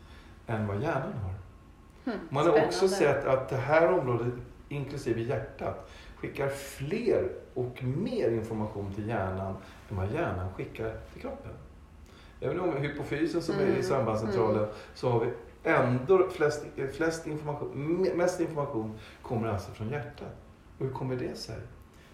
än 0.46 0.66
vad 0.66 0.82
hjärnan 0.82 1.12
har. 1.12 1.34
Mm. 2.12 2.18
Man 2.30 2.46
har 2.46 2.64
också 2.66 2.88
Spännande. 2.88 3.20
sett 3.22 3.26
att 3.28 3.48
det 3.48 3.56
här 3.56 3.92
området, 3.92 4.32
inklusive 4.68 5.20
hjärtat, 5.22 5.90
skickar 6.16 6.48
fler 6.48 7.28
och 7.54 7.82
mer 7.82 8.30
information 8.30 8.92
till 8.94 9.08
hjärnan 9.08 9.54
än 9.90 9.96
vad 9.96 10.12
hjärnan 10.12 10.52
skickar 10.54 10.96
till 11.12 11.22
kroppen. 11.22 11.52
Även 12.40 12.60
om 12.60 12.76
hypofysen 12.76 13.42
som 13.42 13.54
är 13.54 13.62
Mm, 13.62 13.76
i 13.78 13.82
sambandscentralen 13.82 14.66
så 14.94 15.10
har 15.10 15.20
vi 15.20 15.30
ändå 15.70 16.28
flest, 16.30 16.64
flest 16.92 17.26
information, 17.26 17.72
me- 17.74 18.16
mest 18.16 18.40
information 18.40 18.98
kommer 19.22 19.48
alltså 19.48 19.70
från 19.70 19.88
hjärtat. 19.90 20.36
Och 20.78 20.86
hur 20.86 20.92
kommer 20.92 21.16
det 21.16 21.34
sig? 21.38 21.56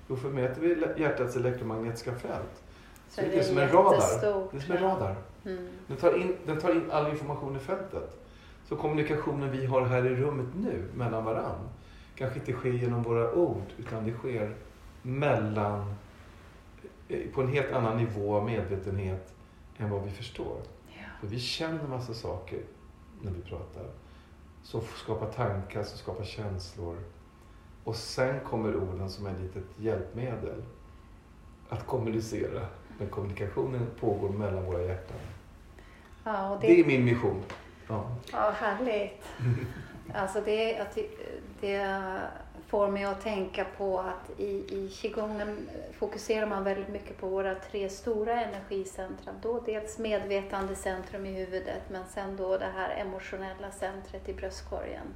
Jo, 0.09 0.17
för 0.17 0.29
mäter 0.29 0.61
vi 0.61 1.03
hjärtats 1.03 1.37
elektromagnetiska 1.37 2.15
fält 2.15 2.62
så 3.09 3.21
är 3.21 3.29
det 3.29 3.45
som 3.45 3.59
en 3.59 3.69
radar. 3.69 4.21
Det 4.51 4.57
är 4.57 4.61
som 4.61 4.77
en 4.77 4.83
radar. 4.83 5.17
Mm. 5.45 5.69
Den 5.87 5.97
tar, 5.97 6.19
in, 6.19 6.37
den 6.47 6.61
tar 6.61 6.75
in 6.75 6.91
all 6.91 7.11
information 7.11 7.57
i 7.57 7.59
fältet. 7.59 8.19
Så 8.69 8.77
kommunikationen 8.77 9.51
vi 9.51 9.67
har 9.67 9.87
här 9.87 10.07
i 10.07 10.17
rummet 10.17 10.47
nu 10.55 10.88
mellan 10.95 11.25
varann 11.25 11.69
kanske 12.15 12.38
inte 12.38 12.53
sker 12.53 12.73
genom 12.73 13.03
våra 13.03 13.33
ord 13.33 13.67
utan 13.79 14.05
det 14.05 14.12
sker 14.12 14.57
mellan, 15.03 15.95
eh, 17.09 17.31
på 17.35 17.41
en 17.41 17.49
helt 17.49 17.73
annan 17.73 17.97
nivå 17.97 18.37
av 18.37 18.45
medvetenhet 18.45 19.35
än 19.79 19.91
vad 19.91 20.03
vi 20.05 20.11
förstår. 20.11 20.57
Ja. 20.88 21.05
För 21.21 21.27
vi 21.27 21.38
känner 21.38 21.88
massa 21.88 22.15
saker 22.15 22.59
när 23.23 23.31
vi 23.31 23.43
pratar. 23.43 23.87
Som 24.62 24.81
skapar 24.81 25.27
tankar, 25.27 25.83
som 25.83 25.99
skapar 25.99 26.25
känslor. 26.25 26.97
Och 27.85 27.97
sen 27.97 28.40
kommer 28.40 28.77
orden 28.77 29.11
som 29.11 29.27
ett 29.27 29.40
litet 29.40 29.64
hjälpmedel 29.77 30.62
att 31.68 31.87
kommunicera. 31.87 32.66
Men 32.99 33.09
kommunikationen 33.09 33.87
pågår 34.01 34.29
mellan 34.29 34.64
våra 34.64 34.83
hjärtan. 34.83 35.16
Ja, 36.25 36.59
Det 36.61 36.66
det, 36.66 36.81
är 36.81 36.85
min 36.85 37.05
mission. 37.05 37.42
Ja. 37.88 38.11
ja, 38.33 38.51
härligt. 38.51 39.23
Alltså 40.14 40.40
det, 40.40 40.87
det 41.61 42.01
får 42.66 42.88
mig 42.88 43.05
att 43.05 43.21
tänka 43.21 43.66
på 43.79 43.99
att 43.99 44.40
i, 44.40 44.45
i 44.51 44.88
qigongen 44.88 45.68
fokuserar 45.99 46.47
man 46.47 46.64
väldigt 46.64 46.88
mycket 46.88 47.18
på 47.18 47.29
våra 47.29 47.55
tre 47.55 47.88
stora 47.88 48.40
energicentra. 48.40 49.33
Då 49.42 49.61
dels 49.61 49.99
medvetandecentrum 49.99 51.27
i 51.27 51.33
huvudet 51.33 51.83
men 51.90 52.05
sen 52.07 52.37
då 52.37 52.59
det 52.59 52.71
här 52.75 52.90
emotionella 52.97 53.71
centret 53.71 54.29
i 54.29 54.35
bröstkorgen 54.35 55.07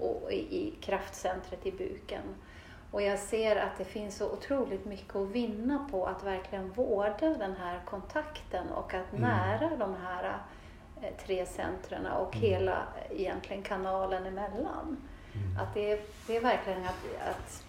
och 0.00 0.32
i, 0.32 0.74
kraftcentret 0.80 1.66
i 1.66 1.72
buken. 1.72 2.22
Och 2.90 3.02
jag 3.02 3.18
ser 3.18 3.56
att 3.56 3.78
det 3.78 3.84
finns 3.84 4.16
så 4.16 4.30
otroligt 4.32 4.84
mycket 4.84 5.16
att 5.16 5.28
vinna 5.28 5.88
på 5.90 6.06
att 6.06 6.22
verkligen 6.22 6.72
vårda 6.72 7.28
den 7.38 7.56
här 7.56 7.80
kontakten 7.84 8.68
och 8.68 8.94
att 8.94 9.12
Mm. 9.12 9.20
nära 9.30 9.76
de 9.76 9.94
här 10.04 10.38
eh, 11.02 11.08
tre 11.26 11.46
centren 11.46 12.06
och 12.06 12.36
Mm. 12.36 12.48
hela 12.50 12.72
eh, 13.10 13.20
egentligen 13.20 13.62
kanalen 13.62 14.26
emellan. 14.26 14.96
Mm. 15.34 15.58
Att 15.62 15.74
det, 15.74 15.92
är- 15.92 16.00
det 16.26 16.36
är 16.36 16.40
verkligen 16.40 16.84
att, 16.84 17.28
att 17.30 17.64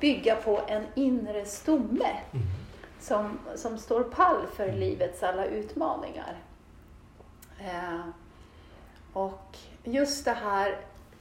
bygga 0.00 0.36
på 0.36 0.60
en 0.68 0.86
inre 0.94 1.44
stomme 1.44 2.20
som, 3.00 3.38
som 3.56 3.78
står 3.78 4.02
pall 4.04 4.46
för 4.56 4.72
livets 4.72 5.22
alla 5.22 5.44
utmaningar. 5.46 6.36
Eh, 7.60 8.00
och 9.12 9.56
just 9.84 10.24
det 10.24 10.32
här 10.32 10.76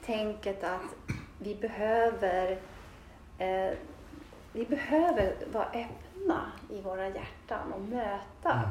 tänket 0.09 0.63
att 0.63 0.95
vi 1.39 1.55
behöver, 1.55 2.51
eh, 3.37 3.77
vi 4.53 4.65
behöver 4.65 5.35
vara 5.53 5.65
öppna 5.65 6.51
i 6.69 6.81
våra 6.81 7.07
hjärtan 7.07 7.73
och 7.73 7.81
möta, 7.81 8.69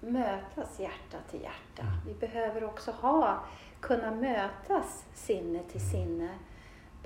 mötas 0.00 0.80
hjärta 0.80 1.18
till 1.30 1.40
hjärta. 1.40 1.86
Vi 2.06 2.14
behöver 2.14 2.64
också 2.64 2.90
ha, 2.90 3.44
kunna 3.80 4.10
mötas 4.10 5.04
sinne 5.14 5.62
till 5.72 5.90
sinne 5.90 6.28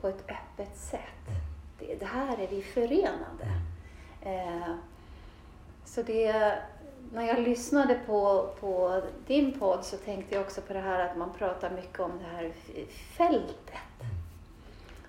på 0.00 0.08
ett 0.08 0.24
öppet 0.30 0.76
sätt. 0.76 1.26
Det, 1.78 1.94
det 1.94 2.06
här 2.06 2.40
är 2.40 2.48
vi 2.48 2.62
förenade. 2.62 3.48
Eh, 4.20 4.74
så 5.84 6.02
det, 6.02 6.56
när 7.12 7.26
jag 7.26 7.38
lyssnade 7.38 8.00
på, 8.06 8.50
på 8.60 9.02
din 9.26 9.58
podd 9.58 9.84
så 9.84 9.96
tänkte 9.96 10.34
jag 10.34 10.44
också 10.44 10.60
på 10.60 10.72
det 10.72 10.80
här 10.80 11.08
att 11.08 11.16
man 11.16 11.32
pratar 11.38 11.70
mycket 11.70 12.00
om 12.00 12.10
det 12.18 12.36
här 12.36 12.52
fältet. 13.16 13.74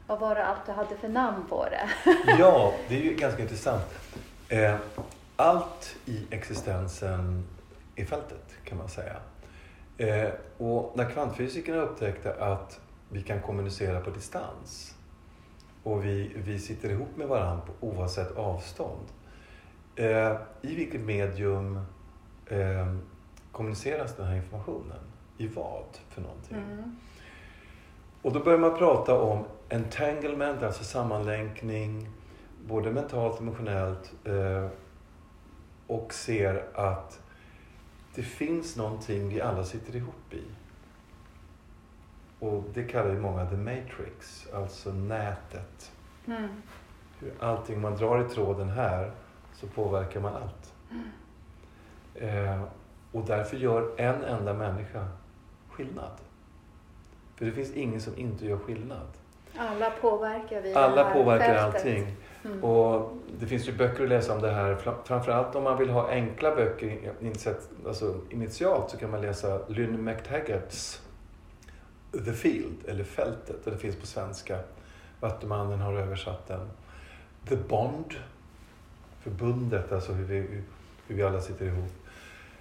Vad 0.07 0.19
var 0.19 0.35
det 0.35 0.45
allt 0.45 0.65
du 0.65 0.71
hade 0.71 0.95
för 0.95 1.09
namn 1.09 1.45
på 1.49 1.65
det? 1.65 1.89
Ja, 2.39 2.73
det 2.87 2.95
är 2.95 3.01
ju 3.01 3.15
ganska 3.15 3.41
intressant. 3.41 3.85
Eh, 4.49 4.75
allt 5.35 5.95
i 6.05 6.25
existensen 6.29 7.47
är 7.95 8.05
fältet, 8.05 8.45
kan 8.63 8.77
man 8.77 8.89
säga. 8.89 9.15
Eh, 9.97 10.29
och 10.57 10.91
när 10.95 11.09
kvantfysikerna 11.09 11.81
upptäckte 11.81 12.33
att 12.33 12.79
vi 13.09 13.21
kan 13.21 13.41
kommunicera 13.41 13.99
på 13.99 14.09
distans 14.09 14.95
och 15.83 16.05
vi, 16.05 16.31
vi 16.35 16.59
sitter 16.59 16.89
ihop 16.89 17.17
med 17.17 17.27
varandra 17.27 17.61
på 17.65 17.87
oavsett 17.87 18.37
avstånd. 18.37 19.05
Eh, 19.95 20.35
I 20.61 20.75
vilket 20.75 21.01
medium 21.01 21.79
eh, 22.53 22.95
kommuniceras 23.51 24.15
den 24.15 24.27
här 24.27 24.35
informationen? 24.35 24.99
I 25.37 25.47
vad 25.47 25.97
för 26.09 26.21
någonting? 26.21 26.57
Mm. 26.57 26.95
Och 28.21 28.33
då 28.33 28.39
börjar 28.39 28.59
man 28.59 28.77
prata 28.77 29.19
om 29.19 29.45
entanglement, 29.69 30.63
alltså 30.63 30.83
sammanlänkning, 30.83 32.09
både 32.67 32.91
mentalt 32.91 33.35
och 33.35 33.41
emotionellt. 33.41 34.13
Eh, 34.25 34.67
och 35.87 36.13
ser 36.13 36.65
att 36.73 37.19
det 38.15 38.23
finns 38.23 38.75
någonting 38.75 39.29
vi 39.29 39.41
alla 39.41 39.63
sitter 39.63 39.95
ihop 39.95 40.33
i. 40.33 40.43
Och 42.39 42.63
det 42.73 42.83
kallar 42.83 43.09
ju 43.09 43.19
många 43.19 43.45
the 43.45 43.57
matrix, 43.57 44.47
alltså 44.53 44.93
nätet. 44.93 45.91
Mm. 46.27 46.49
Hur 47.19 47.33
allting 47.39 47.81
man 47.81 47.95
drar 47.95 48.25
i 48.25 48.29
tråden 48.29 48.69
här 48.69 49.11
så 49.53 49.67
påverkar 49.67 50.19
man 50.19 50.33
allt. 50.33 50.73
Eh, 52.15 52.61
och 53.11 53.25
därför 53.25 53.57
gör 53.57 53.89
en 53.97 54.23
enda 54.23 54.53
människa 54.53 55.07
skillnad. 55.69 56.11
För 57.35 57.45
det 57.45 57.51
finns 57.51 57.71
ingen 57.73 58.01
som 58.01 58.17
inte 58.17 58.45
gör 58.45 58.57
skillnad. 58.57 59.07
Alla 59.57 59.89
påverkar 59.89 60.61
vi 60.61 60.73
Alla 60.73 61.13
påverkar 61.13 61.45
fältet. 61.55 61.75
allting. 61.75 62.15
Mm. 62.45 62.63
Och 62.63 63.13
det 63.39 63.45
finns 63.47 63.67
ju 63.67 63.71
böcker 63.73 64.03
att 64.03 64.09
läsa 64.09 64.33
om 64.35 64.41
det 64.41 64.51
här. 64.51 64.75
Fram- 64.75 65.03
Framförallt 65.05 65.55
om 65.55 65.63
man 65.63 65.77
vill 65.77 65.89
ha 65.89 66.09
enkla 66.09 66.55
böcker 66.55 67.11
alltså 67.87 68.15
initialt 68.29 68.89
så 68.91 68.97
kan 68.97 69.11
man 69.11 69.21
läsa 69.21 69.59
Lynn 69.67 70.03
McTaggarts 70.03 71.01
The 72.25 72.33
Field, 72.33 72.75
eller 72.87 73.03
Fältet. 73.03 73.65
Det 73.65 73.77
finns 73.77 73.95
på 73.95 74.05
svenska. 74.07 74.59
Vattumannen 75.19 75.79
har 75.79 75.93
översatt 75.93 76.47
den. 76.47 76.69
The 77.49 77.55
Bond, 77.55 78.13
förbundet, 79.21 79.91
alltså 79.91 80.11
hur 80.11 80.25
vi, 80.25 80.37
hur 81.07 81.15
vi 81.15 81.23
alla 81.23 81.41
sitter 81.41 81.65
ihop. 81.65 81.91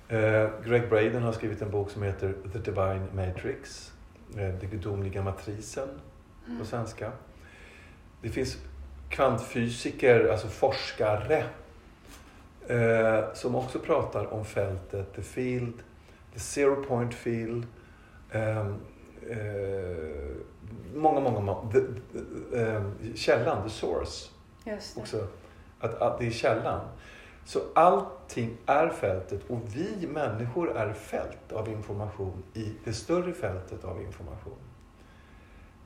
Eh, 0.09 0.49
Greg 0.65 0.88
Braden 0.88 1.23
har 1.23 1.33
skrivit 1.33 1.62
en 1.62 1.71
bok 1.71 1.91
som 1.91 2.03
heter 2.03 2.35
The 2.53 2.59
Divine 2.59 3.07
Matrix, 3.15 3.93
eh, 4.38 4.49
Den 4.61 4.71
gudomliga 4.71 5.23
matrisen 5.23 5.88
på 6.59 6.65
svenska. 6.65 7.12
Det 8.23 8.29
finns 8.29 8.57
kvantfysiker, 9.09 10.29
alltså 10.29 10.49
forskare, 10.49 11.45
eh, 12.67 13.33
som 13.35 13.55
också 13.55 13.79
pratar 13.79 14.33
om 14.35 14.45
fältet, 14.45 15.15
the 15.15 15.23
field, 15.23 15.75
the 16.33 16.38
zero 16.41 16.85
point 16.85 17.15
field. 17.15 17.67
ehm, 18.33 18.75
eh, 19.31 20.37
många, 20.95 21.21
många, 21.21 21.41
många 21.41 21.73
the, 21.73 21.81
the, 21.81 22.61
eh, 22.62 22.83
källan, 23.15 23.62
the 23.69 23.71
source 23.71 24.31
också. 25.01 25.27
Att, 25.81 25.95
att 25.95 26.19
det 26.19 26.27
är 26.27 26.31
källan. 26.31 26.81
Så 27.44 27.61
allting 27.74 28.57
är 28.66 28.88
fältet 28.88 29.40
och 29.50 29.59
vi 29.74 30.07
människor 30.07 30.76
är 30.76 30.92
fält 30.92 31.52
av 31.52 31.68
information 31.68 32.42
i 32.55 32.72
det 32.85 32.92
större 32.92 33.33
fältet 33.33 33.85
av 33.85 34.02
information. 34.02 34.57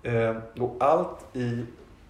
Eh, 0.02 0.36
och 0.60 0.76
allt 0.80 1.36
i 1.36 1.64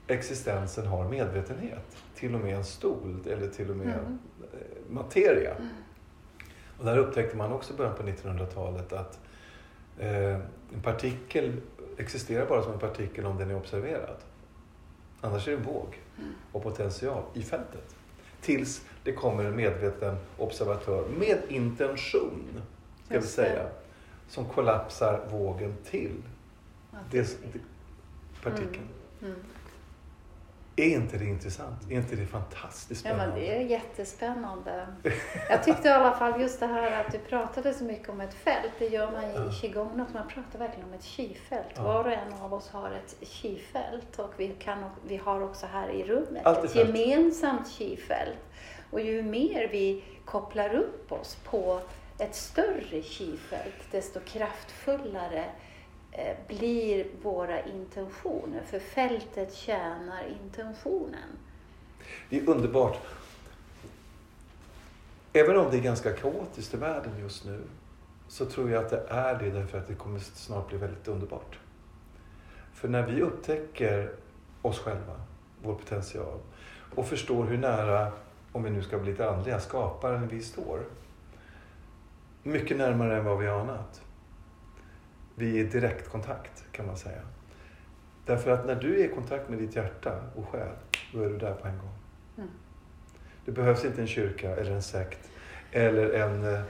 existensen 0.07 0.87
har 0.87 1.09
medvetenhet. 1.09 1.97
Till 2.15 2.35
och 2.35 2.41
med 2.41 2.57
en 2.57 2.65
stol 2.65 3.21
eller 3.31 3.49
till 3.49 3.71
och 3.71 3.77
med 3.77 3.87
Mm. 3.87 4.19
eh, 4.53 4.91
materia. 4.95 5.55
Och 6.79 6.85
där 6.85 6.99
upptäckte 6.99 7.37
man 7.37 7.53
också 7.53 7.75
i 7.75 7.77
början 7.77 7.95
på 7.95 8.03
1900-talet 8.03 8.93
att 8.93 9.19
eh, 9.99 10.35
en 10.75 10.83
partikel 10.83 11.53
existerar 11.97 12.47
bara 12.47 12.63
som 12.63 12.73
en 12.73 12.79
partikel 12.79 13.27
om 13.27 13.37
den 13.39 13.51
är 13.51 13.57
observerad. 13.57 14.17
Annars 15.21 15.49
är 15.49 15.53
det 15.53 15.59
en 15.59 15.65
våg 15.65 16.01
och 16.53 16.63
potential 16.63 17.23
i 17.35 17.43
fältet. 17.43 17.96
Tills 18.47 18.85
det 19.05 19.13
kommer 19.13 19.45
en 19.45 19.57
medveten 19.57 20.17
observatör 20.39 21.09
med 21.19 21.39
intention, 21.49 22.63
ska 23.07 23.21
vi 23.21 23.27
säga, 23.27 23.67
som 24.29 24.45
kollapsar 24.45 25.29
vågen 25.31 25.75
till 25.85 26.23
det, 27.11 27.39
partikeln. 28.43 28.89
Mm. 29.23 29.35
Är 30.79 30.85
inte 30.89 31.19
det 31.19 31.25
intressant? 31.25 31.91
Är 31.91 31.95
inte 31.95 32.17
det 32.17 32.27
fantastiskt 32.27 33.05
Ja, 33.05 33.11
men 33.17 33.21
spännande? 33.21 33.41
det 33.41 33.57
är 33.57 33.61
jättespännande. 33.61 34.87
Jag 35.51 35.65
tyckte 35.65 35.89
i 35.89 35.91
alla 35.91 36.13
fall 36.17 36.41
just 36.41 36.61
det 36.61 36.67
här 36.67 37.01
att 37.05 37.13
du 37.13 37.19
pratade 37.19 37.75
så 37.75 37.85
mycket 37.85 38.09
om 38.09 38.21
ett 38.21 38.35
fält. 38.35 38.73
Det 38.79 38.87
gör 38.89 39.13
man 39.13 39.23
Ja. 39.35 39.51
i 39.51 39.53
qigong 39.61 40.01
också. 40.01 40.15
Man 40.15 40.29
pratar 40.29 40.59
verkligen 40.59 40.89
om 40.89 40.95
ett 40.95 41.05
qifält. 41.05 41.67
Ja. 41.75 41.83
Var 41.83 42.05
och 42.05 42.13
en 42.13 42.33
av 42.43 42.55
oss 42.55 42.69
har 42.71 42.91
ett 42.91 43.17
qifält 43.29 44.19
och 44.19 44.33
vi, 44.37 44.49
kan, 44.49 44.85
vi 45.09 45.17
har 45.17 45.41
också 45.43 45.67
här 45.67 45.89
i 45.91 46.05
rummet 46.05 46.47
Allt 46.47 46.65
ett 46.65 46.73
fält. 46.73 46.97
gemensamt 46.99 47.69
qifält. 47.69 48.39
Och 48.91 49.01
ju 49.01 49.23
mer 49.23 49.69
vi 49.73 50.05
kopplar 50.25 50.75
upp 50.75 51.13
oss 51.13 51.37
på 51.45 51.81
ett 52.19 52.35
större 52.35 53.03
qifält, 53.03 53.75
desto 53.91 54.21
kraftfullare 54.21 55.45
Eh, 56.19 56.37
blir 56.49 57.07
våra 57.23 57.65
intentioner. 57.65 58.63
För 58.63 58.79
fältet 58.79 59.55
tjänar 59.55 60.25
intentionen. 60.43 61.29
Det 62.31 62.39
är 62.39 62.49
underbart. 62.49 62.99
Även 65.33 65.57
om 65.57 65.71
det 65.71 65.77
är 65.77 65.83
ganska 65.83 66.13
kaotiskt 66.13 66.75
i 66.75 66.77
världen 66.77 67.19
just 67.21 67.45
nu 67.45 67.63
så 68.29 68.47
tror 68.47 68.71
jag 68.71 68.85
att 68.85 68.91
det 68.91 69.07
är 69.09 69.39
det 69.39 69.51
därför 69.51 69.79
att 69.79 69.89
det 69.89 69.95
kommer 69.95 70.19
snart 70.19 70.69
bli 70.69 70.79
väldigt 70.79 71.09
underbart. 71.09 71.59
För 72.73 72.89
när 72.89 73.07
vi 73.07 73.23
upptäcker 73.23 74.13
oss 74.63 74.79
själva, 74.79 75.21
vår 75.63 75.75
potential 75.75 76.39
och 76.95 77.07
förstår 77.07 77.45
hur 77.45 77.59
nära, 77.59 78.13
om 78.53 78.63
vi 78.63 78.71
nu 78.71 78.83
ska 78.83 78.99
bli 78.99 79.11
lite 79.11 79.31
andliga, 79.31 79.61
skaparen 79.61 80.29
vi 80.29 80.43
står. 80.43 80.81
Mycket 82.43 82.77
närmare 82.77 83.17
än 83.17 83.25
vad 83.25 83.39
vi 83.39 83.49
anat. 83.49 84.06
Vi 85.39 85.61
är 85.61 85.65
i 85.65 85.67
direktkontakt 85.67 86.65
kan 86.73 86.87
man 86.87 86.97
säga. 86.97 87.21
Därför 88.25 88.51
att 88.51 88.67
när 88.67 88.75
du 88.75 89.01
är 89.01 89.05
i 89.05 89.09
kontakt 89.09 89.49
med 89.49 89.59
ditt 89.59 89.77
hjärta 89.77 90.21
och 90.37 90.49
själ, 90.49 90.69
då 91.13 91.23
är 91.23 91.29
du 91.29 91.39
där 91.39 91.55
på 91.55 91.69
en 91.69 91.79
gång. 91.79 91.95
Mm. 92.37 92.49
Det 93.45 93.53
behövs 93.53 93.85
inte 93.85 94.01
en 94.01 94.07
kyrka 94.07 94.57
eller 94.57 94.71
en 94.71 94.83
sekt 94.83 95.31
eller 95.73 96.11
en, 96.11 96.55
eh, 96.55 96.61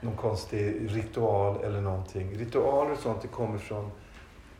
någon 0.00 0.16
konstig 0.16 0.94
ritual 0.96 1.64
eller 1.64 1.80
någonting. 1.80 2.38
Ritualer 2.38 2.92
och 2.92 2.98
sånt 2.98 3.22
det 3.22 3.28
kommer 3.28 3.58
från 3.58 3.90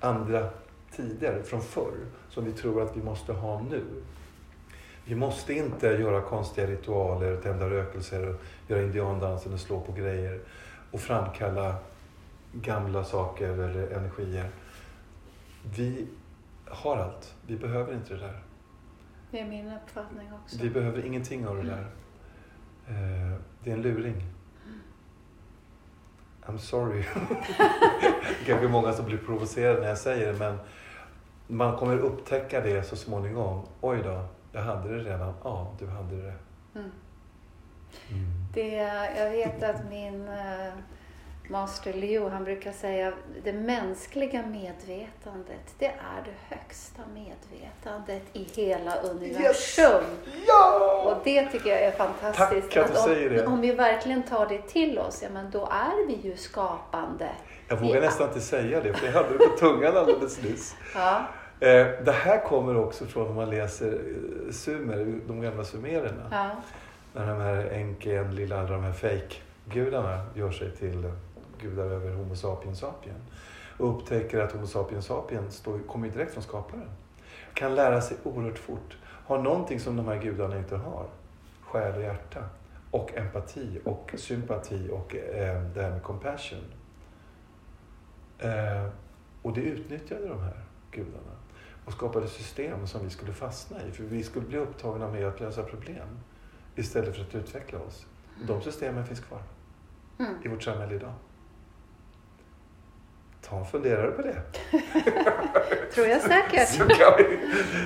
andra 0.00 0.48
tider, 0.96 1.42
från 1.42 1.62
förr, 1.62 2.06
som 2.28 2.44
vi 2.44 2.52
tror 2.52 2.82
att 2.82 2.96
vi 2.96 3.02
måste 3.02 3.32
ha 3.32 3.62
nu. 3.70 3.82
Vi 5.04 5.14
måste 5.14 5.54
inte 5.54 5.86
göra 5.86 6.20
konstiga 6.20 6.66
ritualer, 6.66 7.36
tända 7.36 7.70
rökelser, 7.70 8.34
göra 8.66 8.82
indiandansen 8.82 9.52
och 9.52 9.60
slå 9.60 9.80
på 9.80 9.92
grejer 9.92 10.40
och 10.90 11.00
framkalla 11.00 11.74
gamla 12.52 13.04
saker 13.04 13.48
eller 13.48 13.90
energier. 13.90 14.50
Vi 15.76 16.06
har 16.66 16.96
allt. 16.96 17.34
Vi 17.46 17.56
behöver 17.56 17.94
inte 17.94 18.14
det 18.14 18.20
där. 18.20 18.42
Det 19.30 19.40
är 19.40 19.46
min 19.46 19.72
uppfattning 19.72 20.32
också. 20.32 20.56
Vi 20.62 20.70
behöver 20.70 21.06
ingenting 21.06 21.46
av 21.46 21.56
det 21.56 21.62
där. 21.62 21.86
Eh, 22.88 23.38
Det 23.64 23.70
är 23.70 23.74
en 23.74 23.82
luring. 23.82 24.24
I'm 26.46 26.58
sorry. 26.58 27.02
det 28.38 28.44
kanske 28.46 28.68
många 28.68 28.92
som 28.92 29.04
blir 29.04 29.18
provocerade 29.18 29.80
när 29.80 29.88
jag 29.88 29.98
säger 29.98 30.32
det, 30.32 30.38
men 30.38 30.58
man 31.46 31.76
kommer 31.76 31.98
upptäcka 31.98 32.60
det 32.60 32.82
så 32.82 32.96
småningom. 32.96 33.66
Oj 33.80 34.00
då, 34.04 34.24
jag 34.52 34.62
hade 34.62 34.96
det 34.96 35.04
redan. 35.04 35.34
Ja, 35.44 35.74
du 35.78 35.86
hade 35.86 36.16
det. 36.22 36.34
Mm. 36.74 36.90
Mm. 38.10 38.26
Det, 38.54 38.68
jag 39.16 39.30
vet 39.30 39.62
att 39.62 39.90
min 39.90 40.28
eh, 40.28 40.72
master 41.48 41.92
Leo, 41.92 42.28
han 42.28 42.44
brukar 42.44 42.72
säga 42.72 43.12
det 43.44 43.52
mänskliga 43.52 44.42
medvetandet, 44.46 45.74
det 45.78 45.86
är 45.86 46.22
det 46.24 46.54
högsta 46.56 47.02
medvetandet 47.14 48.22
i 48.32 48.42
hela 48.62 48.96
universum. 48.96 50.02
Ja! 50.46 51.02
Och 51.06 51.24
det 51.24 51.46
tycker 51.46 51.70
jag 51.70 51.80
är 51.82 51.90
fantastiskt. 51.90 52.70
Tack 52.70 52.84
att 52.84 52.92
du 52.94 52.98
om, 52.98 53.04
säger 53.04 53.30
det. 53.30 53.46
om 53.46 53.60
vi 53.60 53.72
verkligen 53.72 54.22
tar 54.22 54.46
det 54.46 54.62
till 54.62 54.98
oss, 54.98 55.20
ja 55.22 55.28
men 55.32 55.50
då 55.50 55.68
är 55.72 56.06
vi 56.06 56.28
ju 56.28 56.36
skapande. 56.36 57.28
Jag 57.68 57.76
vågar 57.76 57.94
Ja. 57.94 58.00
nästan 58.00 58.28
inte 58.28 58.40
säga 58.40 58.80
det, 58.80 58.92
för 58.94 59.06
jag 59.06 59.12
hade 59.12 59.28
det 59.32 59.38
på 59.38 59.56
tungan 59.58 59.96
alldeles 59.96 60.42
nyss. 60.42 60.76
Ja, 60.94 61.22
Eh, 61.60 61.86
Det 62.04 62.12
här 62.12 62.44
kommer 62.44 62.76
också 62.76 63.06
från 63.06 63.28
om 63.28 63.34
man 63.34 63.50
läser 63.50 63.92
eh, 63.92 64.52
sumer, 64.52 65.20
de 65.26 65.40
gamla 65.40 65.64
sumererna. 65.64 66.28
ja, 66.30 66.50
När 67.12 67.26
de 67.26 67.40
här 67.40 67.72
Enki, 67.72 68.14
Enlil, 68.16 68.52
alla 68.52 68.68
de 68.68 68.82
här 68.84 68.92
fake-gudarna 68.92 70.20
gör 70.34 70.50
sig 70.50 70.70
till 70.76 71.12
gudar 71.60 71.84
över 71.84 72.12
Homo 72.12 72.36
sapiens 72.36 72.78
sapien. 72.78 73.16
Och 73.78 73.96
upptäcker 73.96 74.40
att 74.40 74.52
Homo 74.52 74.66
sapiens 74.66 75.06
sapien 75.06 75.50
står, 75.50 75.78
kommer 75.78 76.08
direkt 76.08 76.32
från 76.32 76.42
skaparen. 76.42 76.90
Kan 77.54 77.74
lära 77.74 78.00
sig 78.00 78.16
oerhört 78.24 78.58
fort. 78.58 78.96
Har 79.04 79.38
någonting 79.38 79.80
som 79.80 79.96
de 79.96 80.08
här 80.08 80.22
gudarna 80.22 80.58
inte 80.58 80.76
har. 80.76 81.06
Själ 81.60 81.94
och 81.94 82.02
hjärta. 82.02 82.44
Och 82.90 83.16
empati 83.16 83.80
och 83.84 84.14
sympati 84.16 84.90
och 84.92 85.16
eh, 85.16 85.62
det 85.62 85.82
här 85.82 85.90
med 85.90 86.02
compassion. 86.02 86.64
Eh, 88.38 88.88
och 89.42 89.52
det 89.52 89.60
utnyttjade 89.60 90.28
de 90.28 90.40
här 90.40 90.60
gudarna. 90.90 91.36
Och 91.84 91.92
skapade 91.92 92.28
system 92.28 92.86
som 92.86 93.04
vi 93.04 93.10
skulle 93.10 93.32
fastna 93.32 93.76
i. 93.88 93.92
För 93.92 94.04
vi 94.04 94.22
skulle 94.22 94.46
bli 94.46 94.58
upptagna 94.58 95.10
med 95.10 95.26
att 95.26 95.40
lösa 95.40 95.62
problem. 95.62 96.08
Istället 96.76 97.16
för 97.16 97.22
att 97.22 97.34
utveckla 97.34 97.78
oss. 97.78 98.06
De 98.46 98.62
systemen 98.62 99.06
finns 99.06 99.20
kvar 99.20 99.42
mm. 100.18 100.34
i 100.44 100.48
vårt 100.48 100.62
samhälle 100.62 100.94
idag. 100.94 101.12
Ta 103.42 103.58
en 103.58 103.64
funderare 103.66 104.10
på 104.10 104.22
det. 104.22 104.42
tror 105.94 106.06
jag 106.06 106.22
säkert. 106.22 106.68
Så 106.68 106.78
kan 106.84 107.12
vi, 107.18 107.38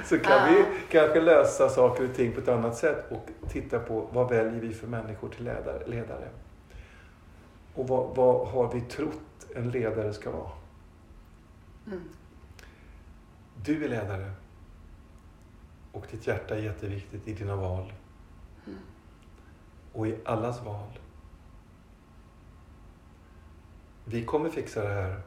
så 0.05 0.19
kan 0.19 0.33
Ja. 0.33 0.47
vi 0.49 0.65
kanske 0.91 1.21
lösa 1.21 1.69
saker 1.69 2.09
och 2.09 2.15
ting 2.15 2.33
på 2.33 2.41
ett 2.41 2.49
annat 2.49 2.77
sätt 2.77 3.07
och 3.11 3.29
titta 3.51 3.79
på 3.79 4.09
vad 4.13 4.29
väljer 4.29 4.61
vi 4.61 4.75
för 4.75 4.87
människor 4.87 5.29
till 5.29 5.45
ledare. 5.45 5.87
ledare. 5.87 6.29
Och 7.75 7.89
vad, 7.89 8.17
vad 8.17 8.49
har 8.49 8.73
vi 8.73 8.81
trott 8.81 9.47
en 9.55 9.71
ledare 9.71 10.13
ska 10.13 10.31
vara? 10.31 10.51
Mm. 11.87 12.01
Du 13.65 13.85
är 13.85 13.89
ledare. 13.89 14.33
Och 15.93 16.07
ditt 16.11 16.27
hjärta 16.27 16.55
är 16.57 16.63
jätteviktigt 16.63 17.29
i 17.29 17.33
dina 17.35 17.57
val. 17.57 17.93
Mm. 18.67 18.79
Och 19.93 20.07
i 20.07 20.17
allas 20.25 20.63
val. 20.63 20.99
Vi 24.05 24.25
kommer 24.25 24.51
fixa 24.51 24.83
det 24.83 24.95
här 24.95 25.21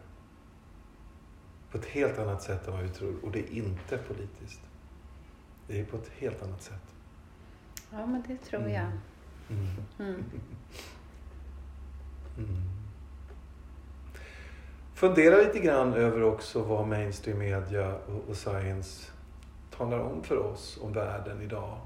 på 1.76 1.82
ett 1.82 1.88
helt 1.88 2.20
annat 2.20 2.42
sätt 2.42 2.68
än 2.68 2.74
vad 2.74 2.84
vi 2.84 2.90
tror. 2.90 3.16
Och 3.24 3.32
det 3.32 3.40
är 3.40 3.52
inte 3.52 3.98
politiskt. 3.98 4.62
Det 5.68 5.80
är 5.80 5.86
på 5.86 5.98
ett 5.98 6.10
helt 6.18 6.44
annat 6.44 6.64
sätt. 6.64 6.96
Ja, 7.92 8.06
men 8.06 8.24
det 8.28 8.38
tror 8.38 8.70
jag. 8.70 8.92
Mm. 9.50 9.68
Mm. 10.00 10.24
Mm. 12.38 12.62
Fundera 14.94 15.36
lite 15.36 15.60
grann 15.60 15.94
över 15.94 16.24
också 16.24 16.64
vad 16.64 16.88
mainstream 16.88 17.40
media 17.40 17.96
och, 17.96 18.30
och 18.30 18.38
science 18.38 19.12
talar 19.78 20.00
om 20.00 20.24
för 20.24 20.38
oss 20.38 20.80
om 20.82 20.94
världen 20.94 21.42
idag. 21.42 21.78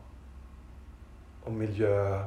Om 1.44 1.58
miljö, 1.58 2.24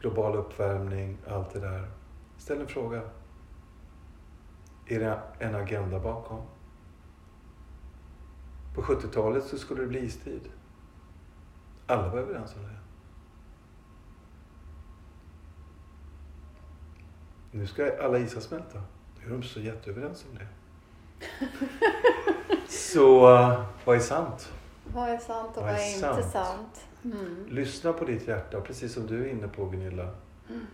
global 0.00 0.36
uppvärmning, 0.36 1.18
allt 1.28 1.52
det 1.52 1.60
där. 1.60 1.90
Ställ 2.38 2.60
en 2.60 2.66
fråga. 2.66 3.02
Är 4.86 5.00
det 5.00 5.18
en 5.38 5.54
agenda 5.54 5.98
bakom? 5.98 6.42
På 8.76 8.82
70-talet 8.82 9.44
så 9.44 9.58
skulle 9.58 9.80
det 9.80 9.86
bli 9.86 9.98
istid. 9.98 10.40
Alla 11.86 12.08
var 12.08 12.18
överens 12.18 12.54
om 12.56 12.62
det. 12.62 12.76
Nu 17.58 17.66
ska 17.66 18.02
alla 18.02 18.18
isar 18.18 18.40
smälta. 18.40 18.82
Nu 19.20 19.26
är 19.26 19.30
de 19.30 19.42
så 19.42 19.60
jätteöverens 19.60 20.24
om 20.30 20.38
det. 20.38 20.46
Så 22.68 23.20
vad 23.84 23.96
är 23.96 24.00
sant? 24.00 24.52
Vad 24.94 25.08
är 25.08 25.18
sant 25.18 25.50
och 25.56 25.62
Vad 25.62 25.64
vad 25.64 25.74
är 25.74 25.78
är 25.78 25.94
inte 25.94 26.22
sant? 26.22 26.32
sant? 26.32 26.86
Mm. 27.04 27.46
Lyssna 27.48 27.92
på 27.92 28.04
ditt 28.04 28.28
hjärta, 28.28 28.60
precis 28.60 28.92
som 28.94 29.06
du 29.06 29.24
är 29.24 29.28
inne 29.30 29.48
på 29.48 29.64
Gunilla. 29.66 30.10
Mm. 30.48 30.66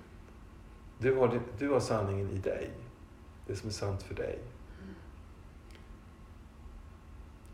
Du 0.98 1.16
har, 1.16 1.40
du 1.58 1.68
har 1.70 1.80
sanningen 1.80 2.30
i 2.30 2.38
dig. 2.38 2.70
Det 3.46 3.56
som 3.56 3.68
är 3.68 3.72
sant 3.72 4.02
för 4.02 4.14
dig. 4.14 4.38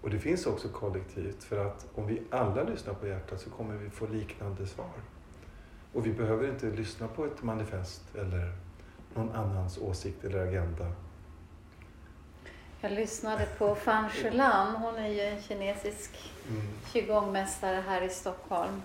Och 0.03 0.11
det 0.11 0.19
finns 0.19 0.47
också 0.47 0.69
kollektivt 0.69 1.45
för 1.45 1.67
att 1.67 1.87
om 1.95 2.07
vi 2.07 2.23
alla 2.31 2.63
lyssnar 2.63 2.95
på 2.95 3.07
hjärtat 3.07 3.41
så 3.41 3.51
kommer 3.51 3.75
vi 3.75 3.91
få 3.91 4.07
liknande 4.07 4.67
svar. 4.67 4.91
Och 5.93 6.07
vi 6.07 6.13
behöver 6.13 6.49
inte 6.49 6.67
lyssna 6.67 7.09
på 7.09 7.25
ett 7.25 7.43
manifest 7.43 8.15
eller 8.15 8.53
någon 9.15 9.33
annans 9.33 9.79
åsikt 9.79 10.25
eller 10.25 10.47
agenda. 10.47 10.93
Jag 12.81 12.93
lyssnade 12.93 13.47
på 13.59 13.75
Fan 13.75 14.11
Shulan. 14.11 14.77
Hon 14.77 14.95
är 14.97 15.09
ju 15.09 15.21
en 15.21 15.43
kinesisk 15.43 16.33
Mm. 16.49 16.63
qigongmästare 16.93 17.85
här 17.89 18.03
i 18.03 18.09
Stockholm. 18.09 18.83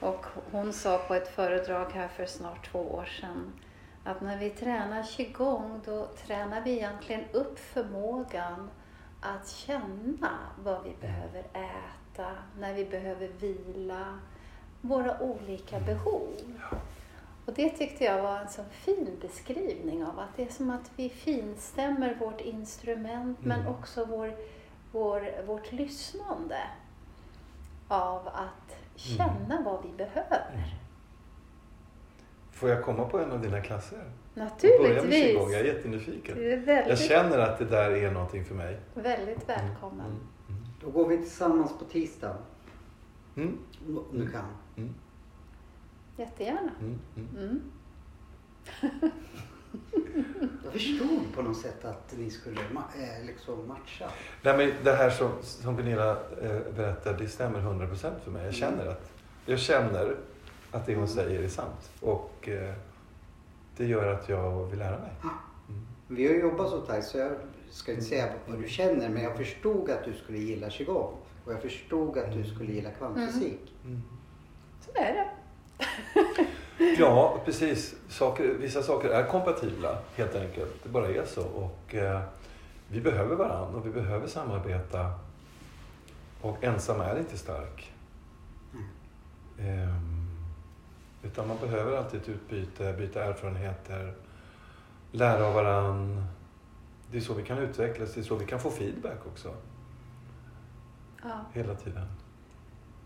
Och 0.00 0.26
hon 0.52 0.72
sa 0.72 0.98
på 0.98 1.14
ett 1.14 1.28
föredrag 1.28 1.86
här 1.94 2.08
för 2.08 2.26
snart 2.26 2.70
två 2.72 2.78
år 2.78 3.04
sedan 3.20 3.52
att 4.04 4.20
när 4.20 4.38
vi 4.38 4.50
tränar 4.50 5.02
qigong 5.02 5.80
då 5.84 6.06
tränar 6.26 6.60
vi 6.64 6.70
egentligen 6.70 7.24
upp 7.32 7.58
förmågan 7.58 8.70
att 9.20 9.48
känna 9.48 10.38
vad 10.64 10.84
vi 10.84 10.96
behöver 11.00 11.40
äta, 11.52 12.30
när 12.58 12.74
vi 12.74 12.84
behöver 12.84 13.28
vila, 13.28 14.18
våra 14.80 15.20
olika 15.20 15.80
behov. 15.80 16.32
Och 17.46 17.54
det 17.54 17.70
tyckte 17.70 18.04
jag 18.04 18.22
var 18.22 18.38
en 18.38 18.48
så 18.48 18.64
fin 18.64 19.16
beskrivning 19.20 20.04
av 20.04 20.18
att 20.18 20.36
det 20.36 20.42
är 20.42 20.52
som 20.52 20.70
att 20.70 20.90
vi 20.96 21.08
finstämmer 21.08 22.14
vårt 22.14 22.40
instrument 22.40 23.38
men 23.42 23.60
Mm. 23.60 23.72
också 23.72 24.04
vår, 24.04 24.36
vår, 24.92 25.46
vårt 25.46 25.72
lyssnande 25.72 26.58
av 27.88 28.28
att 28.28 28.76
känna 28.96 29.62
vad 29.64 29.82
vi 29.82 29.92
behöver. 29.96 30.74
Får 32.50 32.68
jag 32.68 32.84
komma 32.84 33.04
på 33.04 33.18
en 33.18 33.32
av 33.32 33.40
dina 33.42 33.60
klasser? 33.60 34.04
Börja 34.38 34.50
med 34.80 34.94
Naturligtvis. 34.94 35.24
qigong, 35.24 35.50
jag 35.52 35.60
är 35.60 35.64
jättenyfiken. 35.64 36.36
Du 36.38 36.46
är 36.52 36.56
Jag 36.56 36.64
väldigt, 36.64 36.98
känner 36.98 37.38
att 37.38 37.58
det 37.58 37.64
där 37.64 37.90
är 37.90 38.10
någonting 38.10 38.44
för 38.44 38.54
mig. 38.54 38.78
väldigt 38.94 39.48
välkommen. 39.48 40.06
Mm. 40.06 40.18
Mm. 40.48 40.62
Då 40.80 40.90
går 40.90 41.08
vi 41.08 41.16
tillsammans 41.16 41.78
på 41.78 41.84
tisdag. 41.84 42.36
Mm. 43.36 43.58
Om 43.86 44.04
du 44.18 44.30
kan. 44.30 44.44
Mm. 44.76 44.94
Jättegärna. 46.16 46.70
Mm. 46.80 46.98
Mm. 47.16 47.28
Mm. 47.38 47.60
Jag 50.64 50.72
förstod 50.72 51.20
på 51.34 51.42
något 51.42 51.56
sätt 51.56 51.84
att 51.84 52.14
ni 52.18 52.30
skulle 52.30 52.60
ma- 52.60 53.18
eh, 53.20 53.26
liksom 53.26 53.68
matcha. 53.68 54.10
Nej, 54.42 54.56
men 54.56 54.72
det 54.84 54.92
här 54.92 55.10
som, 55.10 55.30
som 55.42 55.76
Gunilla 55.76 56.10
eh, 56.42 56.60
berättar, 56.76 57.14
det 57.18 57.28
stämmer 57.28 57.58
100% 57.60 58.10
för 58.24 58.30
mig. 58.30 58.44
Jag 58.44 58.54
känner 58.54 58.86
att, 58.86 59.10
jag 59.46 59.58
känner 59.58 60.16
att 60.70 60.86
det 60.86 60.94
hon 60.96 61.08
säger 61.08 61.40
är 61.42 61.48
sant. 61.48 61.90
Och 62.00 62.48
eh, 62.48 62.74
det 63.78 63.86
gör 63.86 64.12
att 64.12 64.28
jag 64.28 64.66
vill 64.66 64.78
lära 64.78 64.98
mig. 64.98 65.10
Mm. 65.22 65.34
Vi 66.08 66.26
har 66.26 66.34
jobbat 66.34 66.70
så 66.70 66.80
tajt 66.80 67.04
så 67.04 67.18
jag 67.18 67.32
ska 67.70 67.92
inte 67.92 68.04
säga 68.04 68.28
vad 68.46 68.62
du 68.62 68.68
känner 68.68 69.08
men 69.08 69.22
jag 69.22 69.36
förstod 69.36 69.90
att 69.90 70.04
du 70.04 70.12
skulle 70.12 70.38
gilla 70.38 70.70
qigong. 70.70 71.14
Och 71.44 71.52
jag 71.52 71.62
förstod 71.62 72.18
att 72.18 72.32
du 72.32 72.44
skulle 72.44 72.72
gilla 72.72 72.90
kvantfysik. 72.90 73.74
Mm. 73.84 74.02
Så 74.80 74.90
är 74.94 75.12
det. 75.14 75.28
Ja, 76.98 77.40
precis. 77.44 77.94
Saker, 78.08 78.44
vissa 78.44 78.82
saker 78.82 79.08
är 79.08 79.26
kompatibla 79.26 79.98
helt 80.16 80.34
enkelt. 80.34 80.82
Det 80.82 80.88
bara 80.88 81.08
är 81.08 81.24
så. 81.24 81.42
Och 81.42 81.94
eh, 81.94 82.20
vi 82.88 83.00
behöver 83.00 83.36
varandra 83.36 83.78
och 83.78 83.86
vi 83.86 83.90
behöver 83.90 84.26
samarbeta. 84.26 85.12
Och 86.40 86.64
ensam 86.64 87.00
är 87.00 87.18
inte 87.18 87.38
stark. 87.38 87.92
Ehm, 89.58 90.17
utan 91.22 91.48
man 91.48 91.56
behöver 91.60 91.96
alltid 91.96 92.20
ett 92.20 92.28
utbyte, 92.28 92.92
byta 92.98 93.24
erfarenheter, 93.24 94.14
lära 95.12 95.46
av 95.46 95.54
varann. 95.54 96.24
Det 97.10 97.16
är 97.16 97.20
så 97.20 97.34
vi 97.34 97.42
kan 97.42 97.58
utvecklas, 97.58 98.14
det 98.14 98.20
är 98.20 98.24
så 98.24 98.34
vi 98.34 98.46
kan 98.46 98.60
få 98.60 98.70
feedback 98.70 99.26
också. 99.32 99.54
Ja. 101.22 101.40
Hela 101.52 101.74
tiden. 101.74 102.06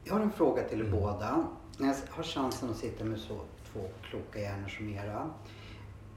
Jag 0.05 0.15
har 0.15 0.21
en 0.21 0.33
fråga 0.33 0.63
till 0.63 0.81
er 0.81 0.85
Mm. 0.85 1.01
båda. 1.01 1.47
När 1.79 1.89
jag 1.89 1.97
har 2.11 2.23
chansen 2.23 2.71
att 2.71 2.77
sitta 2.77 3.05
med 3.05 3.19
så 3.19 3.41
två 3.73 3.81
kloka 4.11 4.39
hjärnor 4.41 4.69
som 4.69 4.89
era. 4.89 5.31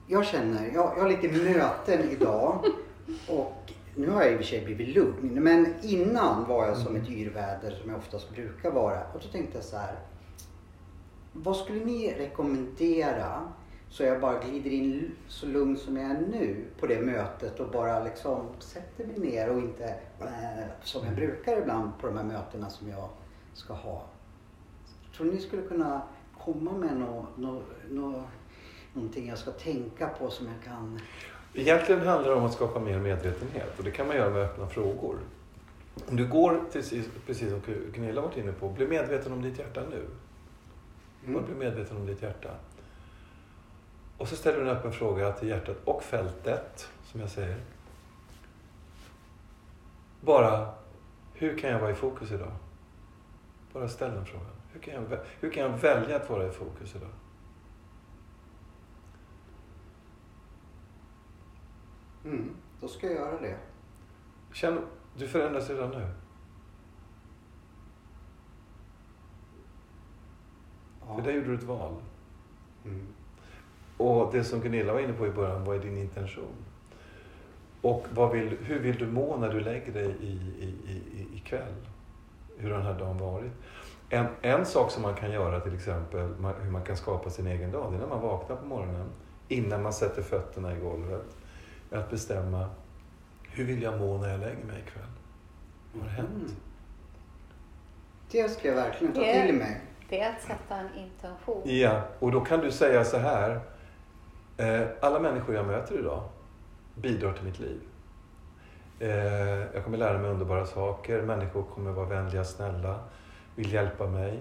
Jag 0.08 0.26
känner, 0.26 0.66
jag, 0.66 0.94
jag 0.98 1.02
har 1.02 1.10
lite 1.10 1.28
möten 1.28 2.10
idag 2.10 2.66
och 3.30 3.72
nu 3.96 4.10
har 4.10 4.22
jag 4.24 4.32
i 4.32 4.36
och 4.36 4.40
för 4.40 4.46
sig 4.46 4.66
blivit 4.66 4.96
lugn, 4.96 5.44
men 5.44 5.74
innan 5.82 6.46
var 6.48 6.68
jag 6.68 6.78
som 6.78 6.96
ett 6.96 7.10
yrväder 7.10 7.72
som 7.82 7.90
jag 7.90 8.00
oftast 8.00 8.30
brukar 8.32 8.72
vara. 8.72 9.04
Och 9.14 9.20
då 9.24 9.28
tänkte 9.28 9.58
jag 9.58 9.66
så 9.66 9.78
här. 9.78 9.96
Vad 11.38 11.58
skulle 11.58 11.86
ni 11.86 12.14
rekommendera 12.14 13.52
så 13.90 14.04
jag 14.04 14.22
bara 14.22 14.40
glider 14.40 14.72
in 14.72 15.12
så 15.28 15.46
lugn 15.46 15.78
som 15.78 15.98
jag 15.98 16.12
är 16.12 16.22
nu 16.22 16.66
på 16.80 16.88
det 16.88 17.02
mötet 17.02 17.60
och 17.60 17.70
bara 17.70 18.04
liksom 18.04 18.48
sätter 18.60 19.06
mig 19.06 19.20
ner 19.20 19.50
och 19.50 19.60
inte 19.60 19.96
äh, 20.20 20.84
som 20.84 21.06
jag 21.06 21.16
brukar 21.16 21.62
ibland 21.62 21.92
på 22.02 22.08
de 22.08 22.18
här 22.18 22.24
mötena 22.24 22.70
som 22.70 22.90
jag 22.90 23.10
ska 23.54 23.74
ha. 23.74 24.04
Tror 25.18 25.28
ni 25.28 25.40
skulle 25.40 25.62
kunna 25.62 26.02
komma 26.38 26.72
med 26.72 26.98
nå, 26.98 27.26
nå, 27.36 27.62
nå, 27.90 28.24
någonting 28.94 29.28
jag 29.28 29.38
ska 29.38 29.52
tänka 29.52 30.08
på 30.08 30.30
som 30.30 30.48
jag 30.48 30.64
kan... 30.64 31.00
Egentligen 31.54 32.08
handlar 32.08 32.30
det 32.30 32.36
om 32.36 32.46
att 32.46 32.54
skapa 32.54 32.80
mer 32.80 33.00
medvetenhet 33.00 33.78
och 33.78 33.84
det 33.84 33.92
kan 33.92 34.08
man 34.08 34.16
göra 34.16 34.30
med 34.30 34.42
öppna 34.42 34.68
frågor. 34.68 35.18
Du 36.10 36.28
går, 36.28 36.62
precis 37.26 37.50
som 37.50 37.62
Gunilla 37.94 38.22
varit 38.22 38.38
inne 38.38 38.52
på, 38.52 38.70
bli 38.70 38.88
medveten 38.88 39.34
om 39.34 39.42
ditt 39.42 39.60
hjärta 39.60 39.82
nu. 39.90 40.06
Mm. 41.26 41.34
Bara 41.34 41.46
bli 41.46 41.56
medveten 41.56 41.98
om 41.98 42.06
ditt 42.06 42.22
hjärta. 42.22 42.50
Och 44.18 44.28
så 44.28 44.36
ställer 44.36 44.58
du 44.58 44.70
en 44.70 44.78
öppen 44.78 44.92
fråga 44.92 45.32
till 45.32 45.48
hjärtat 45.48 45.78
och 45.86 46.04
fältet, 46.04 46.90
som 47.04 47.22
jag 47.22 47.30
säger. 47.30 47.58
Bara, 50.22 50.74
hur 51.34 51.58
kan 51.58 51.70
jag 51.70 51.80
vara 51.80 51.92
i 51.92 51.96
fokus 51.96 52.32
idag? 52.32 52.52
Bara 53.74 53.88
ställ 53.88 54.12
den 54.12 54.26
frågan. 54.26 54.56
Hur 54.74 54.80
kan 54.80 54.94
jag, 54.94 55.20
hur 55.40 55.52
kan 55.52 55.64
jag 55.64 55.70
välja 55.70 56.16
att 56.16 56.30
vara 56.30 56.48
i 56.48 56.52
fokus 56.52 56.96
idag? 56.96 57.10
Mm, 62.26 62.56
då 62.82 62.88
ska 62.88 63.08
jag 63.08 63.16
göra 63.16 63.42
det. 63.42 63.58
Känn, 64.54 64.80
du 65.18 65.28
förändras 65.28 65.70
redan 65.70 65.90
nu. 65.90 66.08
Ja. 71.18 71.24
För 71.24 71.32
där 71.32 71.38
gjorde 71.38 71.48
du 71.48 71.56
ett 71.56 71.64
val. 71.64 71.94
Mm. 72.86 73.08
Och 73.98 74.34
det 74.34 74.44
som 74.44 74.60
Gunilla 74.60 74.94
var 74.94 75.00
inne 75.00 75.14
på 75.14 75.28
i 75.28 75.32
början, 75.32 75.64
vad 75.66 75.76
är 75.76 75.80
din 75.80 75.98
intention? 75.98 76.56
Och 77.82 78.06
vad 78.14 78.32
vill, 78.32 78.58
hur 78.62 78.80
vill 78.80 78.96
du 78.96 79.08
må 79.08 79.38
när 79.38 79.50
du 79.50 79.60
lägger 79.60 79.94
dig 79.94 80.16
i, 80.22 80.32
i, 80.60 80.74
i, 80.88 81.38
ikväll? 81.38 81.74
Hur 82.58 82.72
har 82.72 82.78
den 82.78 82.88
här 82.88 83.00
dagen 83.00 83.18
varit? 83.18 83.52
En, 84.10 84.26
en 84.42 84.66
sak 84.66 84.92
som 84.92 85.02
man 85.02 85.16
kan 85.16 85.32
göra 85.32 85.60
till 85.60 85.76
exempel, 85.76 86.30
hur 86.62 86.72
man 86.72 86.84
kan 86.84 86.98
skapa 86.98 87.30
sin 87.30 87.48
egen 87.48 87.72
dag, 87.72 87.92
det 87.92 87.98
är 87.98 88.00
när 88.00 88.08
man 88.08 88.22
vaknar 88.22 88.56
på 88.56 88.66
morgonen, 88.66 89.10
innan 89.48 89.84
man 89.84 89.94
sätter 89.94 90.22
fötterna 90.22 90.78
i 90.78 90.80
golvet. 90.80 91.38
Att 91.92 92.10
bestämma, 92.10 92.70
hur 93.52 93.66
vill 93.66 93.82
jag 93.82 94.00
må 94.00 94.18
när 94.18 94.30
jag 94.30 94.40
lägger 94.40 94.64
mig 94.64 94.84
ikväll? 94.88 95.10
Vad 95.94 96.04
har 96.04 96.10
hänt? 96.10 96.30
Mm. 96.30 96.56
Det 98.32 98.50
ska 98.50 98.68
jag 98.68 98.76
verkligen 98.76 99.14
ta 99.14 99.22
till 99.22 99.56
mig. 99.56 99.82
Det 100.10 100.22
är 100.22 100.30
att 100.30 100.42
sätta 100.42 100.76
en 100.76 100.96
intention. 100.96 101.62
Ja, 101.66 102.02
och 102.20 102.32
då 102.32 102.42
kan 102.42 102.60
du 102.60 102.72
säga 102.72 103.04
så 103.04 103.18
här. 103.18 103.60
Eh, 104.58 104.82
alla 105.02 105.20
människor 105.20 105.56
jag 105.56 105.66
möter 105.66 106.00
idag 106.00 106.24
bidrar 106.96 107.34
till 107.34 107.44
mitt 107.44 107.60
liv. 107.60 107.82
Eh, 109.00 109.10
jag 109.74 109.84
kommer 109.84 109.98
lära 109.98 110.18
mig 110.18 110.32
underbara 110.32 110.66
saker. 110.66 111.22
Människor 111.22 111.64
kommer 111.64 111.92
vara 111.92 112.06
vänliga, 112.06 112.44
snälla, 112.44 113.00
vill 113.56 113.74
hjälpa 113.74 114.08
mig. 114.08 114.40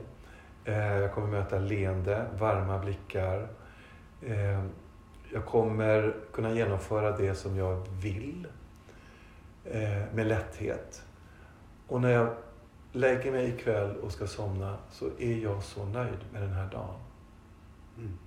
Eh, 0.65 0.99
jag 0.99 1.13
kommer 1.13 1.29
möta 1.29 1.59
leende, 1.59 2.27
varma 2.39 2.79
blickar. 2.79 3.49
Jag 5.33 5.47
kommer 5.47 6.15
kunna 6.33 6.53
genomföra 6.53 7.17
det 7.17 7.35
som 7.35 7.57
jag 7.57 7.87
vill 8.03 8.47
med 10.13 10.27
lätthet. 10.27 11.03
Och 11.89 12.01
när 12.01 12.11
jag 12.11 12.29
lägger 12.95 13.33
mig 13.33 13.49
ikväll 13.49 13.97
och 13.97 14.13
ska 14.13 14.27
somna 14.27 14.77
så 14.91 15.07
är 15.19 15.37
jag 15.43 15.63
så 15.63 15.85
nöjd 15.85 16.19
med 16.33 16.43
den 16.43 16.53
här 16.53 16.71
dagen. 16.71 17.01
Mm. 17.99 18.19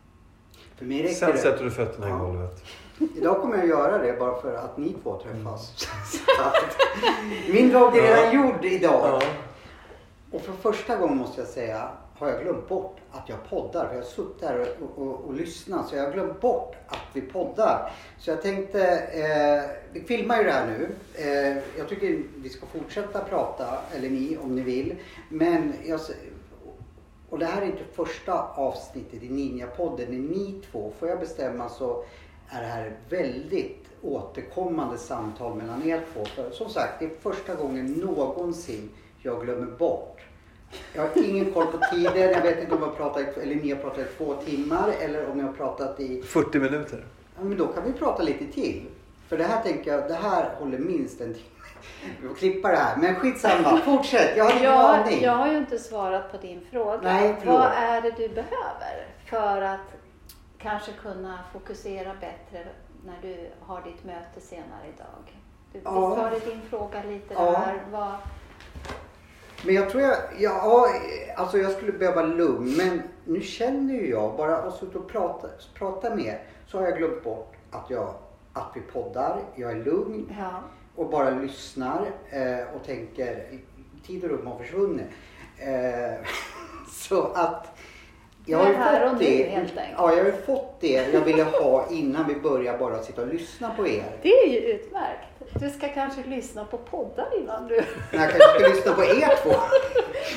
För 0.76 0.86
mig 0.86 1.14
Sen 1.14 1.32
det. 1.32 1.38
sätter 1.38 1.64
du 1.64 1.72
fötterna 1.72 2.10
ja. 2.10 2.16
i 2.16 2.20
golvet. 2.20 2.64
Idag 3.16 3.42
kommer 3.42 3.58
jag 3.58 3.68
göra 3.68 3.98
det 3.98 4.20
bara 4.20 4.42
för 4.42 4.56
att 4.56 4.78
ni 4.78 4.96
två 5.04 5.22
träffas. 5.24 5.88
Mm. 7.22 7.54
Min 7.54 7.72
dag 7.72 7.98
är 7.98 8.02
redan 8.02 8.26
ja. 8.26 8.34
gjord 8.34 8.66
idag. 8.66 9.22
Ja. 9.22 9.22
Och 10.32 10.42
för 10.42 10.54
första 10.54 10.96
gången 10.96 11.18
måste 11.18 11.42
jag 11.42 11.48
säga 11.48 11.90
har 12.18 12.30
jag 12.30 12.42
glömt 12.42 12.68
bort 12.68 12.98
att 13.12 13.30
jag 13.30 13.50
poddar. 13.50 13.88
för 13.88 13.96
Jag 13.96 14.02
har 14.02 14.08
suttit 14.08 14.42
här 14.42 14.68
och, 14.82 15.04
och, 15.04 15.26
och, 15.26 15.34
lyssnat 15.34 15.90
så 15.90 15.96
jag 15.96 16.04
har 16.04 16.12
glömt 16.12 16.42
bort 16.42 16.76
att 16.88 17.08
vi 17.14 17.22
poddar. 17.22 17.92
Så 18.20 18.30
jag 18.30 18.42
tänkte, 18.42 18.98
eh, 18.98 19.70
vi 19.94 20.02
filmar 20.02 20.38
ju 20.38 20.44
det 20.44 20.52
här 20.52 20.68
nu. 20.68 20.90
Eh, 21.16 21.58
jag 21.78 21.90
tycker 21.90 22.24
vi 22.36 22.50
ska 22.50 22.66
fortsätta 22.66 23.20
prata, 23.20 23.78
eller 23.96 24.10
ni 24.10 24.38
om 24.38 24.56
ni 24.56 24.62
vill. 24.62 24.96
Men 25.30 25.74
jag, 25.86 26.00
och 27.30 27.40
det 27.40 27.46
här 27.46 27.62
är 27.62 27.66
inte 27.66 27.84
första 27.94 28.42
avsnittet 28.44 29.24
i 29.24 29.30
Ninja-podden. 29.30 30.08
Är 30.08 30.36
ni 30.36 30.62
två, 30.72 30.92
får 31.00 31.10
jag 31.10 31.20
bestämma 31.20 31.70
så 31.70 32.04
är 32.50 32.62
det 32.62 32.68
här 32.68 32.98
väldigt 33.10 33.86
återkommande 34.02 34.98
samtal 34.98 35.56
mellan 35.56 35.90
er 35.90 36.02
två. 36.14 36.26
För 36.26 36.52
som 36.52 36.70
sagt, 36.70 37.00
det 37.00 37.06
är 37.06 37.12
första 37.22 37.56
gången 37.56 37.86
någonsin 37.86 38.90
jag 39.22 39.44
glömmer 39.44 39.78
bort. 39.78 40.27
Jag 40.94 41.02
har 41.02 41.24
ingen 41.24 41.54
koll 41.54 41.68
på 41.68 41.78
tiden. 41.92 42.32
Jag 42.34 42.42
vet 42.42 42.60
inte 42.60 42.76
om 42.76 42.82
jag 42.82 42.98
pratat, 42.98 43.38
eller 43.38 43.56
ni 43.56 43.72
har 43.72 43.80
pratat 43.80 44.00
i 44.00 44.18
två 44.18 44.34
timmar 44.34 44.90
eller 45.02 45.30
om 45.32 45.38
ni 45.38 45.44
har 45.44 45.54
pratat 45.54 46.00
i... 46.00 46.22
40 46.22 46.60
minuter. 46.60 47.06
Ja, 47.38 47.44
men 47.44 47.58
då 47.58 47.68
kan 47.68 47.84
vi 47.84 47.94
prata 47.94 48.24
lite 48.24 48.46
till. 48.46 48.86
För 49.28 49.38
det 49.38 49.44
här 49.44 49.64
tänker 49.64 49.92
jag, 49.92 50.08
det 50.08 50.14
här 50.14 50.50
håller 50.60 50.78
minst 50.78 51.22
en 51.22 51.34
timme. 51.34 51.48
Vi 52.22 52.28
får 52.28 52.36
klippa 52.36 52.68
det 52.68 52.78
här. 52.78 52.98
Men 52.98 53.16
skitsamma, 53.16 53.78
fortsätt. 53.86 54.38
Jag 54.38 54.44
har 54.46 54.52
ingen 54.52 54.64
jag, 54.64 55.00
aning. 55.00 55.24
Jag 55.24 55.32
har 55.32 55.48
ju 55.48 55.58
inte 55.58 55.80
svarat 55.80 56.32
på 56.32 56.38
din 56.38 56.62
fråga. 56.72 57.00
Nej, 57.02 57.36
Vad 57.46 57.72
är 57.72 58.02
det 58.02 58.12
du 58.12 58.28
behöver 58.28 59.08
för 59.26 59.62
att 59.62 59.94
kanske 60.58 60.92
kunna 60.92 61.40
fokusera 61.54 62.12
bättre 62.14 62.68
när 63.06 63.18
du 63.22 63.50
har 63.60 63.82
ditt 63.82 64.06
möte 64.06 64.42
senare 64.42 64.88
idag? 64.96 65.42
Du, 65.74 65.80
ja. 65.84 66.10
Visst 66.10 66.22
var 66.24 66.32
det 66.32 66.52
din 66.52 66.62
fråga 66.70 67.04
lite 67.04 67.34
ja. 67.34 67.52
där? 67.52 67.82
Vad... 67.92 68.16
Men 69.66 69.76
jag 69.76 69.90
tror 69.90 70.04
jag, 70.04 70.18
ja, 70.40 70.88
alltså 71.36 71.58
jag 71.58 71.72
skulle 71.72 71.92
behöva 71.92 72.24
lugn. 72.24 72.74
Men 72.78 73.02
nu 73.26 73.42
känner 73.42 73.94
ju 73.94 74.10
jag, 74.10 74.38
bara 74.38 74.58
att 74.58 74.80
sitta 74.80 75.00
och 75.00 75.10
prata, 75.10 75.48
prata 75.74 76.16
med 76.16 76.38
så 76.68 76.78
har 76.78 76.86
jag 76.86 76.98
glömt 76.98 77.24
bort 77.24 77.54
att, 77.72 77.90
jag, 77.90 78.14
att 78.54 78.72
vi 78.76 78.82
poddar. 78.82 79.40
Jag 79.56 79.72
är 79.72 79.86
lugn. 79.86 80.36
Ja 80.40 80.64
och 80.98 81.10
bara 81.10 81.30
lyssnar 81.30 82.06
eh, 82.30 82.76
och 82.76 82.86
tänker, 82.86 83.44
tid 84.08 84.24
och 84.24 84.30
rum 84.30 84.48
har 84.48 84.58
försvunnit. 84.58 85.08
Eh, 85.58 86.26
så 86.92 87.22
att 87.22 87.78
jag 88.46 88.58
har 88.58 88.68
ju 88.68 89.10
fått 89.10 89.20
det. 89.20 89.50
helt. 89.50 89.74
Ja, 89.98 90.16
jag 90.16 90.24
har 90.24 90.32
fått 90.32 90.82
det 90.82 91.14
jag 91.14 91.22
ville 91.22 91.44
ha 91.44 91.88
innan 91.92 92.28
vi 92.28 92.36
börjar 92.36 92.78
bara 92.78 93.04
sitta 93.04 93.22
och 93.22 93.28
lyssna 93.28 93.72
på 93.76 93.88
er. 93.88 94.20
Det 94.22 94.30
är 94.30 94.48
ju 94.48 94.60
utmärkt. 94.60 95.37
Du 95.54 95.70
ska 95.70 95.90
kanske 95.90 96.24
lyssna 96.24 96.66
på 96.66 96.78
poddar 96.78 97.40
innan 97.40 97.68
du... 97.68 97.76
Jag 98.12 98.32
kanske 98.32 98.40
ska 98.40 98.68
lyssna 98.68 98.94
på 98.94 99.04
er 99.04 99.44
två. 99.44 99.54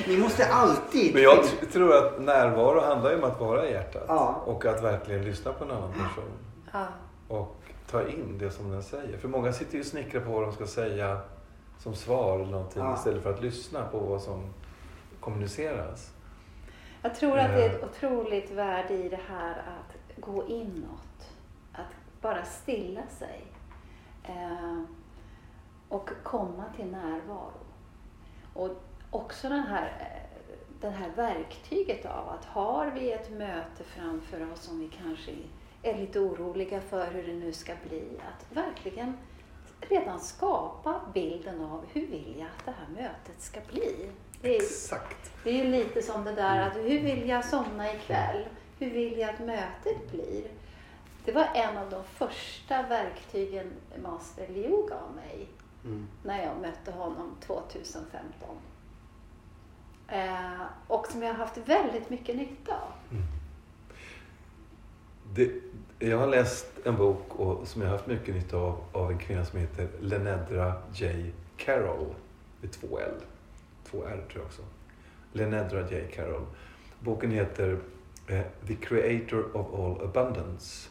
Ni 0.09 0.17
måste 0.17 0.47
alltid... 0.47 1.15
Men 1.15 1.23
jag 1.23 1.45
tror 1.73 1.97
att 1.97 2.21
närvaro 2.21 2.81
handlar 2.81 3.11
ju 3.11 3.17
om 3.17 3.25
att 3.25 3.41
vara 3.41 3.69
i 3.69 3.73
hjärtat. 3.73 4.05
Ja. 4.09 4.43
Och 4.47 4.67
att 4.67 4.83
verkligen 4.83 5.25
lyssna 5.25 5.53
på 5.53 5.65
en 5.65 5.71
annan 5.71 5.93
person. 5.93 6.31
Ja. 6.73 6.87
Och 7.29 7.57
ta 7.91 8.09
in 8.09 8.39
det 8.39 8.51
som 8.51 8.71
den 8.71 8.83
säger. 8.83 9.19
För 9.19 9.29
många 9.29 9.53
sitter 9.53 9.75
ju 9.75 9.81
och 9.81 9.87
snickrar 9.87 10.21
på 10.21 10.31
vad 10.31 10.43
de 10.43 10.53
ska 10.53 10.67
säga 10.67 11.21
som 11.79 11.95
svar 11.95 12.35
eller 12.35 12.51
någonting 12.51 12.83
ja. 12.83 12.95
istället 12.95 13.23
för 13.23 13.31
att 13.31 13.43
lyssna 13.43 13.85
på 13.85 13.99
vad 13.99 14.23
som 14.23 14.55
kommuniceras. 15.21 16.11
Jag 17.03 17.15
tror 17.15 17.39
att 17.39 17.51
det 17.51 17.65
är 17.65 17.71
ett 17.71 17.83
eh. 17.83 17.89
otroligt 17.89 18.51
värde 18.51 18.95
i 18.95 19.09
det 19.09 19.21
här 19.29 19.51
att 19.51 20.21
gå 20.23 20.49
inåt. 20.49 21.31
Att 21.73 22.23
bara 22.23 22.45
stilla 22.45 23.03
sig. 23.19 23.47
Och 25.91 26.11
komma 26.23 26.65
till 26.77 26.87
närvaro. 26.87 27.53
Och 28.55 28.71
också 29.11 29.49
den 29.49 29.63
här, 29.63 30.17
det 30.81 30.91
här 30.91 31.11
verktyget 31.17 32.07
av 32.07 32.29
att 32.29 32.45
har 32.45 32.87
vi 32.91 33.13
ett 33.13 33.31
möte 33.31 33.85
framför 33.85 34.53
oss 34.53 34.61
som 34.63 34.81
vi 34.81 34.89
kanske 34.89 35.33
är 35.83 35.99
lite 35.99 36.21
oroliga 36.21 36.81
för 36.81 37.11
hur 37.11 37.27
det 37.27 37.35
nu 37.35 37.53
ska 37.53 37.73
bli. 37.89 38.03
Att 38.19 38.57
verkligen 38.57 39.17
redan 39.81 40.21
skapa 40.21 41.01
bilden 41.15 41.61
av 41.61 41.85
hur 41.93 42.07
vill 42.07 42.35
jag 42.39 42.47
att 42.47 42.65
det 42.65 42.71
här 42.71 42.89
mötet 43.03 43.43
ska 43.43 43.61
bli. 43.71 44.11
Det 44.43 44.57
är, 44.57 44.63
Exakt. 44.63 45.33
Det 45.45 45.51
är 45.51 45.65
ju 45.65 45.71
lite 45.71 46.03
som 46.03 46.25
det 46.25 46.33
där 46.33 46.61
att 46.61 46.77
hur 46.77 47.01
vill 47.01 47.29
jag 47.29 47.45
somna 47.45 47.95
ikväll? 47.95 48.45
Hur 48.79 48.91
vill 48.91 49.19
jag 49.19 49.31
att 49.31 49.41
mötet 49.41 50.11
blir? 50.11 50.45
Det 51.25 51.33
var 51.33 51.49
en 51.55 51.77
av 51.77 51.91
de 51.91 52.05
första 52.05 52.83
verktygen 52.83 53.73
Master 54.03 54.49
Leo 54.49 54.87
gav 54.87 55.15
mig 55.17 55.49
mm. 55.85 56.07
när 56.23 56.45
jag 56.45 56.61
mötte 56.61 56.91
honom 56.91 57.37
2015. 57.41 58.57
Eh, 60.09 60.63
och 60.87 61.07
som 61.07 61.23
jag 61.23 61.29
har 61.29 61.39
haft 61.39 61.59
väldigt 61.59 62.11
mycket 62.11 62.37
nytta 62.37 62.75
av. 62.75 62.93
Mm. 63.11 63.25
Det, 65.35 65.51
Jag 66.07 66.19
har 66.19 66.27
läst 66.27 66.67
en 66.85 66.97
bok 66.97 67.35
och, 67.37 67.69
som 67.69 67.83
jag 67.83 67.89
har 67.89 67.97
haft 67.97 68.07
mycket 68.07 68.35
nytta 68.35 68.57
av, 68.57 68.79
av 68.93 69.11
en 69.11 69.19
kvinna 69.19 69.45
som 69.45 69.59
heter 69.59 69.89
Lenedra 70.01 70.75
J. 70.95 71.33
Carroll. 71.57 72.15
Med 72.61 72.73
två 72.73 72.99
L. 72.99 73.15
Två 73.91 74.05
R 74.05 74.25
tror 74.33 74.43
jag 74.43 74.45
också. 74.45 74.63
Lenedra 75.33 75.91
J. 75.91 76.07
Carroll. 76.15 76.47
Boken 77.01 77.31
heter 77.31 77.79
eh, 78.27 78.43
The 78.67 78.75
Creator 78.75 79.57
of 79.57 79.75
All 79.75 80.09
Abundance. 80.09 80.89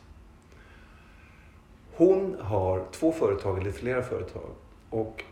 Hon 1.96 2.38
har 2.42 2.86
två 2.92 3.12
företag, 3.12 3.60
eller 3.60 3.72
flera 3.72 4.04
företag. 4.04 4.50
Och 4.90 5.24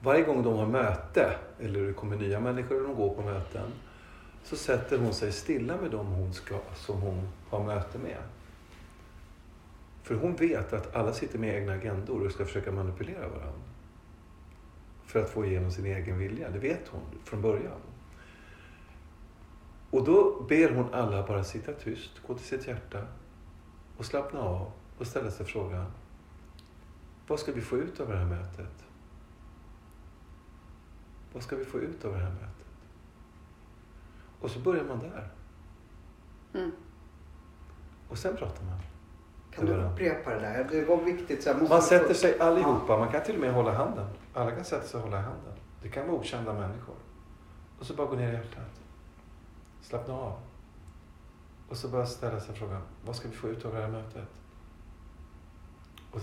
varje 0.00 0.22
gång 0.22 0.42
de 0.42 0.56
har 0.56 0.66
möte, 0.66 1.34
eller 1.60 1.86
det 1.86 1.92
kommer 1.92 2.16
nya 2.16 2.40
människor 2.40 2.80
och 2.80 2.88
de 2.88 2.96
går 2.96 3.14
på 3.14 3.22
möten, 3.22 3.70
så 4.42 4.56
sätter 4.56 4.98
hon 4.98 5.14
sig 5.14 5.32
stilla 5.32 5.76
med 5.76 5.90
dem 5.90 6.06
hon 6.06 6.34
ska, 6.34 6.58
som 6.74 7.00
hon 7.00 7.28
har 7.50 7.64
möte 7.64 7.98
med. 7.98 8.22
För 10.02 10.14
hon 10.14 10.36
vet 10.36 10.72
att 10.72 10.96
alla 10.96 11.12
sitter 11.12 11.38
med 11.38 11.54
egna 11.54 11.72
agendor 11.72 12.26
och 12.26 12.32
ska 12.32 12.44
försöka 12.44 12.72
manipulera 12.72 13.28
varandra. 13.28 13.62
För 15.06 15.22
att 15.22 15.30
få 15.30 15.44
igenom 15.44 15.70
sin 15.70 15.86
egen 15.86 16.18
vilja. 16.18 16.50
Det 16.50 16.58
vet 16.58 16.88
hon 16.88 17.00
från 17.24 17.42
början. 17.42 17.80
Och 19.90 20.04
då 20.04 20.46
ber 20.48 20.70
hon 20.70 20.94
alla 20.94 21.26
bara 21.26 21.44
sitta 21.44 21.72
tyst, 21.72 22.10
gå 22.26 22.34
till 22.34 22.46
sitt 22.46 22.66
hjärta 22.66 23.06
och 23.96 24.04
slappna 24.04 24.40
av 24.40 24.72
och 24.98 25.06
ställa 25.06 25.30
sig 25.30 25.46
frågan. 25.46 25.86
Vad 27.28 27.40
ska 27.40 27.52
vi 27.52 27.60
få 27.60 27.76
ut 27.76 28.00
av 28.00 28.08
det 28.08 28.16
här 28.16 28.24
mötet? 28.24 28.84
Vad 31.32 31.42
ska 31.42 31.56
vi 31.56 31.64
få 31.64 31.78
ut 31.78 32.04
av 32.04 32.12
det 32.12 32.18
här 32.18 32.30
mötet? 32.30 32.66
Och 34.40 34.50
så 34.50 34.60
börjar 34.60 34.84
man 34.84 34.98
där. 34.98 35.28
Mm. 36.54 36.70
Och 38.08 38.18
sen 38.18 38.36
pratar 38.36 38.64
man. 38.64 38.78
Kan 39.50 39.66
du 39.66 39.72
upprepa 39.72 40.30
det 40.30 40.40
där? 40.40 40.68
Det 40.70 40.84
var 40.84 40.96
viktigt. 40.96 41.42
Så 41.42 41.54
Man 41.54 41.82
sätter 41.82 42.14
sig 42.14 42.38
allihopa, 42.40 42.98
man 42.98 43.12
kan 43.12 43.22
till 43.22 43.34
och 43.34 43.40
med 43.40 43.52
hålla 43.52 43.72
handen. 43.72 44.06
Alla 44.34 44.50
kan 44.50 44.64
sätta 44.64 44.86
sig 44.86 44.98
och 44.98 45.04
hålla 45.04 45.20
handen. 45.20 45.52
Det 45.82 45.88
kan 45.88 46.06
vara 46.06 46.16
okända 46.16 46.52
människor. 46.52 46.94
Och 47.78 47.86
så 47.86 47.94
bara 47.94 48.06
gå 48.06 48.16
ner 48.16 48.32
i 48.32 48.34
hjärtat. 48.34 48.80
Slappna 49.82 50.14
av. 50.14 50.40
Och 51.68 51.76
så 51.76 51.88
bara 51.88 52.06
ställa 52.06 52.40
sig 52.40 52.54
frågan, 52.54 52.82
vad 53.06 53.16
ska 53.16 53.28
vi 53.28 53.34
få 53.34 53.48
ut 53.48 53.64
av 53.64 53.74
det 53.74 53.80
här 53.80 53.88
mötet? 53.88 54.28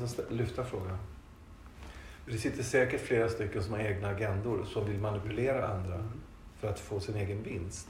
Och 0.01 0.09
sen 0.09 0.37
lyfta 0.37 0.63
frågan. 0.63 0.97
Det 2.25 2.37
sitter 2.37 2.63
säkert 2.63 3.01
flera 3.01 3.29
stycken 3.29 3.63
som 3.63 3.73
har 3.73 3.79
egna 3.79 4.07
agendor 4.07 4.63
som 4.65 4.85
vill 4.85 4.99
manipulera 4.99 5.67
andra 5.67 6.03
för 6.59 6.67
att 6.67 6.79
få 6.79 6.99
sin 6.99 7.15
egen 7.15 7.43
vinst. 7.43 7.87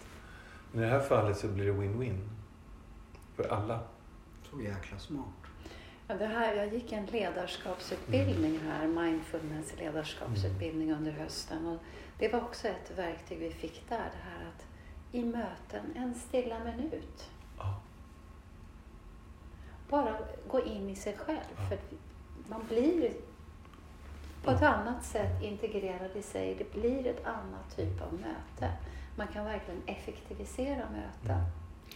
Men 0.72 0.84
i 0.84 0.86
det 0.86 0.91
här 0.91 0.99
fallet 0.99 1.38
så 1.38 1.47
blir 1.47 1.66
det 1.66 1.72
win-win. 1.72 2.20
För 3.36 3.47
alla. 3.47 3.80
Så 4.51 4.62
jäkla 4.62 4.99
smart. 4.99 5.26
Ja, 6.08 6.16
det 6.16 6.26
här, 6.26 6.56
jag 6.56 6.74
gick 6.74 6.91
en 6.91 7.06
ledarskapsutbildning 7.06 8.60
här, 8.60 8.88
mindfulness 8.88 9.74
ledarskapsutbildning 9.78 10.93
under 10.93 11.12
hösten. 11.12 11.66
Och 11.66 11.80
det 12.20 12.34
var 12.34 12.41
också 12.41 12.68
ett 12.68 12.91
verktyg 12.97 13.39
vi 13.39 13.51
fick 13.51 13.89
där, 13.89 13.97
det 13.97 14.30
här 14.30 14.47
att 14.47 14.66
i 15.12 15.24
möten, 15.24 15.86
en 15.95 16.14
stilla 16.14 16.60
minut. 16.60 17.30
Bara 19.90 20.16
gå 20.48 20.62
in 20.62 20.90
i 20.90 20.96
sig 20.96 21.18
själv. 21.18 21.38
Ja. 21.58 21.70
För 21.70 21.78
man 22.50 22.62
blir 22.68 23.12
på 24.44 24.52
ett 24.52 24.62
annat 24.62 25.06
sätt 25.06 25.44
integrerad 25.44 26.12
i 26.16 26.22
sig. 26.22 26.56
Det 26.56 26.74
blir 26.80 27.08
ett 27.08 27.26
annat 27.26 27.76
typ 27.76 28.02
av 28.02 28.14
möte. 28.14 28.72
Man 29.18 29.28
kan 29.28 29.46
verkligen 29.46 29.82
effektivisera 29.86 30.84
möten. 30.92 31.42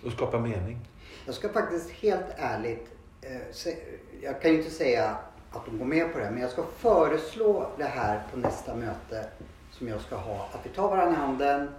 Och 0.06 0.12
skapa 0.12 0.40
mening. 0.40 0.80
Jag 1.26 1.36
ska 1.36 1.50
faktiskt 1.50 1.90
helt 1.92 2.26
ärligt, 2.38 2.92
eh, 3.22 3.74
jag 4.22 4.42
kan 4.42 4.52
ju 4.52 4.58
inte 4.58 4.72
säga 4.72 5.18
att 5.52 5.66
de 5.66 5.78
går 5.78 5.86
med 5.86 6.14
på 6.14 6.20
det 6.20 6.32
men 6.32 6.42
jag 6.42 6.52
ska 6.52 6.64
föreslå 6.64 7.70
det 7.78 7.84
här 7.84 8.24
på 8.32 8.38
nästa 8.38 8.76
möte 8.76 9.30
som 9.72 9.88
jag 9.88 10.02
ska 10.02 10.16
ha. 10.16 10.50
Att 10.54 10.66
vi 10.66 10.70
tar 10.70 10.90
varandra 10.90 11.14
i 11.14 11.16
handen 11.16 11.70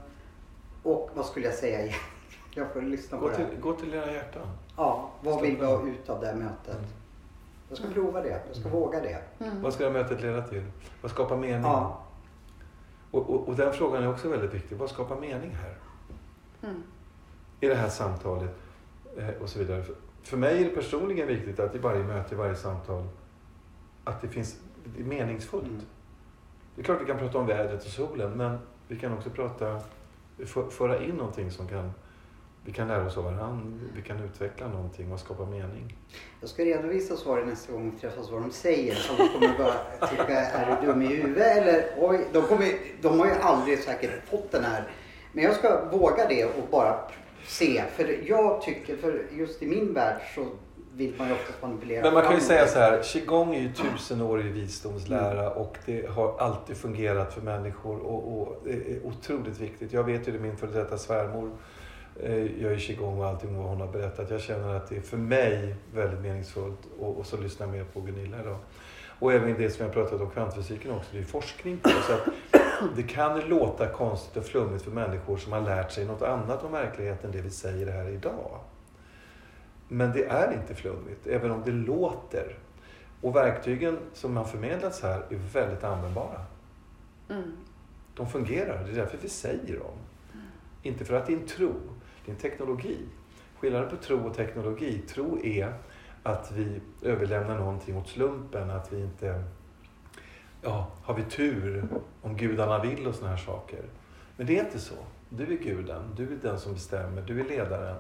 och 0.82 1.10
vad 1.14 1.26
skulle 1.26 1.46
jag 1.46 1.54
säga 1.54 1.80
igen? 1.84 1.94
Jag 2.54 2.72
får 2.72 2.82
lyssna 2.82 3.18
på 3.18 3.24
Gå 3.24 3.28
det 3.30 3.36
till, 3.36 3.44
här. 3.44 3.54
gå 3.60 3.72
till 3.72 3.94
era 3.94 4.12
hjärtan. 4.12 4.46
Ja, 4.80 5.10
vad 5.20 5.42
vill 5.42 5.56
vi 5.56 5.64
ha 5.64 5.86
ut 5.86 6.08
av 6.08 6.20
det 6.20 6.26
här 6.26 6.34
mötet? 6.34 6.74
Mm. 6.74 6.90
Jag 7.68 7.78
ska 7.78 7.88
prova 7.88 8.20
det, 8.20 8.42
jag 8.46 8.56
ska 8.56 8.68
våga 8.68 9.00
det. 9.00 9.22
Mm. 9.38 9.62
Vad 9.62 9.72
ska 9.72 9.84
det 9.84 9.90
här 9.90 10.02
mötet 10.02 10.22
leda 10.22 10.42
till? 10.42 10.62
Vad 11.02 11.10
skapar 11.10 11.36
mening? 11.36 11.62
Ja, 11.62 12.04
Och, 13.10 13.30
och, 13.30 13.48
och 13.48 13.56
den 13.56 13.72
frågan 13.72 14.02
är 14.02 14.10
också 14.10 14.28
väldigt 14.28 14.54
viktig. 14.54 14.76
Vad 14.78 14.90
skapar 14.90 15.16
mening 15.16 15.50
här? 15.50 15.74
Mm. 16.62 16.82
I 17.60 17.66
det 17.66 17.74
här 17.74 17.88
samtalet 17.88 18.50
eh, 19.16 19.28
och 19.42 19.48
så 19.48 19.58
vidare. 19.58 19.82
För, 19.82 19.94
för 20.22 20.36
mig 20.36 20.60
är 20.60 20.64
det 20.64 20.74
personligen 20.74 21.28
viktigt 21.28 21.60
att 21.60 21.74
i 21.74 21.78
varje 21.78 22.04
möte, 22.04 22.34
i 22.34 22.38
varje 22.38 22.54
samtal, 22.56 23.04
att 24.04 24.20
det 24.20 24.28
finns 24.28 24.56
det 24.84 25.00
är 25.00 25.04
meningsfullt. 25.04 25.64
Mm. 25.64 25.80
Det 26.74 26.80
är 26.80 26.84
klart 26.84 27.00
vi 27.00 27.06
kan 27.06 27.18
prata 27.18 27.38
om 27.38 27.46
vädret 27.46 27.84
och 27.84 27.90
solen, 27.90 28.30
men 28.30 28.58
vi 28.88 28.98
kan 28.98 29.12
också 29.12 29.30
prata, 29.30 29.80
för, 30.46 30.70
föra 30.70 31.04
in 31.04 31.14
någonting 31.14 31.50
som 31.50 31.68
kan, 31.68 31.92
vi 32.64 32.72
kan 32.72 32.88
lära 32.88 33.06
oss 33.06 33.16
av 33.16 33.24
varandra, 33.24 33.62
vi 33.94 34.02
kan 34.02 34.24
utveckla 34.24 34.68
någonting 34.68 35.12
och 35.12 35.20
skapa 35.20 35.46
mening. 35.46 35.96
jag 36.40 36.50
ska 36.50 36.64
redovisa 36.64 37.16
svaren 37.16 37.48
nästa 37.48 37.72
gång 37.72 37.90
vi 37.90 38.00
träffas 38.00 38.30
vad 38.30 38.42
de 38.42 38.50
säger. 38.50 38.94
Så 38.94 39.12
de 39.16 39.28
kommer 39.28 39.58
bara 39.58 40.08
tycka, 40.08 40.40
är 40.40 40.80
du 40.80 40.86
dum 40.86 41.02
i 41.02 41.06
huvudet? 41.06 41.56
Eller 41.56 41.84
oj, 41.98 42.20
de, 42.32 42.42
kommer, 42.42 42.68
de 43.02 43.20
har 43.20 43.26
ju 43.26 43.32
aldrig 43.32 43.78
säkert 43.78 44.10
fått 44.28 44.52
den 44.52 44.64
här. 44.64 44.84
Men 45.32 45.44
jag 45.44 45.54
ska 45.54 45.84
våga 45.92 46.28
det 46.28 46.44
och 46.44 46.68
bara 46.70 46.98
se. 47.46 47.82
För 47.96 48.28
jag 48.28 48.62
tycker, 48.62 48.96
för 48.96 49.26
just 49.32 49.62
i 49.62 49.66
min 49.66 49.94
värld 49.94 50.20
så 50.34 50.46
vill 50.92 51.14
man 51.18 51.28
ju 51.28 51.34
oftast 51.34 51.62
manipulera. 51.62 52.02
Men 52.02 52.14
man 52.14 52.22
kan 52.22 52.34
ju 52.34 52.40
säga 52.40 52.66
så 52.66 52.78
här, 52.78 53.02
qigong 53.02 53.54
är 53.54 53.60
ju 53.60 53.72
tusenårig 53.72 54.52
visdomslära 54.52 55.50
och 55.50 55.78
det 55.86 56.10
har 56.10 56.38
alltid 56.38 56.76
fungerat 56.76 57.34
för 57.34 57.40
människor 57.40 57.98
och, 57.98 58.40
och 58.40 58.60
det 58.64 58.70
är 58.72 59.06
otroligt 59.06 59.60
viktigt. 59.60 59.92
Jag 59.92 60.04
vet 60.04 60.28
ju 60.28 60.32
det, 60.32 60.38
min 60.38 60.56
före 60.56 60.70
detta 60.70 60.98
svärmor 60.98 61.50
eh, 62.16 62.60
gör 62.62 62.70
ju 62.70 62.78
qigong 62.78 63.18
och 63.18 63.26
allting 63.26 63.56
vad 63.56 63.68
hon 63.68 63.80
har 63.80 63.88
berättat. 63.88 64.30
Jag 64.30 64.40
känner 64.40 64.74
att 64.74 64.88
det 64.88 64.96
är 64.96 65.00
för 65.00 65.16
mig 65.16 65.74
väldigt 65.94 66.20
meningsfullt 66.20 66.78
och, 66.98 67.18
och 67.18 67.26
så 67.26 67.36
lyssnar 67.36 67.66
jag 67.66 67.76
mer 67.76 67.84
på 67.84 68.00
Gunilla 68.00 68.40
idag. 68.40 68.58
Och 69.20 69.32
även 69.32 69.54
det 69.54 69.70
som 69.70 69.84
jag 69.84 69.94
pratat 69.94 70.20
om 70.20 70.30
kvantfysiken 70.30 70.90
också, 70.90 71.08
det 71.12 71.18
är 71.18 71.24
forskning 71.24 71.78
på. 71.78 71.88
Så 71.88 72.12
att 72.12 72.28
det 72.96 73.02
kan 73.02 73.40
låta 73.40 73.88
konstigt 73.88 74.36
och 74.36 74.44
flummigt 74.44 74.84
för 74.84 74.90
människor 74.90 75.36
som 75.36 75.52
har 75.52 75.60
lärt 75.60 75.92
sig 75.92 76.04
något 76.04 76.22
annat 76.22 76.64
om 76.64 76.72
verkligheten, 76.72 77.32
det 77.32 77.40
vi 77.40 77.50
säger 77.50 77.86
här 77.86 78.08
idag. 78.08 78.58
Men 79.88 80.12
det 80.12 80.24
är 80.24 80.52
inte 80.52 80.74
flummigt, 80.74 81.26
även 81.26 81.50
om 81.50 81.62
det 81.64 81.70
låter. 81.70 82.58
Och 83.20 83.36
verktygen 83.36 83.98
som 84.12 84.36
har 84.36 84.44
förmedlats 84.44 85.02
här 85.02 85.22
är 85.30 85.36
väldigt 85.52 85.84
användbara. 85.84 86.44
Mm. 87.30 87.56
De 88.14 88.28
fungerar, 88.28 88.84
det 88.84 88.90
är 88.90 88.96
därför 88.96 89.18
vi 89.22 89.28
säger 89.28 89.78
dem. 89.78 89.96
Inte 90.82 91.04
för 91.04 91.14
att 91.14 91.26
det 91.26 91.32
är 91.32 91.36
en 91.36 91.46
tro, 91.46 91.72
det 92.30 92.44
är 92.44 92.50
en 92.50 92.50
teknologi. 92.50 92.98
Skillnaden 93.58 93.90
på 93.90 93.96
tro 93.96 94.26
och 94.26 94.36
teknologi, 94.36 95.02
tro 95.08 95.38
är 95.44 95.74
att 96.22 96.52
vi 96.52 96.80
överlämnar 97.02 97.58
någonting 97.58 97.96
åt 97.96 98.08
slumpen, 98.08 98.70
att 98.70 98.92
vi 98.92 99.00
inte... 99.00 99.44
Ja, 100.62 100.92
har 101.02 101.14
vi 101.14 101.22
tur 101.22 101.88
om 102.22 102.36
gudarna 102.36 102.82
vill 102.82 103.06
och 103.06 103.14
såna 103.14 103.30
här 103.30 103.36
saker. 103.36 103.82
Men 104.36 104.46
det 104.46 104.58
är 104.58 104.64
inte 104.64 104.78
så. 104.78 104.94
Du 105.28 105.42
är 105.52 105.58
guden, 105.58 106.14
du 106.16 106.32
är 106.32 106.36
den 106.42 106.58
som 106.58 106.74
bestämmer, 106.74 107.22
du 107.22 107.40
är 107.40 107.44
ledaren. 107.44 107.96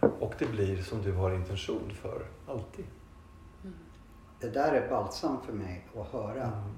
Och 0.00 0.34
det 0.38 0.46
blir 0.46 0.82
som 0.82 1.02
du 1.02 1.12
har 1.12 1.30
intention 1.34 1.92
för, 2.02 2.22
alltid. 2.48 2.84
Det 4.40 4.48
där 4.48 4.72
är 4.72 4.90
balsam 4.90 5.36
för 5.46 5.52
mig 5.52 5.86
att 5.96 6.06
höra. 6.06 6.42
Mm. 6.42 6.74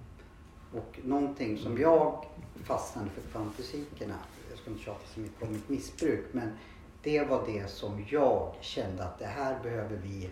Och 0.72 1.00
någonting 1.04 1.58
som 1.58 1.78
jag 1.78 2.24
fastnade 2.64 3.10
för 3.10 3.30
kvantfysikerna, 3.30 4.14
jag 4.50 4.58
ska 4.58 4.70
inte 4.70 4.82
tjata 4.82 5.06
så 5.14 5.20
mycket 5.20 5.42
om 5.42 5.52
mitt 5.52 5.68
missbruk, 5.68 6.24
men 6.32 6.48
det 7.02 7.22
var 7.22 7.46
det 7.46 7.70
som 7.70 8.04
jag 8.08 8.54
kände 8.60 9.04
att 9.04 9.18
det 9.18 9.26
här 9.26 9.58
behöver 9.62 9.96
vi 9.96 10.30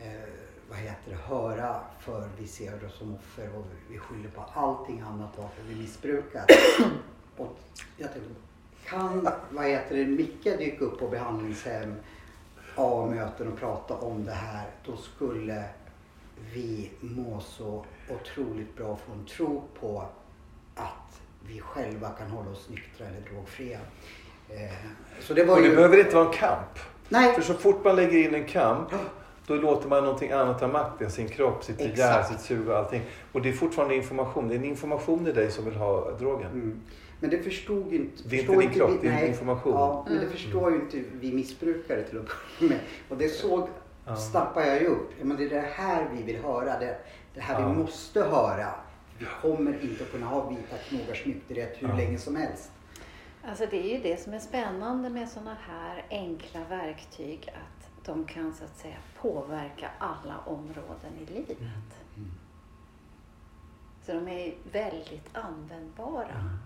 eh, 0.00 0.28
vad 0.68 0.78
heter 0.78 1.10
det, 1.10 1.16
höra 1.16 1.80
för 2.00 2.28
vi 2.38 2.46
ser 2.46 2.84
oss 2.84 2.98
som 2.98 3.14
offer 3.14 3.56
och 3.56 3.64
vi 3.90 3.98
skyller 3.98 4.28
på 4.28 4.40
allting 4.40 5.00
annat 5.00 5.30
varför 5.36 5.62
vi 5.68 5.74
missbrukar. 5.74 6.44
Och 7.36 7.58
jag 7.96 8.12
tänkte, 8.12 8.34
kan 8.84 9.28
vad 9.50 9.66
heter 9.66 9.96
det, 9.96 10.06
Micke 10.06 10.44
dyka 10.44 10.84
upp 10.84 10.98
på 10.98 11.08
behandlingshem, 11.08 11.94
A-möten 12.76 13.52
och 13.52 13.58
prata 13.58 13.94
om 13.94 14.24
det 14.24 14.32
här, 14.32 14.66
då 14.86 14.96
skulle 14.96 15.64
vi 16.52 16.90
må 17.00 17.40
så 17.40 17.84
otroligt 18.10 18.76
bra 18.76 18.98
en 19.12 19.24
tro 19.24 19.62
på 19.80 20.04
att 20.74 21.20
vi 21.48 21.60
själva 21.60 22.08
kan 22.08 22.30
hålla 22.30 22.50
oss 22.50 22.68
nyktra 22.68 23.06
eller 23.06 23.20
drogfria. 23.20 23.80
Eh, 24.54 24.70
Så 25.20 25.34
det 25.34 25.44
var 25.44 25.54
Och 25.56 25.62
det 25.62 25.68
ju... 25.68 25.76
behöver 25.76 25.98
inte 25.98 26.14
vara 26.16 26.26
en 26.26 26.32
kamp. 26.32 26.78
Nej, 27.08 27.32
För 27.34 27.42
så 27.42 27.54
fort 27.54 27.84
man 27.84 27.96
lägger 27.96 28.18
in 28.28 28.34
en 28.34 28.44
kamp, 28.44 28.88
då 29.46 29.54
låter 29.54 29.88
man 29.88 30.04
någonting 30.04 30.30
annat 30.32 30.58
ta 30.60 30.68
makten. 30.68 31.10
Sin 31.10 31.28
kropp, 31.28 31.64
sitt 31.64 31.78
begär, 31.78 32.22
sitt 32.22 32.40
sug 32.40 32.68
och 32.68 32.76
allting. 32.76 33.02
Och 33.32 33.42
det 33.42 33.48
är 33.48 33.52
fortfarande 33.52 33.94
information. 33.96 34.48
Det 34.48 34.54
är 34.54 34.58
en 34.58 34.64
information 34.64 35.26
i 35.26 35.32
dig 35.32 35.50
som 35.50 35.64
vill 35.64 35.74
ha 35.74 36.10
drogen. 36.10 36.50
Mm. 36.52 36.80
Men 37.20 37.30
det 37.30 37.38
förstod 37.38 37.92
ju 37.92 37.96
inte... 37.98 38.22
Det 38.26 38.36
är 38.36 38.40
inte 38.40 38.56
din 38.60 38.70
kropp, 38.70 38.90
vi- 38.90 39.08
det 39.08 39.14
är 39.14 39.18
nej. 39.20 39.28
information. 39.28 39.72
Ja, 39.72 40.04
men 40.06 40.14
det 40.16 40.20
Mm. 40.22 40.32
förstår 40.32 40.70
ju 40.72 40.76
inte 40.80 40.98
vi 41.12 41.32
missbrukare 41.32 42.02
till 42.02 42.18
att 42.18 42.24
börja 42.60 42.70
med. 42.72 42.78
Och 43.08 43.16
det 43.16 43.28
såg 43.28 43.68
Ja. 44.06 44.16
snappar 44.16 44.62
jag 44.62 44.80
ju 44.80 44.86
upp. 44.86 45.10
Men 45.22 45.36
det 45.36 45.44
är 45.44 45.50
det 45.50 45.64
här 45.74 46.06
vi 46.16 46.22
vill 46.22 46.42
höra. 46.42 46.78
Det, 46.78 46.96
det 47.34 47.40
här 47.40 47.60
Ja. 47.60 47.68
vi 47.68 47.74
måste 47.78 48.22
höra. 48.22 48.66
Vi 49.18 49.26
kommer 49.42 49.78
inte 49.82 50.04
att 50.04 50.12
kunna 50.12 50.26
ha 50.26 50.48
vita 50.48 50.76
knogars 50.88 51.26
nykterhet 51.26 51.76
hur 51.78 51.88
Ja. 51.88 51.96
länge 51.96 52.18
som 52.18 52.36
helst. 52.36 52.70
Alltså 53.48 53.66
det 53.70 53.76
är 53.76 53.96
ju 53.96 54.02
det 54.02 54.16
som 54.20 54.34
är 54.34 54.38
spännande 54.38 55.10
med 55.10 55.28
sådana 55.28 55.56
här 55.68 56.04
enkla 56.10 56.60
verktyg 56.64 57.48
att 57.48 58.06
de 58.06 58.24
kan 58.24 58.54
så 58.54 58.64
att 58.64 58.76
säga 58.76 58.96
påverka 59.20 59.90
alla 59.98 60.38
områden 60.46 61.12
i 61.20 61.32
livet. 61.32 61.58
Mm. 62.16 62.30
Så 64.02 64.12
de 64.12 64.28
är 64.28 64.54
väldigt 64.72 65.28
användbara 65.32 66.28
Mm. 66.28 66.58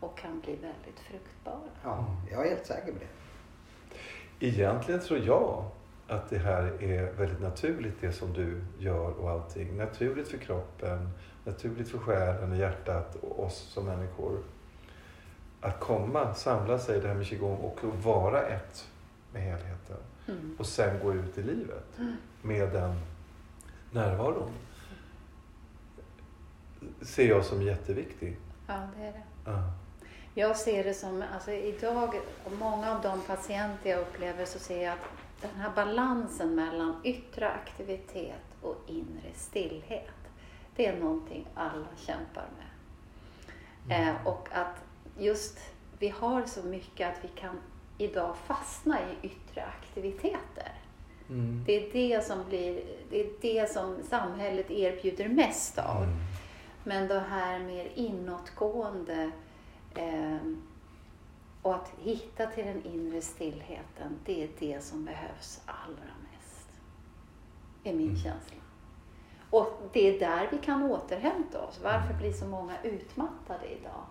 och 0.00 0.18
kan 0.18 0.40
bli 0.40 0.52
väldigt 0.52 1.00
fruktbara. 1.00 1.70
Ja, 1.82 2.06
jag 2.30 2.46
är 2.46 2.50
helt 2.50 2.66
säker 2.66 2.92
på 2.92 2.98
det. 2.98 4.46
Egentligen 4.46 5.00
tror 5.00 5.18
jag 5.20 5.64
att 6.08 6.30
det 6.30 6.38
här 6.38 6.82
är 6.82 7.12
väldigt 7.12 7.40
naturligt 7.40 8.00
det 8.00 8.12
som 8.12 8.32
du 8.32 8.64
gör 8.78 9.10
och 9.10 9.30
allting. 9.30 9.76
Naturligt 9.76 10.28
för 10.28 10.38
kroppen, 10.38 11.10
naturligt 11.44 11.88
för 11.88 11.98
själen 11.98 12.50
och 12.52 12.56
hjärtat 12.58 13.14
och 13.14 13.44
oss 13.44 13.56
som 13.56 13.84
människor. 13.84 14.42
Att 15.60 15.80
komma, 15.80 16.34
samla 16.34 16.78
sig, 16.78 17.00
det 17.00 17.08
här 17.08 17.14
med 17.14 17.26
qigong 17.26 17.56
och 17.56 17.84
vara 18.02 18.42
ett 18.42 18.88
med 19.32 19.42
helheten. 19.42 19.96
Mm. 20.28 20.56
Och 20.58 20.66
sen 20.66 21.00
gå 21.02 21.14
ut 21.14 21.38
i 21.38 21.42
livet 21.42 21.98
med 22.42 22.72
den 22.72 22.94
närvaron. 23.90 24.50
Ser 27.02 27.28
jag 27.28 27.44
som 27.44 27.62
jätteviktig. 27.62 28.36
Ja, 28.66 28.88
det 28.96 29.06
är 29.06 29.12
det. 29.12 29.22
Ja. 29.44 29.72
Jag 30.34 30.56
ser 30.56 30.84
det 30.84 30.94
som, 30.94 31.24
alltså 31.34 31.50
idag, 31.50 32.20
och 32.44 32.52
många 32.52 32.96
av 32.96 33.02
de 33.02 33.20
patienter 33.20 33.90
jag 33.90 34.00
upplever 34.00 34.44
så 34.44 34.58
ser 34.58 34.84
jag 34.84 34.92
att 34.92 35.08
den 35.40 35.60
här 35.60 35.70
balansen 35.74 36.54
mellan 36.54 37.00
yttre 37.04 37.50
aktivitet 37.50 38.56
och 38.62 38.76
inre 38.86 39.32
stillhet, 39.34 40.10
det 40.76 40.86
är 40.86 41.00
någonting 41.00 41.48
alla 41.54 41.86
kämpar 41.96 42.46
med. 42.58 44.08
Eh, 44.08 44.26
och 44.26 44.48
att 44.52 44.85
just, 45.18 45.58
vi 45.98 46.08
har 46.08 46.44
så 46.46 46.62
mycket 46.62 47.08
att 47.08 47.24
vi 47.24 47.28
kan 47.28 47.58
idag 47.98 48.36
fastna 48.36 48.98
i 49.00 49.26
yttre 49.26 49.64
aktiviteter. 49.64 50.72
Mm. 51.28 51.64
Det 51.66 51.72
är 51.72 51.92
det 51.92 52.24
som 52.24 52.44
blir, 52.48 52.82
det 53.10 53.20
är 53.20 53.30
det 53.40 53.72
som 53.72 53.96
samhället 54.10 54.70
erbjuder 54.70 55.28
mest 55.28 55.78
av. 55.78 56.02
Mm. 56.02 56.14
Men 56.84 57.08
det 57.08 57.20
här 57.20 57.58
mer 57.58 57.88
inåtgående 57.94 59.30
eh, 59.94 60.36
och 61.62 61.74
att 61.74 61.92
hitta 61.98 62.46
till 62.46 62.64
den 62.64 62.84
inre 62.86 63.20
stillheten, 63.20 64.18
det 64.24 64.42
är 64.44 64.48
det 64.58 64.84
som 64.84 65.04
behövs 65.04 65.60
allra 65.66 66.12
mest. 66.32 66.68
Är 67.84 67.92
min 67.92 68.08
Mm. 68.08 68.16
känsla. 68.16 68.56
Och 69.50 69.80
det 69.92 70.16
är 70.16 70.20
där 70.20 70.48
vi 70.52 70.58
kan 70.58 70.82
återhämta 70.82 71.60
oss. 71.62 71.80
Varför 71.82 72.14
blir 72.14 72.32
så 72.32 72.46
många 72.46 72.82
utmattade 72.82 73.66
idag? 73.66 74.04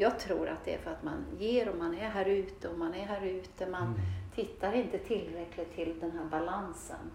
Jag 0.00 0.18
tror 0.18 0.48
att 0.48 0.64
det 0.64 0.74
är 0.74 0.78
för 0.78 0.90
att 0.90 1.02
man 1.02 1.24
ger 1.38 1.68
och 1.68 1.76
man 1.76 1.94
är 1.94 2.08
här 2.08 2.24
ute 2.24 2.68
och 2.68 2.78
man 2.78 2.94
är 2.94 3.06
här 3.06 3.22
ute. 3.26 3.66
Man 3.66 3.82
Mm. 3.82 4.00
tittar 4.34 4.72
inte 4.72 4.98
tillräckligt 4.98 5.74
till 5.74 6.00
den 6.00 6.10
här 6.10 6.24
balansen. 6.24 7.10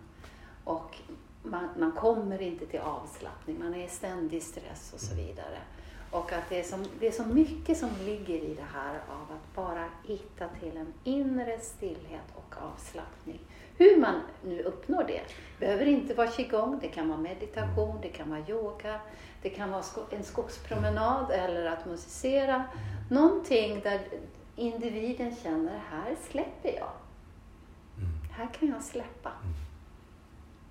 Och 0.63 0.95
man, 1.43 1.67
man 1.79 1.91
kommer 1.91 2.41
inte 2.41 2.65
till 2.65 2.79
avslappning, 2.79 3.59
man 3.59 3.73
är 3.73 3.85
i 3.85 3.89
ständig 3.89 4.43
stress 4.43 4.93
och 4.93 4.99
så 4.99 5.15
vidare. 5.15 5.57
Och 6.15 6.33
att 6.33 6.49
det 6.49 6.59
är, 6.59 6.63
som, 6.63 6.85
det 6.99 7.07
är 7.07 7.11
så 7.11 7.25
mycket 7.25 7.77
som 7.77 7.89
ligger 8.05 8.35
i 8.35 8.53
det 8.53 8.67
här 8.73 8.95
av 8.95 9.35
att 9.35 9.55
bara 9.55 9.85
hitta 10.03 10.47
till 10.59 10.77
en 10.77 10.93
inre 11.03 11.59
stillhet 11.59 12.25
och 12.35 12.55
avslappning. 12.61 13.39
Hur 13.77 14.01
man 14.01 14.21
nu 14.43 14.61
uppnår 14.63 15.03
det. 15.03 15.21
behöver 15.59 15.85
inte 15.85 16.13
vara 16.13 16.27
qigong, 16.27 16.79
det 16.81 16.87
kan 16.87 17.09
vara 17.09 17.19
meditation, 17.19 17.99
det 18.01 18.09
kan 18.09 18.29
vara 18.29 18.39
yoga, 18.49 18.99
det 19.41 19.49
kan 19.49 19.71
vara 19.71 19.83
en 20.09 20.23
skogspromenad 20.23 21.31
eller 21.31 21.65
att 21.65 21.85
musicera. 21.85 22.63
Någonting 23.11 23.79
där 23.79 23.99
individen 24.55 25.35
känner, 25.35 25.77
här 25.89 26.15
släpper 26.29 26.69
jag. 26.75 26.91
Mm. 27.97 28.09
Här 28.31 28.47
kan 28.59 28.67
jag 28.67 28.83
släppa. 28.83 29.31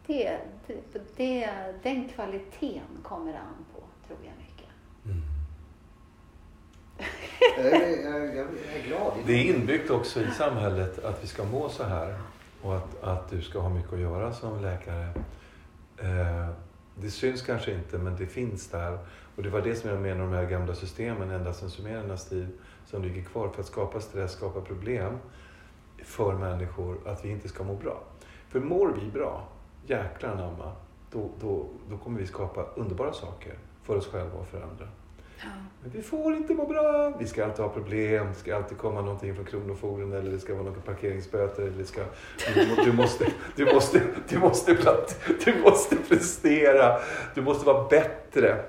Det, 0.07 0.39
det, 0.67 1.17
det, 1.17 1.51
den 1.83 2.09
kvaliteten 2.09 2.99
kommer 3.03 3.33
an 3.35 3.65
på, 3.75 3.81
tror 4.07 4.19
jag. 4.23 4.33
Mm. 4.33 4.44
Jag, 7.57 7.73
jag, 7.73 8.37
jag 8.37 8.47
är 8.47 8.89
glad. 8.89 9.13
Det 9.27 9.33
är 9.33 9.55
inbyggt 9.55 9.91
också 9.91 10.21
i 10.21 10.31
samhället 10.31 11.05
att 11.05 11.25
vi 11.25 11.27
ska 11.27 11.45
må 11.45 11.69
så 11.69 11.85
här 11.85 12.19
och 12.63 12.77
att, 12.77 13.03
att 13.03 13.31
du 13.31 13.43
ska 13.43 13.59
ha 13.59 13.69
mycket 13.69 13.93
att 13.93 13.99
göra 13.99 14.33
som 14.33 14.63
läkare. 14.63 15.09
Eh, 15.99 16.49
det 16.95 17.11
syns 17.11 17.43
kanske 17.43 17.75
inte 17.75 17.99
men 17.99 18.17
det 18.17 18.27
finns 18.27 18.69
där. 18.69 18.99
Och 19.37 19.43
det 19.43 19.51
var 19.51 19.61
det 19.61 19.75
som 19.75 19.91
jag 19.91 20.01
menar 20.01 20.27
med 20.27 20.39
de 20.39 20.45
här 20.45 20.51
gamla 20.51 20.75
systemen 20.75 21.31
ända 21.31 21.53
sedan 21.53 21.71
sumerernas 21.71 22.29
tid 22.29 22.49
som 22.87 23.03
ligger 23.03 23.25
kvar 23.25 23.49
för 23.49 23.61
att 23.61 23.67
skapa 23.67 24.01
stress, 24.01 24.33
skapa 24.33 24.61
problem 24.61 25.19
för 26.05 26.35
människor 26.35 26.99
att 27.07 27.25
vi 27.25 27.29
inte 27.29 27.49
ska 27.49 27.65
må 27.65 27.75
bra. 27.75 28.03
För 28.49 28.61
mår 28.61 28.97
vi 29.01 29.11
bra, 29.11 29.49
jäklar 29.87 30.31
anamma, 30.31 30.73
då, 31.11 31.31
då, 31.41 31.69
då 31.91 31.99
kommer 31.99 32.21
vi 32.21 32.27
skapa 32.27 32.63
underbara 32.77 33.13
saker 33.13 33.59
för 33.83 33.97
oss 33.97 34.07
själva 34.07 34.39
och 34.39 34.47
för 34.47 34.63
andra. 34.63 34.89
Men 35.83 35.93
vi 35.93 36.03
får 36.03 36.35
inte 36.35 36.55
må 36.55 36.67
bra. 36.67 37.13
Vi 37.19 37.27
ska 37.27 37.45
alltid 37.45 37.65
ha 37.65 37.73
problem. 37.73 38.27
Det 38.27 38.35
ska 38.35 38.57
alltid 38.57 38.79
komma 38.79 39.01
någonting 39.01 39.35
från 39.35 39.45
Kronofogden 39.45 40.13
eller 40.13 40.31
det 40.31 40.39
ska 40.39 40.55
vara 40.55 40.65
några 40.65 40.81
parkeringsböter. 40.81 41.63
Eller 41.63 41.79
det 41.79 41.85
ska, 41.85 42.01
du, 42.55 42.85
du, 42.85 42.93
måste, 42.93 43.27
du, 43.57 43.65
måste, 43.75 44.03
du, 44.29 44.39
måste, 44.39 44.77
du 45.45 45.61
måste 45.63 45.97
prestera. 45.97 46.99
Du 47.35 47.43
måste 47.43 47.67
vara 47.67 47.89
bättre. 47.89 48.65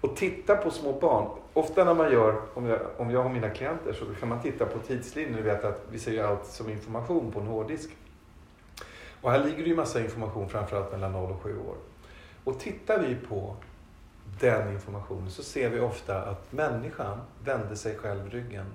Och 0.00 0.16
titta 0.16 0.56
på 0.56 0.70
små 0.70 0.92
barn. 1.00 1.28
Ofta 1.52 1.84
när 1.84 1.94
man 1.94 2.12
gör, 2.12 2.40
om 2.54 2.66
jag, 2.66 2.80
om 2.96 3.10
jag 3.10 3.22
har 3.22 3.30
mina 3.30 3.50
klienter 3.50 3.92
så 3.92 4.04
kan 4.20 4.28
man 4.28 4.42
titta 4.42 4.66
på 4.66 4.78
tidslinjen. 4.78 5.34
Ni 5.34 5.42
vet 5.42 5.64
att 5.64 5.86
vi 5.90 5.98
ser 5.98 6.12
ju 6.12 6.20
allt 6.20 6.46
som 6.46 6.70
information 6.70 7.32
på 7.32 7.40
en 7.40 7.46
hårddisk. 7.46 7.90
Och 9.20 9.30
här 9.30 9.44
ligger 9.44 9.62
det 9.62 9.68
ju 9.68 9.76
massa 9.76 10.00
information 10.00 10.48
framförallt 10.48 10.92
mellan 10.92 11.12
0 11.12 11.30
och 11.30 11.42
7 11.42 11.58
år. 11.58 11.76
Och 12.44 12.60
tittar 12.60 12.98
vi 12.98 13.14
på 13.28 13.56
den 14.40 14.72
informationen 14.72 15.30
så 15.30 15.42
ser 15.42 15.70
vi 15.70 15.80
ofta 15.80 16.22
att 16.22 16.52
människan 16.52 17.18
vände 17.44 17.76
sig 17.76 17.96
själv 17.96 18.30
ryggen 18.30 18.66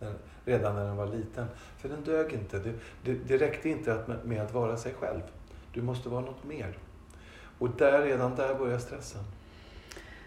när- 0.00 0.14
redan 0.44 0.74
när 0.74 0.84
den 0.84 0.96
var 0.96 1.06
liten. 1.06 1.46
För 1.78 1.88
den 1.88 2.04
dög 2.04 2.32
inte. 2.32 2.58
Det, 2.58 2.72
det, 3.04 3.12
det 3.14 3.36
räckte 3.38 3.68
inte 3.68 3.94
att, 3.94 4.24
med 4.24 4.42
att 4.42 4.52
vara 4.54 4.76
sig 4.76 4.94
själv. 5.00 5.20
Du 5.72 5.82
måste 5.82 6.08
vara 6.08 6.20
något 6.20 6.44
mer. 6.44 6.78
Och 7.58 7.70
där, 7.70 8.02
redan 8.02 8.34
där 8.36 8.54
börjar 8.54 8.78
stressen. 8.78 9.22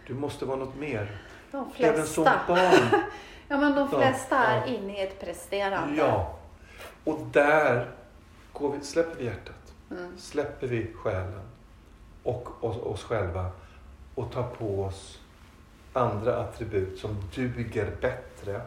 Du 0.07 0.13
måste 0.13 0.45
vara 0.45 0.57
något 0.57 0.75
mer. 0.75 1.21
De 1.51 1.69
Även 1.77 2.05
som 2.05 2.23
flesta. 2.23 2.39
barn. 2.47 3.01
Ja, 3.47 3.57
men 3.57 3.75
de 3.75 3.87
Ja, 3.91 3.99
flesta 3.99 4.35
ja. 4.35 4.43
är 4.43 4.67
inne 4.67 4.97
i 4.97 5.07
ett 5.07 5.19
presterande. 5.21 5.95
Ja. 5.97 6.37
Och 7.03 7.19
där 7.31 7.91
går 8.53 8.71
vi, 8.71 8.81
släpper 8.85 9.15
vi 9.19 9.25
hjärtat. 9.25 9.73
Mm. 9.91 10.17
Släpper 10.17 10.67
vi 10.67 10.93
själen 10.93 11.41
och 12.23 12.63
oss, 12.63 12.77
oss 12.77 13.03
själva 13.03 13.51
och 14.21 14.31
tar 14.31 14.43
på 14.43 14.83
oss 14.83 15.19
andra 15.93 16.37
attribut 16.37 16.99
som 16.99 17.15
duger 17.35 17.91
bättre 18.01 18.61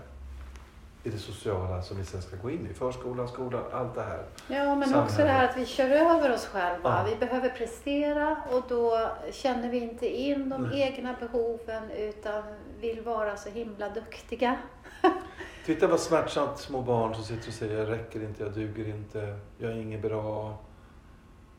i 1.04 1.10
det 1.10 1.18
sociala 1.18 1.82
som 1.82 1.96
vi 1.96 2.04
sen 2.04 2.22
ska 2.22 2.36
gå 2.36 2.50
in 2.50 2.68
i. 2.70 2.74
Förskolan, 2.74 3.28
skolan, 3.28 3.62
allt 3.72 3.94
det 3.94 4.02
här. 4.02 4.22
Ja, 4.48 4.74
men 4.74 4.88
Samhället. 4.88 5.04
också 5.10 5.22
det 5.22 5.28
här 5.28 5.48
att 5.48 5.56
vi 5.56 5.66
kör 5.66 5.90
över 5.90 6.34
oss 6.34 6.46
själva. 6.46 7.04
Ja. 7.06 7.06
Vi 7.10 7.26
behöver 7.26 7.48
prestera 7.48 8.36
och 8.52 8.62
då 8.68 9.10
känner 9.32 9.68
vi 9.70 9.78
inte 9.78 10.08
in 10.08 10.48
de 10.48 10.62
Nej. 10.62 10.80
egna 10.80 11.14
behoven 11.20 11.90
utan 11.90 12.42
vill 12.80 13.00
vara 13.00 13.36
så 13.36 13.50
himla 13.50 13.88
duktiga. 13.88 14.56
Titta 15.66 15.86
vad 15.86 16.00
smärtsamt 16.00 16.58
små 16.58 16.82
barn 16.82 17.14
som 17.14 17.24
sitter 17.24 17.48
och 17.48 17.54
säger 17.54 17.78
jag 17.78 17.90
räcker 17.90 18.22
inte, 18.22 18.42
jag 18.42 18.52
duger 18.52 18.88
inte, 18.88 19.38
jag 19.58 19.70
är 19.70 19.76
inget 19.76 20.02
bra, 20.02 20.58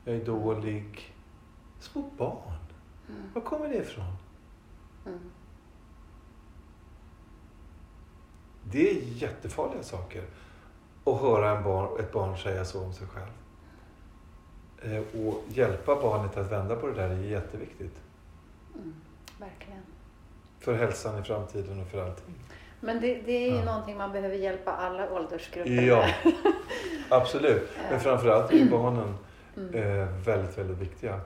jag 0.06 0.16
är 0.16 0.26
dålig. 0.26 1.16
Små 1.80 2.02
barn. 2.18 2.64
Mm. 3.10 3.22
Var 3.34 3.41
kommer 3.41 3.68
det 3.70 3.76
ifrån? 3.76 4.14
Mm. 5.06 5.20
Det 8.64 8.89
är 8.91 9.01
jättefarliga 9.03 9.84
saker. 9.84 10.24
Att 11.06 11.22
höra 11.22 11.58
en 11.58 11.64
barn, 11.64 11.99
ett 11.99 12.12
barn 12.12 12.38
säga 12.38 12.66
så 12.66 12.84
om 12.84 12.93
sig 12.93 13.08
själv. 13.08 13.32
Eh, 14.95 15.22
Och 15.28 15.43
hjälpa 15.49 15.95
barnet 16.01 16.38
att 16.38 16.51
vända 16.51 16.76
på 16.76 16.88
det 16.88 16.93
där 16.93 17.10
är 17.10 17.24
jätteviktigt. 17.24 17.95
Mm. 18.76 18.93
Verkligen. 19.39 19.82
För 20.60 20.74
hälsan 20.74 21.20
i 21.20 21.24
framtiden 21.24 21.82
och 21.82 21.88
för 21.88 22.06
allting. 22.06 22.36
Men 22.80 23.01
det, 23.01 23.22
det 23.26 23.32
är 23.32 23.49
ju 23.51 23.56
Ja. 23.58 23.66
någonting 23.66 23.97
man 23.97 24.12
behöver 24.12 24.36
hjälpa 24.36 24.72
alla 24.72 25.12
åldersgrupper 25.12 25.72
Ja, 25.72 26.08
absolut. 27.10 27.70
Men 27.91 27.99
framförallt 27.99 28.51
är 28.53 28.70
barnen 28.70 29.14
Mm. 29.58 29.74
eh, 29.76 30.08
väldigt, 30.26 30.58
väldigt 30.58 30.78
viktiga. 30.78 31.20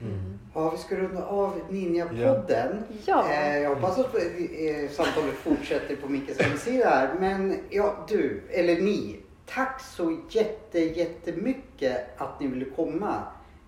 Mm. 0.00 0.38
Ja, 0.54 0.70
vi 0.70 0.78
ska 0.78 0.96
runda 0.96 1.24
av 1.26 1.60
Ninja-podden. 1.70 2.82
Ja. 3.06 3.30
Eh, 3.30 3.58
jag 3.58 3.74
hoppas 3.74 3.98
att 3.98 4.14
eh, 4.14 4.90
samtalet 4.90 5.34
fortsätter 5.34 5.96
på 5.96 6.08
Mickes 6.08 6.40
hemsida 6.40 6.88
här. 6.88 7.14
Men 7.20 7.58
ja, 7.70 8.04
du, 8.08 8.42
eller 8.50 8.80
ni, 8.80 9.20
tack 9.46 9.80
så 9.80 10.18
jätte, 10.30 10.78
jättemycket 10.80 12.20
att 12.20 12.40
ni 12.40 12.46
ville 12.46 12.64
komma. 12.64 13.22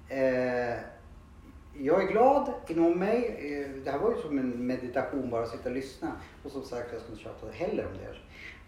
Eh, 0.09 0.75
jag 1.81 2.03
är 2.03 2.07
glad 2.07 2.53
inom 2.69 2.99
mig. 2.99 3.25
Eh, 3.39 3.83
det 3.85 3.91
här 3.91 3.99
var 3.99 4.11
ju 4.11 4.23
som 4.23 4.39
en 4.39 4.67
meditation 4.67 5.31
bara 5.31 5.43
att 5.43 5.51
sitta 5.51 5.69
och 5.69 5.75
lyssna. 5.75 6.13
Och 6.45 6.51
som 6.51 6.63
sagt, 6.63 6.89
jag 6.93 7.03
ska 7.03 7.11
inte 7.13 7.23
tjata 7.25 7.47
heller 7.53 7.87
om 7.87 7.93
det. 7.99 8.17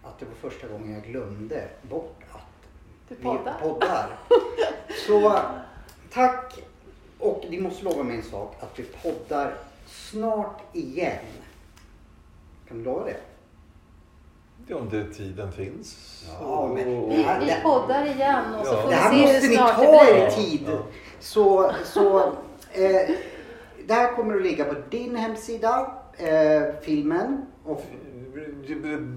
Att 0.08 0.18
det 0.18 0.24
var 0.26 0.50
första 0.50 0.66
gången 0.68 0.92
jag 0.92 1.02
glömde 1.02 1.68
bort 1.82 2.20
att 2.32 2.68
Du 3.08 3.14
vi 3.14 3.22
poddar. 3.22 3.54
poddar. 3.62 4.18
Så 5.06 5.38
tack. 6.12 6.62
Och 7.20 7.44
ni 7.50 7.60
måste 7.60 7.84
lova 7.84 8.02
mig 8.02 8.16
en 8.16 8.22
sak. 8.22 8.56
Att 8.60 8.78
vi 8.78 8.82
poddar 8.82 9.54
snart 9.86 10.60
igen. 10.72 11.16
Kan 12.68 12.78
du 12.78 12.84
lova 12.84 13.04
det? 13.04 13.16
Ja, 14.66 14.76
om 14.76 14.88
det 14.90 15.04
tiden 15.14 15.52
finns. 15.52 15.96
Ja, 16.40 16.70
men- 16.74 17.08
Vi, 17.08 17.16
vi 17.40 17.52
poddar 17.62 18.06
igen 18.06 18.44
och 18.60 18.66
så 18.66 18.72
får 18.76 18.82
Det 18.82 18.88
vi 18.88 18.94
här 18.94 19.10
se 19.10 19.16
måste 19.22 19.38
hur 19.40 19.48
ni 19.48 19.56
snart 19.56 19.74
ta 19.76 19.82
det 19.82 19.88
er 19.88 20.14
blir. 20.14 20.30
tid. 20.46 20.60
Ja. 20.68 20.78
Så, 21.20 21.72
så 21.84 22.18
eh, 22.72 23.10
det 23.86 23.94
här 23.94 24.12
kommer 24.16 24.36
att 24.36 24.42
ligga 24.42 24.64
på 24.64 24.74
din 24.90 25.16
hemsida, 25.16 25.92
eh, 26.16 26.62
filmen. 26.82 27.46
Och, 27.64 27.82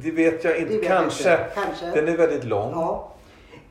Det 0.04 0.12
vet 0.12 0.44
jag 0.44 0.58
inte. 0.58 0.74
Det 0.74 0.80
vet 0.80 0.88
Kanske. 0.88 1.30
jag 1.30 1.40
inte. 1.40 1.52
Kanske. 1.56 1.86
Den 1.86 2.08
är 2.08 2.18
väldigt 2.18 2.44
lång. 2.44 2.72
ja. 2.72 3.10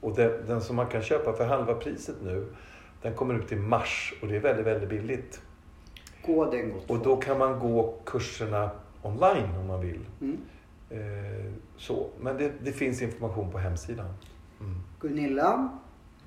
Och 0.00 0.14
den, 0.14 0.46
den 0.46 0.60
som 0.60 0.76
man 0.76 0.86
kan 0.86 1.02
köpa 1.02 1.32
för 1.32 1.44
halva 1.44 1.74
priset 1.74 2.16
nu, 2.24 2.46
den 3.02 3.14
kommer 3.14 3.34
ut 3.34 3.52
i 3.52 3.56
mars 3.56 4.14
och 4.22 4.28
det 4.28 4.36
är 4.36 4.40
väldigt, 4.40 4.66
väldigt 4.66 4.88
billigt. 4.88 5.40
Gå 6.26 6.50
den 6.50 6.72
gott 6.72 6.90
Och 6.90 6.98
då 6.98 7.16
kan 7.16 7.38
man 7.38 7.58
gå 7.58 7.94
kurserna 8.04 8.70
online 9.02 9.56
om 9.60 9.66
man 9.66 9.80
vill. 9.80 10.00
Mm. 10.20 10.38
Eh, 10.90 11.52
så. 11.76 12.06
Men 12.20 12.36
det, 12.36 12.52
det 12.60 12.72
finns 12.72 13.02
information 13.02 13.52
på 13.52 13.58
hemsidan. 13.58 14.14
Mm. 14.60 14.74
Gunilla, 15.00 15.68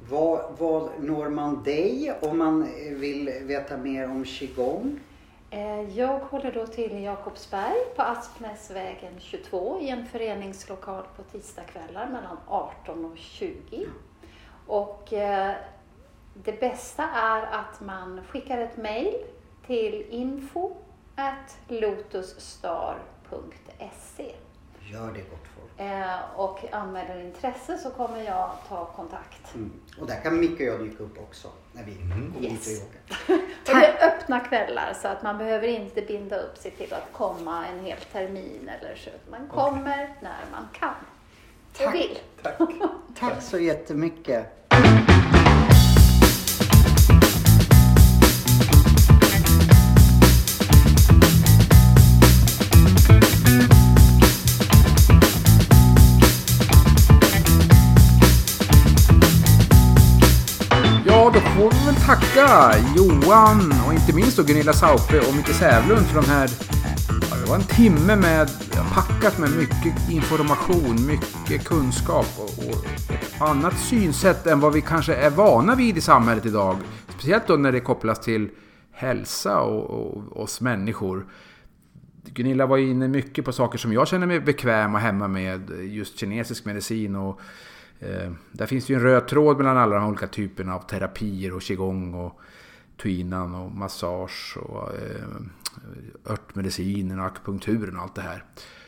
vad, 0.10 0.42
vad 0.58 0.90
når 1.00 1.30
man 1.30 1.64
dig 1.64 2.14
om 2.22 2.38
man 2.38 2.68
vill 2.96 3.32
veta 3.42 3.78
mer 3.78 4.10
om 4.10 4.26
qigong? 4.26 5.00
Eh, 5.50 5.98
Jag 5.98 6.20
håller 6.20 6.52
då 6.52 6.68
till 6.68 6.92
i 6.92 7.04
Jakobsberg 7.04 7.76
på 7.96 8.02
Aspnäsvägen 8.02 9.14
22 9.20 9.80
i 9.82 9.90
en 9.90 10.06
föreningslokal 10.06 11.04
på 11.16 11.24
tisdagskvällar 11.24 12.08
mellan 12.08 12.38
18 12.48 13.06
och 13.06 13.18
20. 13.18 13.86
Och 14.68 15.14
eh, 15.14 15.56
det 16.34 16.60
bästa 16.60 17.04
är 17.04 17.42
att 17.42 17.82
man 17.82 18.22
skickar 18.30 18.58
ett 18.58 18.78
mejl 18.78 19.14
till 19.68 20.06
info 20.10 20.72
lotusstar.se 21.68 24.32
Gör 24.92 25.08
det 25.14 25.20
gott 25.30 25.48
folk. 25.56 25.80
eh, 25.90 26.20
och 26.36 26.60
anmäler 26.74 27.22
intresse 27.22 27.78
så 27.78 27.90
kommer 27.90 28.24
jag 28.24 28.52
ta 28.70 28.86
kontakt. 28.86 29.56
Mm. 29.56 29.72
Och 30.00 30.08
där 30.08 30.22
kan 30.24 30.40
Micke 30.40 30.54
och 30.60 30.62
jag 30.66 30.80
dyka 30.80 31.04
upp 31.04 31.18
också 31.20 31.48
när 31.74 31.84
vi 31.84 31.92
Mm. 32.02 32.34
kommer 32.34 32.48
Yes. 32.50 32.82
och 32.82 32.88
åker. 32.88 33.34
Och 33.72 33.78
det 33.80 33.86
är 33.86 34.08
öppna 34.08 34.40
kvällar 34.40 34.94
så 35.02 35.08
att 35.08 35.24
man 35.24 35.38
behöver 35.38 35.68
inte 35.68 36.02
binda 36.02 36.38
upp 36.40 36.58
sig 36.58 36.72
till 36.72 36.94
att 36.94 37.08
komma 37.14 37.66
en 37.68 37.86
hel 37.86 37.98
termin 38.12 38.70
eller 38.80 38.96
så. 38.96 39.10
Man 39.32 39.48
kommer 39.48 40.16
när 40.22 40.40
man 40.52 40.68
kan 40.74 40.94
Tack. 41.78 41.88
och 41.88 41.94
vill. 41.94 42.20
Tack. 42.44 42.58
Tack 43.20 43.42
så 43.42 43.60
jättemycket. 43.60 44.46
Får 61.42 61.72
vi 61.72 61.86
väl 61.86 61.96
tacka 61.96 62.76
Johan 62.96 63.74
och 63.88 63.94
inte 63.94 64.16
minst 64.16 64.38
då 64.38 64.44
Gunilla 64.44 64.74
Saupe 64.74 65.20
och 65.20 65.36
Micke 65.36 65.56
Sävlund 65.56 66.06
för 66.06 66.22
de 66.22 66.28
här... 66.28 66.50
Ja, 67.30 67.38
det 67.44 67.50
var 67.50 67.56
en 67.56 67.64
timme 67.64 68.16
med 68.16 68.50
packat 68.94 69.38
med 69.38 69.50
mycket 69.58 70.10
information, 70.10 71.08
mycket 71.08 71.68
kunskap 71.68 72.26
och, 72.38 72.44
och 72.44 72.86
ett 72.86 73.42
annat 73.42 73.80
synsätt 73.80 74.48
än 74.48 74.60
vad 74.60 74.74
vi 74.74 74.82
kanske 74.82 75.16
är 75.16 75.30
vana 75.30 75.76
vid 75.76 75.98
i 75.98 76.02
samhället 76.02 76.46
idag. 76.46 76.78
Speciellt 77.10 77.48
då 77.48 77.56
när 77.56 77.72
det 77.72 77.80
kopplas 77.80 78.20
till 78.20 78.50
hälsa 78.92 79.62
och, 79.62 79.90
och 79.90 80.42
oss 80.42 80.62
människor. 80.62 81.26
Gunilla 82.26 82.66
var 82.66 82.78
ju 82.78 82.90
inne 82.90 83.08
mycket 83.08 83.46
på 83.46 83.52
saker 83.52 83.78
som 83.78 83.94
jag 83.94 84.08
känner 84.08 84.28
mig 84.28 84.40
bekväm 84.40 84.96
och 84.96 85.02
hemma 85.02 85.28
med. 85.28 85.72
Just 85.84 86.20
kinesisk 86.20 86.66
medicin 86.66 87.16
och 87.16 87.40
eh, 88.02 88.32
där 88.52 88.66
finns 88.66 88.86
det 88.86 88.94
ju 88.94 88.98
en 88.98 89.06
röd 89.06 89.28
tråd 89.28 89.58
mellan 89.58 89.78
alla 89.78 89.96
de 89.96 90.08
olika 90.08 90.28
typerna 90.28 90.76
av 90.76 90.80
terapier 90.80 91.54
och 91.54 91.62
qigong 91.62 92.14
och 92.14 92.40
tuinan 93.02 93.56
och 93.56 93.72
massage 93.72 94.58
och 94.58 94.90
eh, 94.90 96.32
örtmedicinen 96.34 97.20
och 97.20 97.26
akupunkturen 97.26 97.96
och 97.96 98.02
allt 98.02 98.16
det 98.16 98.22
här. 98.22 98.44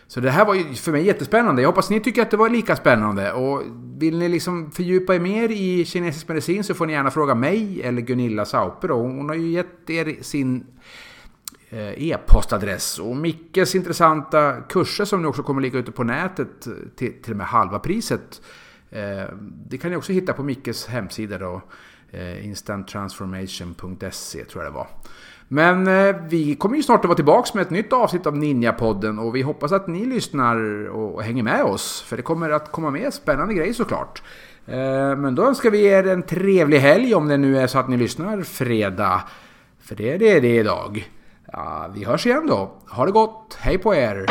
Så 0.08 0.20
det 0.20 0.32
här 0.32 0.46
var 0.46 0.54
ju 0.54 0.74
för 0.74 0.92
mig 0.92 1.06
jättespännande. 1.06 1.62
Jag 1.62 1.70
hoppas 1.70 1.90
ni 1.90 2.00
tycker 2.00 2.22
att 2.22 2.32
det 2.32 2.38
var 2.38 2.50
lika 2.50 2.76
spännande. 2.76 3.34
Och 3.34 3.64
vill 3.98 4.18
ni 4.18 4.30
liksom 4.30 4.72
fördjupa 4.72 5.16
er 5.16 5.20
mer 5.20 5.50
i 5.50 5.86
kinesisk 5.86 6.28
medicin 6.28 6.64
så 6.64 6.74
får 6.74 6.86
ni 6.86 6.94
gärna 6.94 7.12
fråga 7.12 7.36
mig 7.36 7.82
eller 7.84 8.02
Gunilla 8.02 8.46
Sauper. 8.46 8.90
Hon 8.90 9.30
har 9.30 9.36
ju 9.36 9.50
gett 9.50 9.90
er 9.90 10.18
sin 10.22 10.66
eh, 11.70 12.04
e-postadress 12.04 13.00
och 13.00 13.16
Mickes 13.16 13.76
intressanta 13.76 14.62
kurser 14.62 15.06
som 15.06 15.22
nu 15.22 15.28
också 15.28 15.44
kommer 15.44 15.62
ligga 15.62 15.80
ute 15.80 15.92
på 15.92 16.04
nätet 16.04 16.68
eh, 16.68 16.74
till, 16.96 17.22
till 17.22 17.32
och 17.32 17.38
med 17.38 17.48
halva 17.48 17.80
priset. 17.80 18.42
Eh, 18.94 19.26
det 19.68 19.78
kan 19.78 19.92
ni 19.92 19.98
också 19.98 20.14
hitta 20.14 20.34
på 20.34 20.44
Mickes 20.44 20.88
hemsida 20.88 21.38
då. 21.38 21.62
Eh, 22.12 22.46
Instanttransformation.se 22.46 24.46
tror 24.46 24.64
jag 24.64 24.74
det 24.74 24.76
var. 24.76 24.88
Men 25.48 25.88
eh, 25.88 26.16
vi 26.30 26.56
kommer 26.56 26.78
ju 26.78 26.84
snart 26.84 27.00
att 27.00 27.06
vara 27.06 27.16
tillbaka 27.16 27.50
med 27.54 27.62
ett 27.62 27.70
nytt 27.70 27.94
avsnitt 27.94 28.28
av 28.28 28.38
Ninja-podden 28.38 29.20
och 29.20 29.36
vi 29.36 29.42
hoppas 29.42 29.72
att 29.72 29.88
ni 29.88 30.06
lyssnar 30.06 30.86
och, 30.90 31.24
hänger 31.24 31.44
med 31.44 31.64
oss. 31.64 32.02
För 32.02 32.18
det 32.18 32.24
kommer 32.24 32.50
att 32.50 32.72
komma 32.72 32.90
med 32.90 33.14
spännande 33.14 33.54
grejer 33.54 33.74
såklart. 33.74 34.24
Men 35.18 35.36
då 35.36 35.46
önskar 35.46 35.72
vi 35.72 35.86
er 35.86 36.08
en 36.08 36.24
trevlig 36.24 36.80
helg 36.80 37.16
om 37.16 37.28
det 37.28 37.38
nu 37.38 37.58
är 37.58 37.68
så 37.68 37.80
att 37.80 37.90
ni 37.90 37.98
lyssnar 37.98 38.42
fredag. 38.42 39.24
För 39.80 39.96
det 39.96 40.14
är 40.14 40.20
det 40.20 40.40
det 40.40 40.48
är 40.48 40.60
idag. 40.60 41.12
Ja, 41.52 41.92
vi 41.96 42.04
hörs 42.04 42.26
igen 42.26 42.48
då. 42.48 42.72
Ha 42.90 43.06
det 43.06 43.12
gott. 43.12 43.58
Hej 43.60 43.78
på 43.78 43.96
er! 43.96 44.26